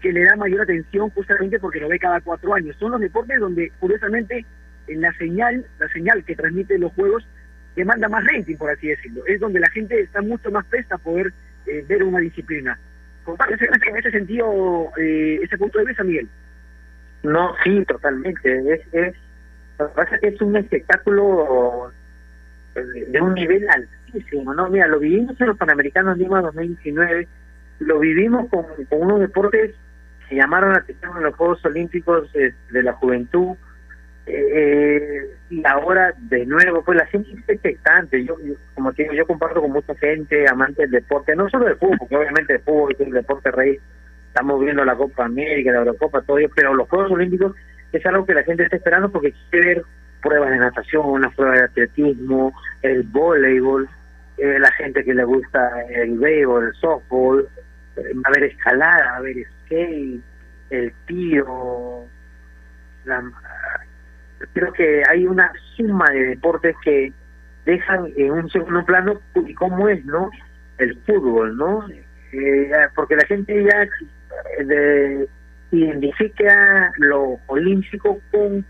que 0.00 0.12
le 0.12 0.24
da 0.24 0.36
mayor 0.36 0.62
atención 0.62 1.10
justamente 1.10 1.58
porque 1.58 1.80
lo 1.80 1.88
ve 1.88 1.98
cada 1.98 2.20
cuatro 2.20 2.54
años. 2.54 2.76
Son 2.78 2.90
los 2.90 3.00
deportes 3.00 3.38
donde, 3.38 3.70
curiosamente, 3.78 4.44
en 4.88 5.00
la 5.00 5.12
señal, 5.14 5.64
la 5.78 5.88
señal 5.88 6.24
que 6.24 6.36
transmite 6.36 6.78
los 6.78 6.92
juegos, 6.92 7.26
demanda 7.74 8.08
más 8.08 8.24
rating, 8.24 8.56
por 8.56 8.70
así 8.70 8.88
decirlo. 8.88 9.22
Es 9.26 9.40
donde 9.40 9.60
la 9.60 9.70
gente 9.70 10.00
está 10.00 10.22
mucho 10.22 10.50
más 10.50 10.64
presta 10.66 10.96
a 10.96 10.98
poder 10.98 11.32
eh, 11.66 11.84
ver 11.88 12.02
una 12.02 12.20
disciplina. 12.20 12.78
¿Compartes 13.24 13.60
en 13.62 13.96
ese 13.96 14.10
sentido 14.10 14.92
eh, 14.98 15.40
ese 15.42 15.56
punto 15.56 15.78
de 15.78 15.86
vista, 15.86 16.04
Miguel? 16.04 16.28
No, 17.22 17.54
sí, 17.64 17.84
totalmente. 17.86 18.74
Es, 18.74 18.80
es, 18.92 19.14
lo 19.78 19.88
que 19.88 19.94
pasa 19.94 20.14
es 20.16 20.20
que 20.20 20.28
es 20.28 20.40
un 20.42 20.56
espectáculo 20.56 21.90
eh, 22.74 23.06
de 23.08 23.20
un 23.20 23.34
nivel 23.34 23.66
altísimo, 23.68 24.52
¿no? 24.54 24.68
Mira, 24.68 24.86
lo 24.86 24.98
vivimos 24.98 25.40
en 25.40 25.46
los 25.46 25.56
Panamericanos 25.56 26.18
Lima 26.18 26.42
2019, 26.42 27.26
lo 27.80 27.98
vivimos 27.98 28.48
con, 28.50 28.66
con 28.88 29.02
unos 29.02 29.20
deportes 29.20 29.74
que 30.28 30.36
llamaron 30.36 30.72
la 30.72 30.78
atención 30.78 31.16
en 31.16 31.24
los 31.24 31.34
Juegos 31.34 31.64
Olímpicos 31.64 32.30
eh, 32.34 32.52
de 32.70 32.82
la 32.82 32.92
Juventud, 32.92 33.56
eh, 34.26 35.36
y 35.50 35.62
ahora 35.66 36.14
de 36.16 36.46
nuevo, 36.46 36.82
pues 36.82 36.98
la 36.98 37.06
gente 37.06 37.30
está 37.32 37.52
expectante. 37.52 38.24
Yo, 38.24 38.36
como 38.74 38.92
te 38.92 39.02
digo, 39.02 39.14
yo 39.14 39.26
comparto 39.26 39.60
con 39.60 39.72
mucha 39.72 39.94
gente, 39.96 40.48
amante 40.48 40.82
del 40.82 40.90
deporte, 40.90 41.36
no 41.36 41.48
solo 41.50 41.66
del 41.66 41.76
fútbol, 41.76 41.98
porque 41.98 42.16
obviamente 42.16 42.54
el 42.54 42.60
fútbol 42.60 42.92
es 42.92 43.00
el 43.00 43.12
deporte 43.12 43.50
rey, 43.50 43.78
estamos 44.28 44.60
viendo 44.60 44.84
la 44.84 44.96
Copa 44.96 45.26
América, 45.26 45.72
la 45.72 45.78
Eurocopa, 45.78 46.22
todo 46.22 46.38
ello, 46.38 46.50
pero 46.54 46.74
los 46.74 46.88
Juegos 46.88 47.12
Olímpicos 47.12 47.54
es 47.92 48.04
algo 48.06 48.26
que 48.26 48.34
la 48.34 48.42
gente 48.42 48.64
está 48.64 48.76
esperando 48.76 49.10
porque 49.10 49.34
quiere 49.50 49.66
ver 49.66 49.84
pruebas 50.22 50.50
de 50.50 50.56
natación, 50.56 51.06
unas 51.06 51.34
pruebas 51.34 51.58
de 51.58 51.64
atletismo, 51.66 52.52
el 52.82 53.02
voleibol, 53.02 53.88
eh, 54.38 54.58
la 54.58 54.72
gente 54.72 55.04
que 55.04 55.14
le 55.14 55.24
gusta 55.24 55.70
el 55.90 56.18
béisbol, 56.18 56.68
el 56.68 56.74
softball, 56.74 57.46
eh, 57.96 58.02
va 58.14 58.22
a 58.24 58.28
haber 58.30 58.44
escalada, 58.44 59.10
a 59.10 59.16
haber 59.16 59.36
skate, 59.64 60.20
el 60.70 60.92
tiro, 61.06 62.06
la, 63.04 63.22
creo 64.52 64.72
que 64.72 65.02
hay 65.08 65.26
una 65.26 65.50
suma 65.76 66.06
de 66.10 66.28
deportes 66.28 66.76
que 66.84 67.12
dejan 67.64 68.12
en 68.16 68.30
un 68.30 68.50
segundo 68.50 68.84
plano 68.84 69.20
y 69.34 69.54
cómo 69.54 69.88
es, 69.88 70.04
¿no? 70.04 70.30
El 70.78 70.96
fútbol, 71.06 71.56
¿no? 71.56 71.86
Eh, 72.32 72.70
porque 72.94 73.16
la 73.16 73.24
gente 73.26 73.64
ya 73.64 73.82
eh, 73.82 74.64
de, 74.64 75.28
identifica 75.70 76.92
lo 76.98 77.38
olímpico 77.46 78.20
con 78.30 78.64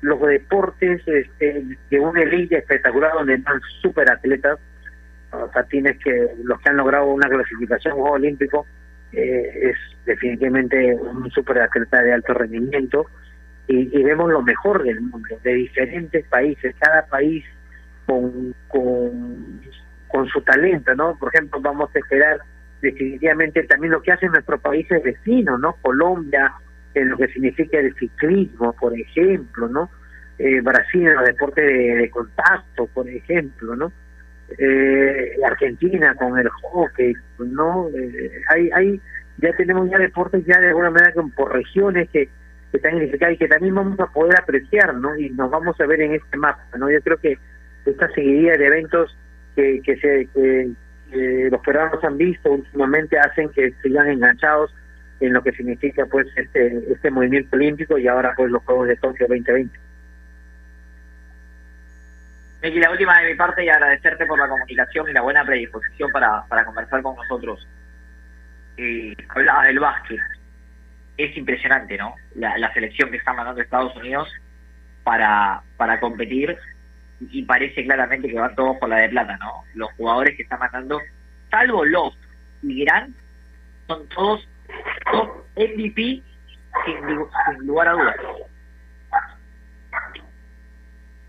los 0.00 0.20
deportes 0.20 1.02
este, 1.06 1.64
de 1.90 2.00
una 2.00 2.22
elite 2.22 2.58
espectacular 2.58 3.12
donde 3.14 3.34
están 3.34 3.60
super 3.82 4.10
atletas, 4.10 4.58
o 5.32 5.50
sea, 5.52 5.62
tienes 5.64 5.98
que 5.98 6.28
los 6.44 6.60
que 6.60 6.70
han 6.70 6.76
logrado 6.76 7.06
una 7.06 7.28
clasificación 7.28 7.94
Juego 7.94 8.12
Olímpico 8.12 8.66
eh, 9.12 9.70
es 9.70 9.76
definitivamente 10.06 10.94
un 10.94 11.30
super 11.30 11.60
atleta 11.60 12.02
de 12.02 12.12
alto 12.12 12.34
rendimiento 12.34 13.06
y, 13.68 13.96
y 13.96 14.02
vemos 14.02 14.30
lo 14.30 14.42
mejor 14.42 14.82
del 14.82 15.00
mundo, 15.00 15.38
de 15.44 15.54
diferentes 15.54 16.26
países, 16.26 16.74
cada 16.80 17.06
país 17.06 17.44
con, 18.06 18.54
con, 18.68 19.60
con 20.08 20.26
su 20.28 20.40
talento, 20.40 20.94
¿no? 20.94 21.16
Por 21.18 21.32
ejemplo, 21.34 21.60
vamos 21.60 21.90
a 21.94 21.98
esperar 21.98 22.38
definitivamente 22.80 23.62
también 23.64 23.92
lo 23.92 24.02
que 24.02 24.12
hacen 24.12 24.30
nuestros 24.30 24.60
países 24.60 25.02
vecinos, 25.02 25.60
¿no? 25.60 25.74
Colombia, 25.82 26.54
en 26.94 27.10
lo 27.10 27.18
que 27.18 27.28
significa 27.28 27.78
el 27.78 27.94
ciclismo, 27.96 28.72
por 28.72 28.98
ejemplo, 28.98 29.68
¿no? 29.68 29.90
Eh, 30.38 30.60
Brasil 30.62 31.06
en 31.06 31.14
los 31.14 31.26
deportes 31.26 31.64
de, 31.66 32.10
contacto, 32.10 32.86
por 32.86 33.08
ejemplo, 33.08 33.76
¿no? 33.76 33.92
Eh, 34.56 35.36
Argentina 35.44 36.14
con 36.14 36.38
el 36.38 36.48
hockey, 36.48 37.12
¿no? 37.38 37.88
Eh, 37.94 38.40
hay, 38.48 38.70
hay, 38.70 39.00
ya 39.36 39.52
tenemos 39.56 39.90
ya 39.90 39.98
deportes 39.98 40.44
ya 40.46 40.58
de 40.58 40.68
alguna 40.68 40.90
manera 40.90 41.12
por 41.36 41.52
regiones 41.52 42.08
que, 42.10 42.30
que 42.70 42.76
están 42.76 42.96
identificados 42.96 43.34
y 43.34 43.38
que 43.38 43.48
también 43.48 43.74
vamos 43.74 43.98
a 44.00 44.06
poder 44.06 44.38
apreciar, 44.38 44.94
¿no? 44.94 45.16
Y 45.16 45.30
nos 45.30 45.50
vamos 45.50 45.80
a 45.80 45.86
ver 45.86 46.00
en 46.02 46.14
este 46.14 46.36
mapa, 46.36 46.64
¿no? 46.76 46.90
Yo 46.90 47.00
creo 47.02 47.16
que 47.18 47.38
esta 47.86 48.08
seguidilla 48.10 48.56
de 48.56 48.66
eventos 48.66 49.16
que, 49.56 49.80
que 49.82 49.96
se 49.96 50.28
que, 50.34 50.70
los 51.50 51.60
peruanos 51.62 52.04
han 52.04 52.18
visto 52.18 52.52
últimamente 52.52 53.18
hacen 53.18 53.48
que 53.48 53.72
sigan 53.82 54.08
enganchados 54.08 54.74
en 55.20 55.32
lo 55.32 55.42
que 55.42 55.52
significa 55.52 56.04
pues 56.04 56.26
este 56.36 56.92
este 56.92 57.10
movimiento 57.10 57.56
olímpico 57.56 57.96
y 57.96 58.06
ahora 58.06 58.34
pues 58.36 58.50
los 58.50 58.62
Juegos 58.64 58.88
de 58.88 58.96
Tokio 58.96 59.26
2020. 59.26 59.78
Miki, 62.62 62.78
la 62.80 62.90
última 62.90 63.20
de 63.20 63.30
mi 63.30 63.34
parte 63.36 63.64
y 63.64 63.68
agradecerte 63.68 64.26
por 64.26 64.38
la 64.38 64.48
comunicación 64.48 65.08
y 65.08 65.12
la 65.12 65.22
buena 65.22 65.44
predisposición 65.44 66.10
para, 66.10 66.44
para 66.48 66.64
conversar 66.64 67.02
con 67.02 67.14
nosotros. 67.14 67.66
Eh, 68.76 69.14
hablaba 69.28 69.64
del 69.64 69.78
básquet. 69.78 70.20
Es 71.18 71.36
impresionante, 71.36 71.98
¿no? 71.98 72.14
La, 72.34 72.56
la 72.56 72.72
selección 72.72 73.10
que 73.10 73.18
está 73.18 73.34
mandando 73.34 73.60
Estados 73.60 73.94
Unidos 73.96 74.28
para, 75.04 75.62
para 75.76 76.00
competir 76.00 76.56
y 77.20 77.42
parece 77.44 77.84
claramente 77.84 78.28
que 78.28 78.38
van 78.38 78.54
todos 78.54 78.76
por 78.78 78.88
la 78.88 78.96
de 78.96 79.08
plata, 79.08 79.36
¿no? 79.38 79.64
Los 79.74 79.90
jugadores 79.92 80.36
que 80.36 80.42
están 80.42 80.60
mandando, 80.60 81.00
salvo 81.50 81.84
los 81.84 82.16
y 82.62 82.84
Gran, 82.84 83.14
son 83.86 84.08
todos 84.08 84.48
top 85.10 85.44
MVP 85.56 86.22
sin, 86.84 86.96
sin 87.04 87.66
lugar 87.66 87.88
a 87.88 87.92
dudas. 87.92 88.16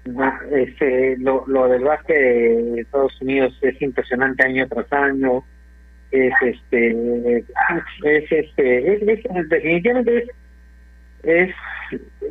No, 0.06 0.42
este, 0.52 1.18
lo, 1.20 1.46
lo 1.48 1.68
del 1.68 1.84
básquet 1.84 2.18
de 2.18 2.82
Estados 2.82 3.20
Unidos 3.22 3.58
es 3.62 3.80
impresionante 3.82 4.46
año 4.46 4.68
tras 4.68 4.92
año. 4.92 5.44
Es 6.12 6.34
este 6.42 7.38
es 8.04 8.32
este 8.32 8.94
es, 8.94 9.50
definitivamente 9.50 10.28
es 11.24 11.54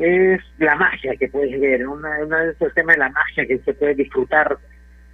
es 0.00 0.40
la 0.58 0.76
magia 0.76 1.16
que 1.16 1.28
puedes 1.28 1.60
ver 1.60 1.86
una, 1.86 2.24
una 2.24 2.44
de 2.44 2.52
esos 2.52 2.72
temas 2.74 2.96
de 2.96 3.00
la 3.00 3.10
magia 3.10 3.46
que 3.46 3.58
se 3.58 3.74
puede 3.74 3.94
disfrutar 3.94 4.56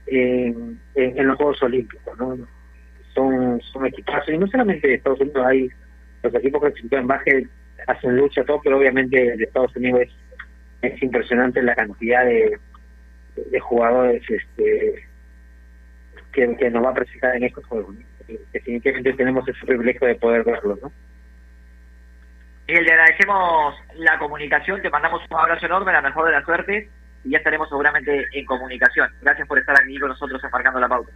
en, 0.06 0.78
en, 0.94 1.26
los 1.26 1.36
Juegos 1.36 1.62
Olímpicos 1.62 2.18
¿no? 2.18 2.36
son 3.14 3.60
son 3.72 3.86
equipazos 3.86 4.28
y 4.28 4.38
no 4.38 4.46
solamente 4.46 4.88
de 4.88 4.94
Estados 4.94 5.20
Unidos 5.20 5.46
hay 5.46 5.68
los 6.22 6.34
equipos 6.34 6.62
que 6.72 6.88
se 6.88 6.96
en 6.96 7.06
básquet 7.06 7.48
hacen 7.86 8.16
lucha 8.16 8.44
todo 8.44 8.60
pero 8.62 8.78
obviamente 8.78 9.36
de 9.36 9.44
Estados 9.44 9.74
Unidos 9.76 10.02
es, 10.02 10.92
es 10.92 11.02
impresionante 11.02 11.62
la 11.62 11.74
cantidad 11.74 12.24
de, 12.24 12.58
de 13.36 13.60
jugadores 13.60 14.22
este 14.28 15.06
que, 16.32 16.56
que 16.56 16.70
nos 16.70 16.84
va 16.84 16.90
a 16.90 16.94
presentar 16.94 17.36
en 17.36 17.44
estos 17.44 17.64
juegos. 17.66 17.94
Definitivamente 18.52 19.12
tenemos 19.14 19.46
ese 19.48 19.66
privilegio 19.66 20.06
de 20.06 20.14
poder 20.16 20.44
verlo 20.44 20.78
¿no? 20.82 20.92
Miguel, 22.66 22.86
te 22.86 22.92
agradecemos 22.92 23.74
la 23.96 24.18
comunicación, 24.18 24.80
te 24.80 24.88
mandamos 24.88 25.20
un 25.30 25.38
abrazo 25.38 25.66
enorme, 25.66 25.92
la 25.92 26.00
mejor 26.00 26.24
de 26.26 26.32
las 26.32 26.44
suertes 26.44 26.88
y 27.22 27.30
ya 27.30 27.38
estaremos 27.38 27.68
seguramente 27.68 28.26
en 28.32 28.46
comunicación. 28.46 29.08
Gracias 29.20 29.46
por 29.46 29.58
estar 29.58 29.76
aquí 29.78 29.98
con 29.98 30.08
nosotros 30.08 30.42
enmarcando 30.42 30.80
la 30.80 30.88
pauta. 30.88 31.12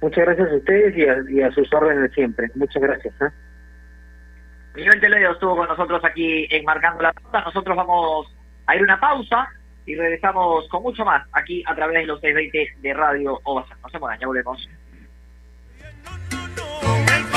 muchas 0.00 0.24
gracias 0.24 0.50
a 0.50 0.56
ustedes 0.56 0.96
y 0.96 1.08
a, 1.08 1.16
y 1.28 1.42
a 1.42 1.52
sus 1.52 1.72
órdenes 1.72 2.12
siempre 2.12 2.50
muchas 2.54 2.82
gracias 2.82 3.14
¿eh? 3.22 3.30
Miguel 4.74 5.00
Toledo 5.00 5.32
estuvo 5.32 5.56
con 5.56 5.68
nosotros 5.68 6.04
aquí 6.04 6.48
enmarcando 6.50 7.02
la 7.02 7.12
pauta. 7.12 7.42
Nosotros 7.42 7.76
vamos 7.76 8.34
a 8.66 8.74
ir 8.74 8.80
a 8.80 8.84
una 8.84 8.98
pausa 9.00 9.48
y 9.86 9.94
regresamos 9.94 10.68
con 10.68 10.82
mucho 10.82 11.04
más 11.04 11.26
aquí 11.32 11.62
a 11.66 11.74
través 11.76 12.00
de 12.00 12.06
los 12.06 12.20
620 12.20 12.80
de 12.80 12.94
Radio 12.94 13.38
Ovación. 13.44 13.78
No 13.82 13.88
se 13.88 13.98
muevan, 14.00 14.18
ya 14.18 14.26
volvemos. 14.26 14.68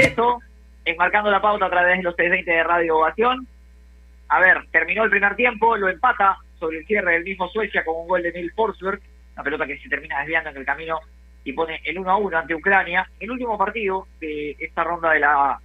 Regreso, 0.00 0.40
enmarcando 0.86 1.30
la 1.30 1.42
pauta 1.42 1.66
a 1.66 1.70
través 1.70 1.98
de 1.98 2.02
los 2.02 2.16
620 2.16 2.50
de 2.50 2.64
Radio 2.64 2.96
Ovación. 2.96 3.46
A 4.28 4.40
ver, 4.40 4.64
terminó 4.70 5.04
el 5.04 5.10
primer 5.10 5.36
tiempo, 5.36 5.76
lo 5.76 5.90
empata 5.90 6.38
sobre 6.58 6.78
el 6.78 6.86
cierre 6.86 7.12
del 7.12 7.24
mismo 7.24 7.48
Suecia 7.50 7.84
con 7.84 7.96
un 7.96 8.08
gol 8.08 8.22
de 8.22 8.32
Neil 8.32 8.50
Forsberg, 8.52 8.98
una 9.34 9.42
pelota 9.42 9.66
que 9.66 9.78
se 9.78 9.90
termina 9.90 10.20
desviando 10.20 10.48
en 10.48 10.56
el 10.56 10.64
camino 10.64 11.00
y 11.44 11.52
pone 11.52 11.82
el 11.84 11.98
1 11.98 12.10
a 12.10 12.16
1 12.16 12.38
ante 12.38 12.54
Ucrania. 12.54 13.06
El 13.20 13.30
último 13.30 13.58
partido 13.58 14.06
de 14.20 14.56
esta 14.58 14.84
ronda 14.84 15.10
de 15.10 15.20
la 15.20 15.60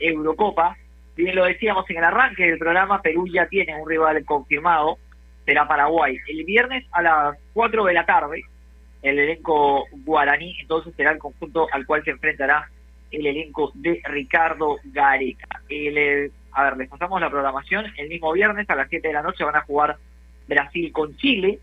Eurocopa, 0.00 0.76
bien 1.14 1.36
lo 1.36 1.44
decíamos 1.44 1.88
en 1.88 1.98
el 1.98 2.04
arranque 2.04 2.46
del 2.46 2.58
programa, 2.58 3.00
Perú 3.00 3.28
ya 3.28 3.46
tiene 3.46 3.80
un 3.80 3.88
rival 3.88 4.24
confirmado, 4.24 4.98
será 5.44 5.68
Paraguay. 5.68 6.18
El 6.26 6.42
viernes 6.42 6.84
a 6.90 7.02
las 7.02 7.38
4 7.52 7.84
de 7.84 7.94
la 7.94 8.04
tarde, 8.04 8.42
el 9.02 9.16
elenco 9.16 9.84
guaraní, 10.04 10.56
entonces 10.60 10.92
será 10.96 11.12
el 11.12 11.18
conjunto 11.18 11.68
al 11.70 11.86
cual 11.86 12.02
se 12.02 12.10
enfrentará 12.10 12.68
el 13.10 13.26
elenco 13.26 13.72
de 13.74 14.00
Ricardo 14.04 14.76
Gareca. 14.84 15.62
El, 15.68 15.98
eh, 15.98 16.30
a 16.52 16.64
ver, 16.64 16.76
les 16.76 16.88
pasamos 16.88 17.20
la 17.20 17.30
programación. 17.30 17.86
El 17.96 18.08
mismo 18.08 18.32
viernes 18.32 18.68
a 18.68 18.74
las 18.74 18.88
7 18.88 19.08
de 19.08 19.14
la 19.14 19.22
noche 19.22 19.44
van 19.44 19.56
a 19.56 19.62
jugar 19.62 19.96
Brasil 20.48 20.92
con 20.92 21.16
Chile. 21.16 21.58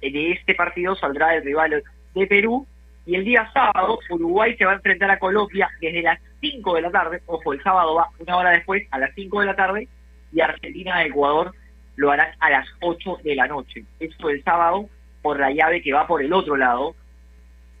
Eh, 0.00 0.12
De 0.12 0.32
este 0.32 0.54
partido 0.54 0.94
saldrá 0.96 1.34
el 1.34 1.44
rival 1.44 1.82
de 2.14 2.26
Perú. 2.26 2.66
Y 3.06 3.14
el 3.14 3.24
día 3.24 3.50
sábado, 3.52 4.00
Uruguay 4.10 4.56
se 4.56 4.64
va 4.64 4.72
a 4.72 4.76
enfrentar 4.76 5.10
a 5.10 5.18
Colombia 5.18 5.70
desde 5.80 6.02
las 6.02 6.20
5 6.40 6.74
de 6.74 6.82
la 6.82 6.90
tarde. 6.90 7.22
Ojo, 7.26 7.52
el 7.52 7.62
sábado 7.62 7.94
va 7.94 8.10
una 8.18 8.36
hora 8.36 8.50
después, 8.50 8.82
a 8.90 8.98
las 8.98 9.14
5 9.14 9.40
de 9.40 9.46
la 9.46 9.56
tarde. 9.56 9.88
Y 10.32 10.40
Argentina 10.40 11.04
y 11.04 11.08
Ecuador 11.08 11.54
lo 11.94 12.10
harán 12.10 12.30
a 12.40 12.50
las 12.50 12.66
8 12.80 13.18
de 13.22 13.36
la 13.36 13.46
noche. 13.46 13.84
Esto 14.00 14.28
el 14.28 14.42
sábado 14.42 14.88
por 15.22 15.38
la 15.38 15.50
llave 15.50 15.82
que 15.82 15.92
va 15.92 16.06
por 16.06 16.22
el 16.22 16.32
otro 16.32 16.56
lado 16.56 16.94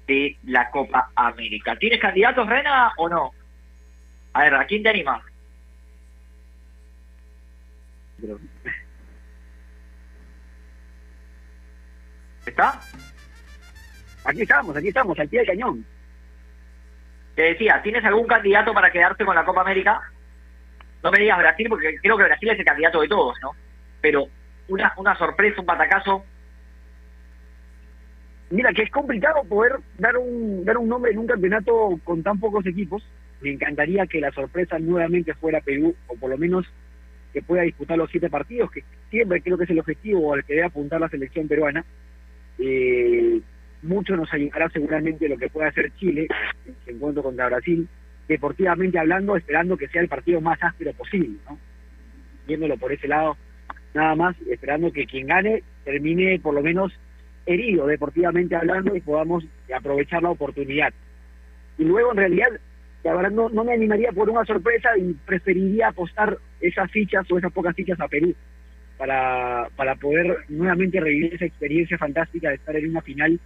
de 0.06 0.36
la 0.44 0.70
Copa 0.70 1.10
América. 1.14 1.76
¿Tienes 1.76 2.00
candidatos, 2.00 2.48
Rena, 2.48 2.92
o 2.96 3.08
no? 3.08 3.30
A 4.32 4.42
ver, 4.42 4.54
¿a 4.54 4.66
quién 4.66 4.82
te 4.82 4.90
anima? 4.90 5.22
¿Está? 12.46 12.80
Aquí 14.24 14.42
estamos, 14.42 14.76
aquí 14.76 14.88
estamos, 14.88 15.18
al 15.18 15.28
pie 15.28 15.40
del 15.40 15.48
cañón. 15.48 15.86
Te 17.34 17.42
decía, 17.42 17.80
¿tienes 17.82 18.04
algún 18.04 18.26
candidato 18.26 18.72
para 18.72 18.90
quedarse 18.90 19.24
con 19.24 19.34
la 19.34 19.44
Copa 19.44 19.60
América? 19.60 20.00
No 21.02 21.10
me 21.10 21.18
digas 21.18 21.38
Brasil, 21.38 21.66
porque 21.68 21.96
creo 22.00 22.16
que 22.16 22.24
Brasil 22.24 22.50
es 22.50 22.58
el 22.58 22.64
candidato 22.64 23.00
de 23.00 23.08
todos, 23.08 23.36
¿no? 23.42 23.52
Pero 24.00 24.26
una, 24.68 24.92
una 24.96 25.16
sorpresa, 25.16 25.60
un 25.60 25.66
batacazo. 25.66 26.24
Mira, 28.50 28.72
que 28.72 28.82
es 28.82 28.90
complicado 28.90 29.42
poder 29.44 29.72
dar 29.98 30.16
un, 30.16 30.64
dar 30.64 30.78
un 30.78 30.88
nombre 30.88 31.10
en 31.10 31.18
un 31.18 31.26
campeonato 31.26 31.98
con 32.04 32.22
tan 32.22 32.38
pocos 32.38 32.64
equipos. 32.66 33.02
Me 33.40 33.50
encantaría 33.50 34.06
que 34.06 34.20
la 34.20 34.30
sorpresa 34.32 34.78
nuevamente 34.78 35.34
fuera 35.34 35.60
Perú, 35.60 35.94
o 36.06 36.14
por 36.16 36.30
lo 36.30 36.38
menos 36.38 36.66
que 37.32 37.42
pueda 37.42 37.62
disputar 37.62 37.98
los 37.98 38.10
siete 38.10 38.30
partidos, 38.30 38.70
que 38.70 38.84
siempre 39.10 39.42
creo 39.42 39.58
que 39.58 39.64
es 39.64 39.70
el 39.70 39.80
objetivo 39.80 40.32
al 40.32 40.44
que 40.44 40.54
debe 40.54 40.66
apuntar 40.66 41.00
la 41.00 41.08
selección 41.08 41.48
peruana. 41.48 41.84
Eh, 42.58 43.40
mucho 43.82 44.16
nos 44.16 44.32
ayudará 44.32 44.70
seguramente 44.70 45.28
lo 45.28 45.36
que 45.36 45.50
pueda 45.50 45.68
hacer 45.68 45.92
Chile 45.96 46.28
en 46.66 46.74
su 46.84 46.90
encuentro 46.90 47.22
contra 47.22 47.48
Brasil, 47.48 47.86
deportivamente 48.28 48.98
hablando, 48.98 49.36
esperando 49.36 49.76
que 49.76 49.88
sea 49.88 50.02
el 50.02 50.08
partido 50.08 50.40
más 50.40 50.58
áspero 50.62 50.92
posible, 50.92 51.36
¿no? 51.48 51.58
Viéndolo 52.46 52.76
por 52.78 52.92
ese 52.92 53.08
lado, 53.08 53.36
nada 53.92 54.14
más, 54.14 54.36
esperando 54.48 54.92
que 54.92 55.06
quien 55.06 55.26
gane 55.26 55.62
termine 55.84 56.38
por 56.40 56.54
lo 56.54 56.62
menos 56.62 56.92
herido 57.46 57.86
deportivamente 57.86 58.56
hablando 58.56 58.94
y 58.94 59.00
podamos 59.00 59.44
aprovechar 59.74 60.22
la 60.22 60.30
oportunidad. 60.30 60.92
Y 61.78 61.84
luego, 61.84 62.10
en 62.10 62.18
realidad, 62.18 62.48
la 63.04 63.14
verdad 63.14 63.30
no, 63.30 63.64
me 63.64 63.72
animaría 63.72 64.12
por 64.12 64.28
una 64.28 64.44
sorpresa 64.44 64.90
y 64.98 65.14
preferiría 65.24 65.88
apostar 65.88 66.38
esas 66.60 66.90
fichas 66.90 67.30
o 67.30 67.38
esas 67.38 67.52
pocas 67.52 67.74
fichas 67.76 68.00
a 68.00 68.08
Perú 68.08 68.34
para, 68.98 69.68
para 69.76 69.94
poder 69.94 70.38
nuevamente 70.48 70.98
revivir 70.98 71.34
esa 71.34 71.44
experiencia 71.44 71.98
fantástica 71.98 72.48
de 72.48 72.56
estar 72.56 72.74
en 72.74 72.90
una 72.90 73.02
final 73.02 73.38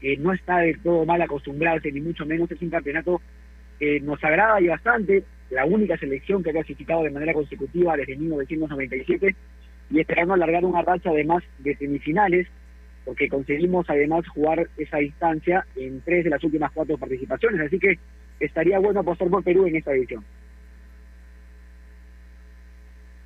que 0.00 0.16
no 0.16 0.32
está 0.32 0.58
del 0.58 0.80
todo 0.80 1.04
mal 1.04 1.20
acostumbrarse, 1.22 1.92
ni 1.92 2.00
mucho 2.00 2.24
menos 2.24 2.50
es 2.50 2.60
un 2.62 2.70
campeonato 2.70 3.20
que 3.78 4.00
nos 4.00 4.22
agrada 4.24 4.60
y 4.60 4.68
bastante, 4.68 5.24
la 5.50 5.64
única 5.66 5.96
selección 5.98 6.42
que 6.42 6.50
ha 6.50 6.54
clasificado 6.54 7.02
de 7.02 7.10
manera 7.10 7.34
consecutiva 7.34 7.96
desde 7.96 8.16
1997 8.16 9.34
y 9.90 10.00
esperando 10.00 10.34
alargar 10.34 10.64
una 10.64 10.82
racha 10.82 11.10
además 11.10 11.42
de 11.58 11.76
semifinales, 11.76 12.46
porque 13.10 13.28
conseguimos 13.28 13.90
además 13.90 14.24
jugar 14.28 14.68
esa 14.76 14.98
distancia 14.98 15.66
en 15.74 16.00
tres 16.02 16.22
de 16.22 16.30
las 16.30 16.44
últimas 16.44 16.70
cuatro 16.70 16.96
participaciones, 16.96 17.66
así 17.66 17.76
que 17.76 17.98
estaría 18.38 18.78
bueno 18.78 19.00
apostar 19.00 19.26
por 19.28 19.42
Perú 19.42 19.66
en 19.66 19.74
esta 19.74 19.90
edición. 19.92 20.24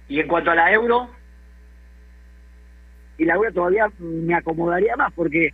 Y 0.09 0.21
en 0.21 0.27
cuanto 0.27 0.53
a 0.53 0.55
la 0.55 0.73
Euro, 0.73 1.11
y 3.19 3.27
la 3.27 3.35
Euro 3.35 3.53
todavía 3.53 3.93
me 3.99 4.35
acomodaría 4.35 4.97
más 4.97 5.13
porque 5.13 5.53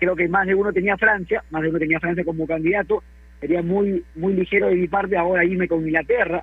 creo 0.00 0.16
que 0.16 0.26
más 0.26 0.48
de 0.48 0.56
uno 0.56 0.72
tenía 0.72 0.96
Francia, 0.96 1.44
más 1.50 1.62
de 1.62 1.68
uno 1.68 1.78
tenía 1.78 2.00
Francia 2.00 2.24
como 2.24 2.44
candidato, 2.44 3.04
sería 3.38 3.62
muy 3.62 4.04
muy 4.16 4.32
ligero 4.32 4.66
de 4.66 4.74
mi 4.74 4.88
parte 4.88 5.16
ahora 5.16 5.44
irme 5.44 5.68
con 5.68 5.86
Inglaterra, 5.86 6.42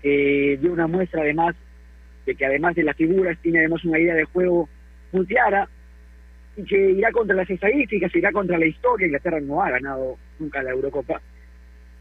que 0.00 0.56
dio 0.58 0.72
una 0.72 0.86
muestra 0.86 1.20
además 1.20 1.54
de 2.24 2.34
que 2.34 2.46
además 2.46 2.76
de 2.76 2.84
las 2.84 2.96
figuras 2.96 3.36
tiene 3.42 3.58
además 3.58 3.84
una 3.84 3.98
idea 3.98 4.14
de 4.14 4.24
juego 4.24 4.70
muy 5.12 5.26
clara 5.26 5.68
que 6.66 6.90
irá 6.90 7.12
contra 7.12 7.36
las 7.36 7.48
estadísticas, 7.48 8.14
irá 8.14 8.32
contra 8.32 8.58
la 8.58 8.66
historia, 8.66 9.06
Inglaterra 9.06 9.40
no 9.40 9.62
ha 9.62 9.70
ganado 9.70 10.16
nunca 10.38 10.62
la 10.62 10.70
Eurocopa 10.70 11.20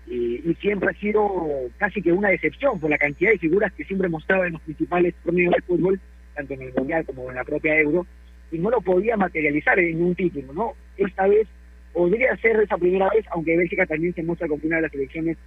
y, 0.07 0.49
y 0.49 0.55
siempre 0.55 0.89
ha 0.89 0.99
sido 0.99 1.29
casi 1.77 2.01
que 2.01 2.11
una 2.11 2.29
decepción 2.29 2.79
por 2.79 2.89
la 2.89 2.97
cantidad 2.97 3.31
de 3.31 3.39
figuras 3.39 3.73
que 3.73 3.83
siempre 3.83 4.09
mostraba 4.09 4.47
en 4.47 4.53
los 4.53 4.61
principales 4.61 5.13
torneos 5.23 5.53
de 5.53 5.61
fútbol, 5.61 5.99
tanto 6.35 6.53
en 6.53 6.61
el 6.61 6.73
Mundial 6.73 7.05
como 7.05 7.29
en 7.29 7.35
la 7.35 7.43
propia 7.43 7.79
Euro, 7.79 8.05
y 8.51 8.59
no 8.59 8.69
lo 8.69 8.81
podía 8.81 9.17
materializar 9.17 9.77
en 9.79 10.01
un 10.01 10.15
título, 10.15 10.53
¿no? 10.53 10.73
Esta 10.95 11.27
vez 11.27 11.47
podría 11.93 12.35
ser 12.37 12.59
esa 12.61 12.77
primera 12.77 13.09
vez, 13.09 13.25
aunque 13.31 13.57
Bélgica 13.57 13.85
también 13.85 14.13
se 14.13 14.23
muestra 14.23 14.47
como 14.47 14.61
una 14.63 14.77
de 14.77 14.83
las 14.83 14.91
selecciones 14.91 15.37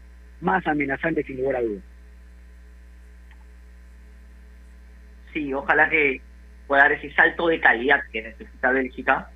más 0.40 0.66
amenazantes 0.66 1.24
sin 1.26 1.38
lugar 1.38 1.56
a 1.56 1.62
dudas. 1.62 1.82
sí, 5.32 5.52
ojalá 5.52 5.88
que 5.88 6.20
pueda 6.70 6.84
dar 6.84 6.92
ese 6.92 7.12
salto 7.14 7.48
de 7.48 7.58
calidad 7.58 8.00
que 8.12 8.22
necesita 8.22 8.70
Bélgica 8.70 9.28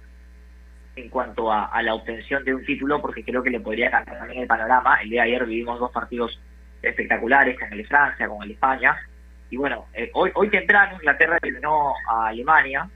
en 0.94 1.08
cuanto 1.08 1.50
a, 1.52 1.82
la 1.82 1.92
obtención 1.92 2.44
de 2.44 2.54
un 2.54 2.64
título, 2.64 3.02
porque 3.02 3.24
creo 3.24 3.42
que 3.42 3.50
le 3.50 3.58
podría 3.58 3.90
cambiar 3.90 4.20
también 4.20 4.42
el 4.42 4.46
panorama. 4.46 5.02
El 5.02 5.10
día 5.10 5.24
de 5.24 5.30
ayer 5.30 5.44
vivimos 5.44 5.80
dos 5.80 5.90
partidos 5.90 6.40
espectaculares, 6.80 7.58
con 7.58 7.72
el 7.72 7.78
de 7.78 7.84
Francia, 7.86 8.28
con 8.28 8.40
el 8.42 8.50
de 8.50 8.54
España. 8.54 8.96
Y 9.50 9.56
bueno, 9.56 9.86
eh, 9.94 10.12
hoy, 10.14 10.30
hoy 10.36 10.48
temprano 10.48 10.94
Inglaterra 10.94 11.36
eliminó 11.42 11.94
a 12.08 12.28
Alemania, 12.28 12.88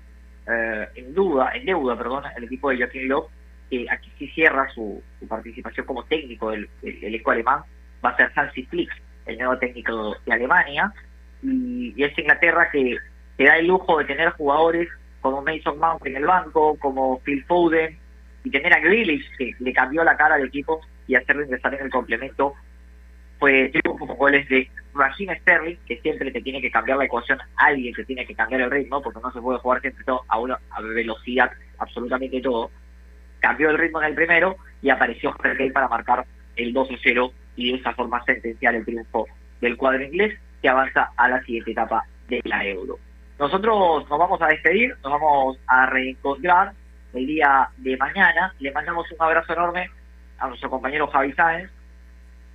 eh, 0.46 0.88
en 0.94 1.12
duda, 1.12 1.50
en 1.54 1.64
deuda, 1.66 1.98
perdón, 1.98 2.22
el 2.36 2.44
equipo 2.44 2.70
de 2.70 2.76
Joachim 2.76 3.08
Löw, 3.08 3.26
que 3.68 3.86
aquí 3.90 4.12
sí 4.20 4.28
cierra 4.28 4.68
su, 4.68 5.02
participación 5.28 5.84
como 5.84 6.04
técnico 6.04 6.52
del, 6.52 6.70
del, 6.80 7.12
equipo 7.12 7.32
alemán, 7.32 7.62
va 8.04 8.10
a 8.10 8.16
ser 8.16 8.30
Hansi 8.36 8.62
Flick, 8.66 8.92
el 9.26 9.36
nuevo 9.36 9.58
técnico 9.58 10.16
de 10.24 10.32
Alemania, 10.32 10.92
y 11.42 12.00
es 12.00 12.16
Inglaterra 12.16 12.68
que, 12.70 12.98
que 13.38 13.44
da 13.44 13.56
el 13.56 13.68
lujo 13.68 13.98
de 13.98 14.04
tener 14.04 14.30
jugadores 14.30 14.88
como 15.20 15.42
Mason 15.42 15.78
Mount 15.78 16.04
en 16.04 16.16
el 16.16 16.26
banco, 16.26 16.76
como 16.78 17.20
Phil 17.20 17.44
Foden, 17.44 17.96
y 18.44 18.50
tener 18.50 18.72
a 18.72 18.80
Grealish, 18.80 19.24
que 19.36 19.54
le 19.60 19.72
cambió 19.72 20.02
la 20.04 20.16
cara 20.16 20.34
al 20.34 20.44
equipo 20.44 20.80
y 21.06 21.14
hacerlo 21.14 21.44
ingresar 21.44 21.74
en 21.74 21.84
el 21.84 21.90
complemento, 21.90 22.54
fue 23.38 23.68
triunfo 23.68 24.06
con 24.06 24.16
goles 24.16 24.48
de 24.48 24.68
Raheem 24.94 25.36
Sterling, 25.40 25.76
que 25.86 26.00
siempre 26.00 26.32
te 26.32 26.42
tiene 26.42 26.60
que 26.60 26.70
cambiar 26.70 26.98
la 26.98 27.04
ecuación, 27.04 27.38
alguien 27.56 27.94
que 27.94 28.04
tiene 28.04 28.26
que 28.26 28.34
cambiar 28.34 28.62
el 28.62 28.70
ritmo, 28.70 29.00
porque 29.00 29.20
no 29.22 29.30
se 29.30 29.40
puede 29.40 29.60
jugar 29.60 29.80
siempre 29.80 30.04
todo 30.04 30.22
a 30.26 30.38
una 30.40 30.58
a 30.70 30.80
velocidad, 30.80 31.52
absolutamente 31.78 32.40
todo. 32.40 32.70
Cambió 33.38 33.70
el 33.70 33.78
ritmo 33.78 34.02
en 34.02 34.08
el 34.08 34.14
primero 34.14 34.56
y 34.82 34.90
apareció 34.90 35.32
Harry 35.42 35.70
para 35.70 35.88
marcar 35.88 36.24
el 36.56 36.74
2-0 36.74 37.32
y 37.54 37.70
de 37.70 37.78
esa 37.78 37.92
forma 37.92 38.24
sentenciar 38.24 38.74
el 38.74 38.84
triunfo 38.84 39.26
del 39.60 39.76
cuadro 39.76 40.02
inglés 40.02 40.36
que 40.60 40.68
avanza 40.68 41.12
a 41.16 41.28
la 41.28 41.40
siguiente 41.44 41.70
etapa 41.70 42.04
de 42.28 42.40
la 42.44 42.66
Euro. 42.66 42.98
Nosotros 43.38 44.08
nos 44.10 44.18
vamos 44.18 44.42
a 44.42 44.48
despedir, 44.48 44.96
nos 45.04 45.12
vamos 45.12 45.58
a 45.68 45.86
reencontrar 45.86 46.72
el 47.14 47.24
día 47.24 47.68
de 47.76 47.96
mañana. 47.96 48.52
Le 48.58 48.72
mandamos 48.72 49.06
un 49.12 49.22
abrazo 49.22 49.52
enorme 49.52 49.88
a 50.38 50.48
nuestro 50.48 50.68
compañero 50.68 51.06
Javi 51.06 51.32
Sáenz, 51.34 51.70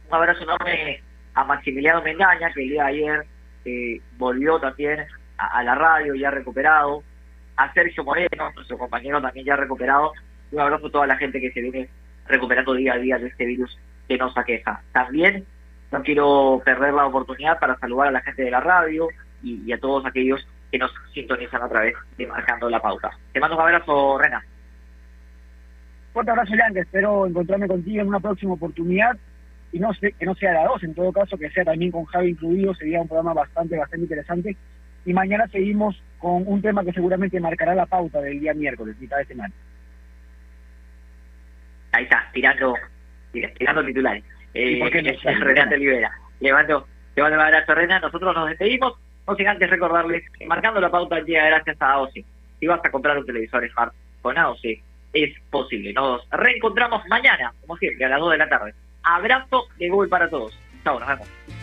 un 0.09 0.13
abrazo 0.13 0.43
enorme 0.43 1.01
a 1.35 1.43
Maximiliano 1.45 2.01
Mendaña, 2.01 2.51
que 2.51 2.63
el 2.63 2.69
día 2.69 2.83
de 2.83 2.89
ayer 2.89 3.25
eh, 3.63 4.01
volvió 4.17 4.59
también 4.59 5.05
a, 5.37 5.63
la 5.63 5.73
radio, 5.73 6.15
ya 6.15 6.31
recuperado, 6.31 7.01
a 7.55 7.71
Sergio 7.73 8.03
Moreno, 8.03 8.51
nuestro 8.53 8.77
compañero 8.77 9.21
también 9.21 9.45
ya 9.45 9.55
recuperado, 9.55 10.11
un 10.51 10.59
abrazo 10.59 10.87
a 10.87 10.91
toda 10.91 11.07
la 11.07 11.15
gente 11.15 11.39
que 11.39 11.51
se 11.53 11.61
viene 11.61 11.89
recuperando 12.27 12.73
día 12.73 12.93
a 12.93 12.97
día 12.97 13.17
de 13.17 13.27
este 13.27 13.45
virus 13.45 13.77
que 14.09 14.17
nos 14.17 14.37
aqueja. 14.37 14.81
También 14.91 15.45
no 15.93 16.03
quiero 16.03 16.61
perder 16.65 16.93
la 16.93 17.05
oportunidad 17.05 17.57
para 17.57 17.79
saludar 17.79 18.09
a 18.09 18.11
la 18.11 18.21
gente 18.21 18.43
de 18.43 18.51
la 18.51 18.59
radio 18.59 19.07
y 19.41 19.71
a 19.73 19.79
todos 19.79 20.05
aquellos 20.05 20.45
que 20.73 20.79
nos 20.79 20.91
sintonizan 21.13 21.61
a 21.61 21.69
través 21.69 21.93
de 22.17 22.25
Marcando 22.25 22.67
la 22.67 22.81
Pauta. 22.81 23.11
Te 23.31 23.39
mando 23.39 23.55
un 23.55 23.61
abrazo, 23.61 24.17
Rena. 24.17 24.43
Fuerte 26.11 26.31
abrazo, 26.31 26.55
Leandro. 26.55 26.81
Espero 26.81 27.27
encontrarme 27.27 27.67
contigo 27.67 28.01
en 28.01 28.07
una 28.07 28.19
próxima 28.19 28.53
oportunidad 28.53 29.15
y 29.71 29.77
no 29.77 29.93
sé, 29.93 30.13
que 30.13 30.25
no 30.25 30.33
sea 30.33 30.51
la 30.51 30.65
dos, 30.65 30.83
en 30.83 30.95
todo 30.95 31.13
caso, 31.13 31.37
que 31.37 31.51
sea 31.51 31.63
también 31.63 31.91
con 31.91 32.05
Javi 32.05 32.31
incluido. 32.31 32.73
Sería 32.73 33.01
un 33.01 33.07
programa 33.07 33.35
bastante, 33.35 33.77
bastante 33.77 34.05
interesante. 34.05 34.57
Y 35.05 35.13
mañana 35.13 35.47
seguimos 35.49 36.01
con 36.17 36.41
un 36.47 36.59
tema 36.63 36.83
que 36.83 36.91
seguramente 36.91 37.39
marcará 37.39 37.75
la 37.75 37.85
pauta 37.85 38.19
del 38.19 38.39
día 38.39 38.55
miércoles, 38.55 38.97
mitad 38.99 39.17
de 39.17 39.25
semana. 39.25 39.53
Ahí 41.91 42.05
está, 42.05 42.31
tirando, 42.33 42.73
tirando 43.31 43.85
titulares. 43.85 44.23
Eh, 44.55 44.79
¿Por 44.79 44.89
qué 44.89 45.03
no? 45.03 45.11
Renate 45.39 45.75
Olivera. 45.75 46.11
Le 46.39 46.51
mando, 46.51 46.87
le 47.15 47.21
mando 47.21 47.37
un 47.37 47.43
abrazo, 47.43 47.75
Rena. 47.75 47.99
Nosotros 47.99 48.35
nos 48.35 48.49
despedimos. 48.49 48.97
No 49.27 49.35
sin 49.35 49.47
antes 49.47 49.69
recordarles 49.69 50.23
que 50.37 50.45
marcando 50.45 50.81
la 50.81 50.91
pauta 50.91 51.17
el 51.17 51.25
día 51.25 51.45
gracias 51.45 51.81
a 51.81 51.93
AOC. 51.93 52.13
Si 52.59 52.67
vas 52.67 52.81
a 52.83 52.91
comprar 52.91 53.17
un 53.17 53.25
televisor 53.25 53.69
Smart 53.69 53.93
con 54.21 54.37
AOC, 54.37 54.79
es 55.13 55.39
posible. 55.49 55.93
Nos 55.93 56.27
reencontramos 56.31 57.03
mañana, 57.07 57.53
como 57.61 57.77
siempre, 57.77 58.05
a 58.05 58.09
las 58.09 58.19
2 58.19 58.31
de 58.31 58.37
la 58.37 58.49
tarde. 58.49 58.73
Abrazo 59.03 59.67
de 59.77 59.89
Google 59.89 60.09
para 60.09 60.29
todos. 60.29 60.57
Chao, 60.83 60.99
nos 60.99 61.07
vemos. 61.07 61.62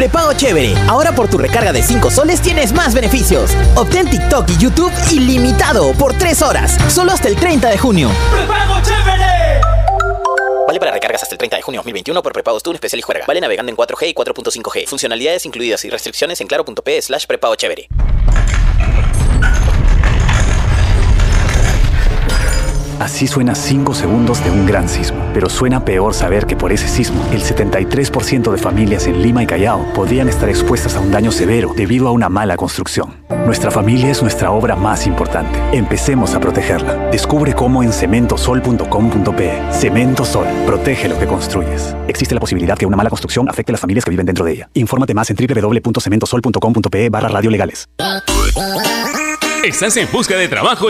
Prepago 0.00 0.32
Chévere. 0.32 0.74
Ahora 0.88 1.12
por 1.12 1.28
tu 1.28 1.36
recarga 1.36 1.74
de 1.74 1.82
5 1.82 2.10
soles 2.10 2.40
tienes 2.40 2.72
más 2.72 2.94
beneficios. 2.94 3.50
Obtén 3.74 4.08
TikTok 4.08 4.48
y 4.48 4.56
YouTube 4.56 4.90
ilimitado 5.12 5.92
por 5.92 6.14
3 6.14 6.40
horas. 6.40 6.78
Solo 6.90 7.12
hasta 7.12 7.28
el 7.28 7.36
30 7.36 7.68
de 7.68 7.76
junio. 7.76 8.08
¡Prepago 8.32 8.80
Chévere! 8.80 9.60
Vale 10.66 10.80
para 10.80 10.92
recargas 10.92 11.22
hasta 11.22 11.34
el 11.34 11.38
30 11.38 11.56
de 11.56 11.62
junio 11.62 11.80
2021 11.80 12.22
por 12.22 12.32
prepagos 12.32 12.62
tú, 12.62 12.72
especial 12.72 12.98
y 12.98 13.02
juega. 13.02 13.26
Vale 13.26 13.42
navegando 13.42 13.68
en 13.68 13.76
4G 13.76 14.08
y 14.08 14.14
4.5G. 14.14 14.86
Funcionalidades 14.86 15.44
incluidas 15.44 15.84
y 15.84 15.90
restricciones 15.90 16.40
en 16.40 16.46
claro.p 16.46 17.02
slash 17.02 17.26
prepago 17.26 17.56
chévere. 17.56 17.88
Así 23.00 23.26
suena 23.26 23.54
5 23.54 23.94
segundos 23.94 24.44
de 24.44 24.50
un 24.50 24.66
gran 24.66 24.86
sismo. 24.86 25.18
Pero 25.32 25.48
suena 25.48 25.86
peor 25.86 26.12
saber 26.12 26.46
que 26.46 26.54
por 26.54 26.70
ese 26.70 26.86
sismo, 26.86 27.26
el 27.32 27.42
73% 27.42 28.52
de 28.52 28.58
familias 28.58 29.06
en 29.06 29.22
Lima 29.22 29.42
y 29.42 29.46
Callao 29.46 29.90
podrían 29.94 30.28
estar 30.28 30.50
expuestas 30.50 30.96
a 30.96 31.00
un 31.00 31.10
daño 31.10 31.32
severo 31.32 31.72
debido 31.74 32.08
a 32.08 32.12
una 32.12 32.28
mala 32.28 32.56
construcción. 32.56 33.14
Nuestra 33.46 33.70
familia 33.70 34.10
es 34.10 34.20
nuestra 34.20 34.50
obra 34.50 34.76
más 34.76 35.06
importante. 35.06 35.58
Empecemos 35.72 36.34
a 36.34 36.40
protegerla. 36.40 37.08
Descubre 37.10 37.54
cómo 37.54 37.82
en 37.82 37.90
cementosol.com.pe. 37.90 39.62
Cemento 39.72 40.26
Sol. 40.26 40.46
Protege 40.66 41.08
lo 41.08 41.18
que 41.18 41.26
construyes. 41.26 41.96
Existe 42.06 42.34
la 42.34 42.40
posibilidad 42.40 42.76
que 42.76 42.84
una 42.84 42.98
mala 42.98 43.08
construcción 43.08 43.48
afecte 43.48 43.72
a 43.72 43.74
las 43.74 43.80
familias 43.80 44.04
que 44.04 44.10
viven 44.10 44.26
dentro 44.26 44.44
de 44.44 44.52
ella. 44.52 44.68
Infórmate 44.74 45.14
más 45.14 45.30
en 45.30 45.36
www.cementosol.com.pe 45.36 47.08
barra 47.08 47.28
radiolegales. 47.28 47.88
Estás 49.64 49.94
en 49.98 50.10
busca 50.10 50.36
de 50.36 50.48
trabajo 50.48 50.86
y 50.86 50.88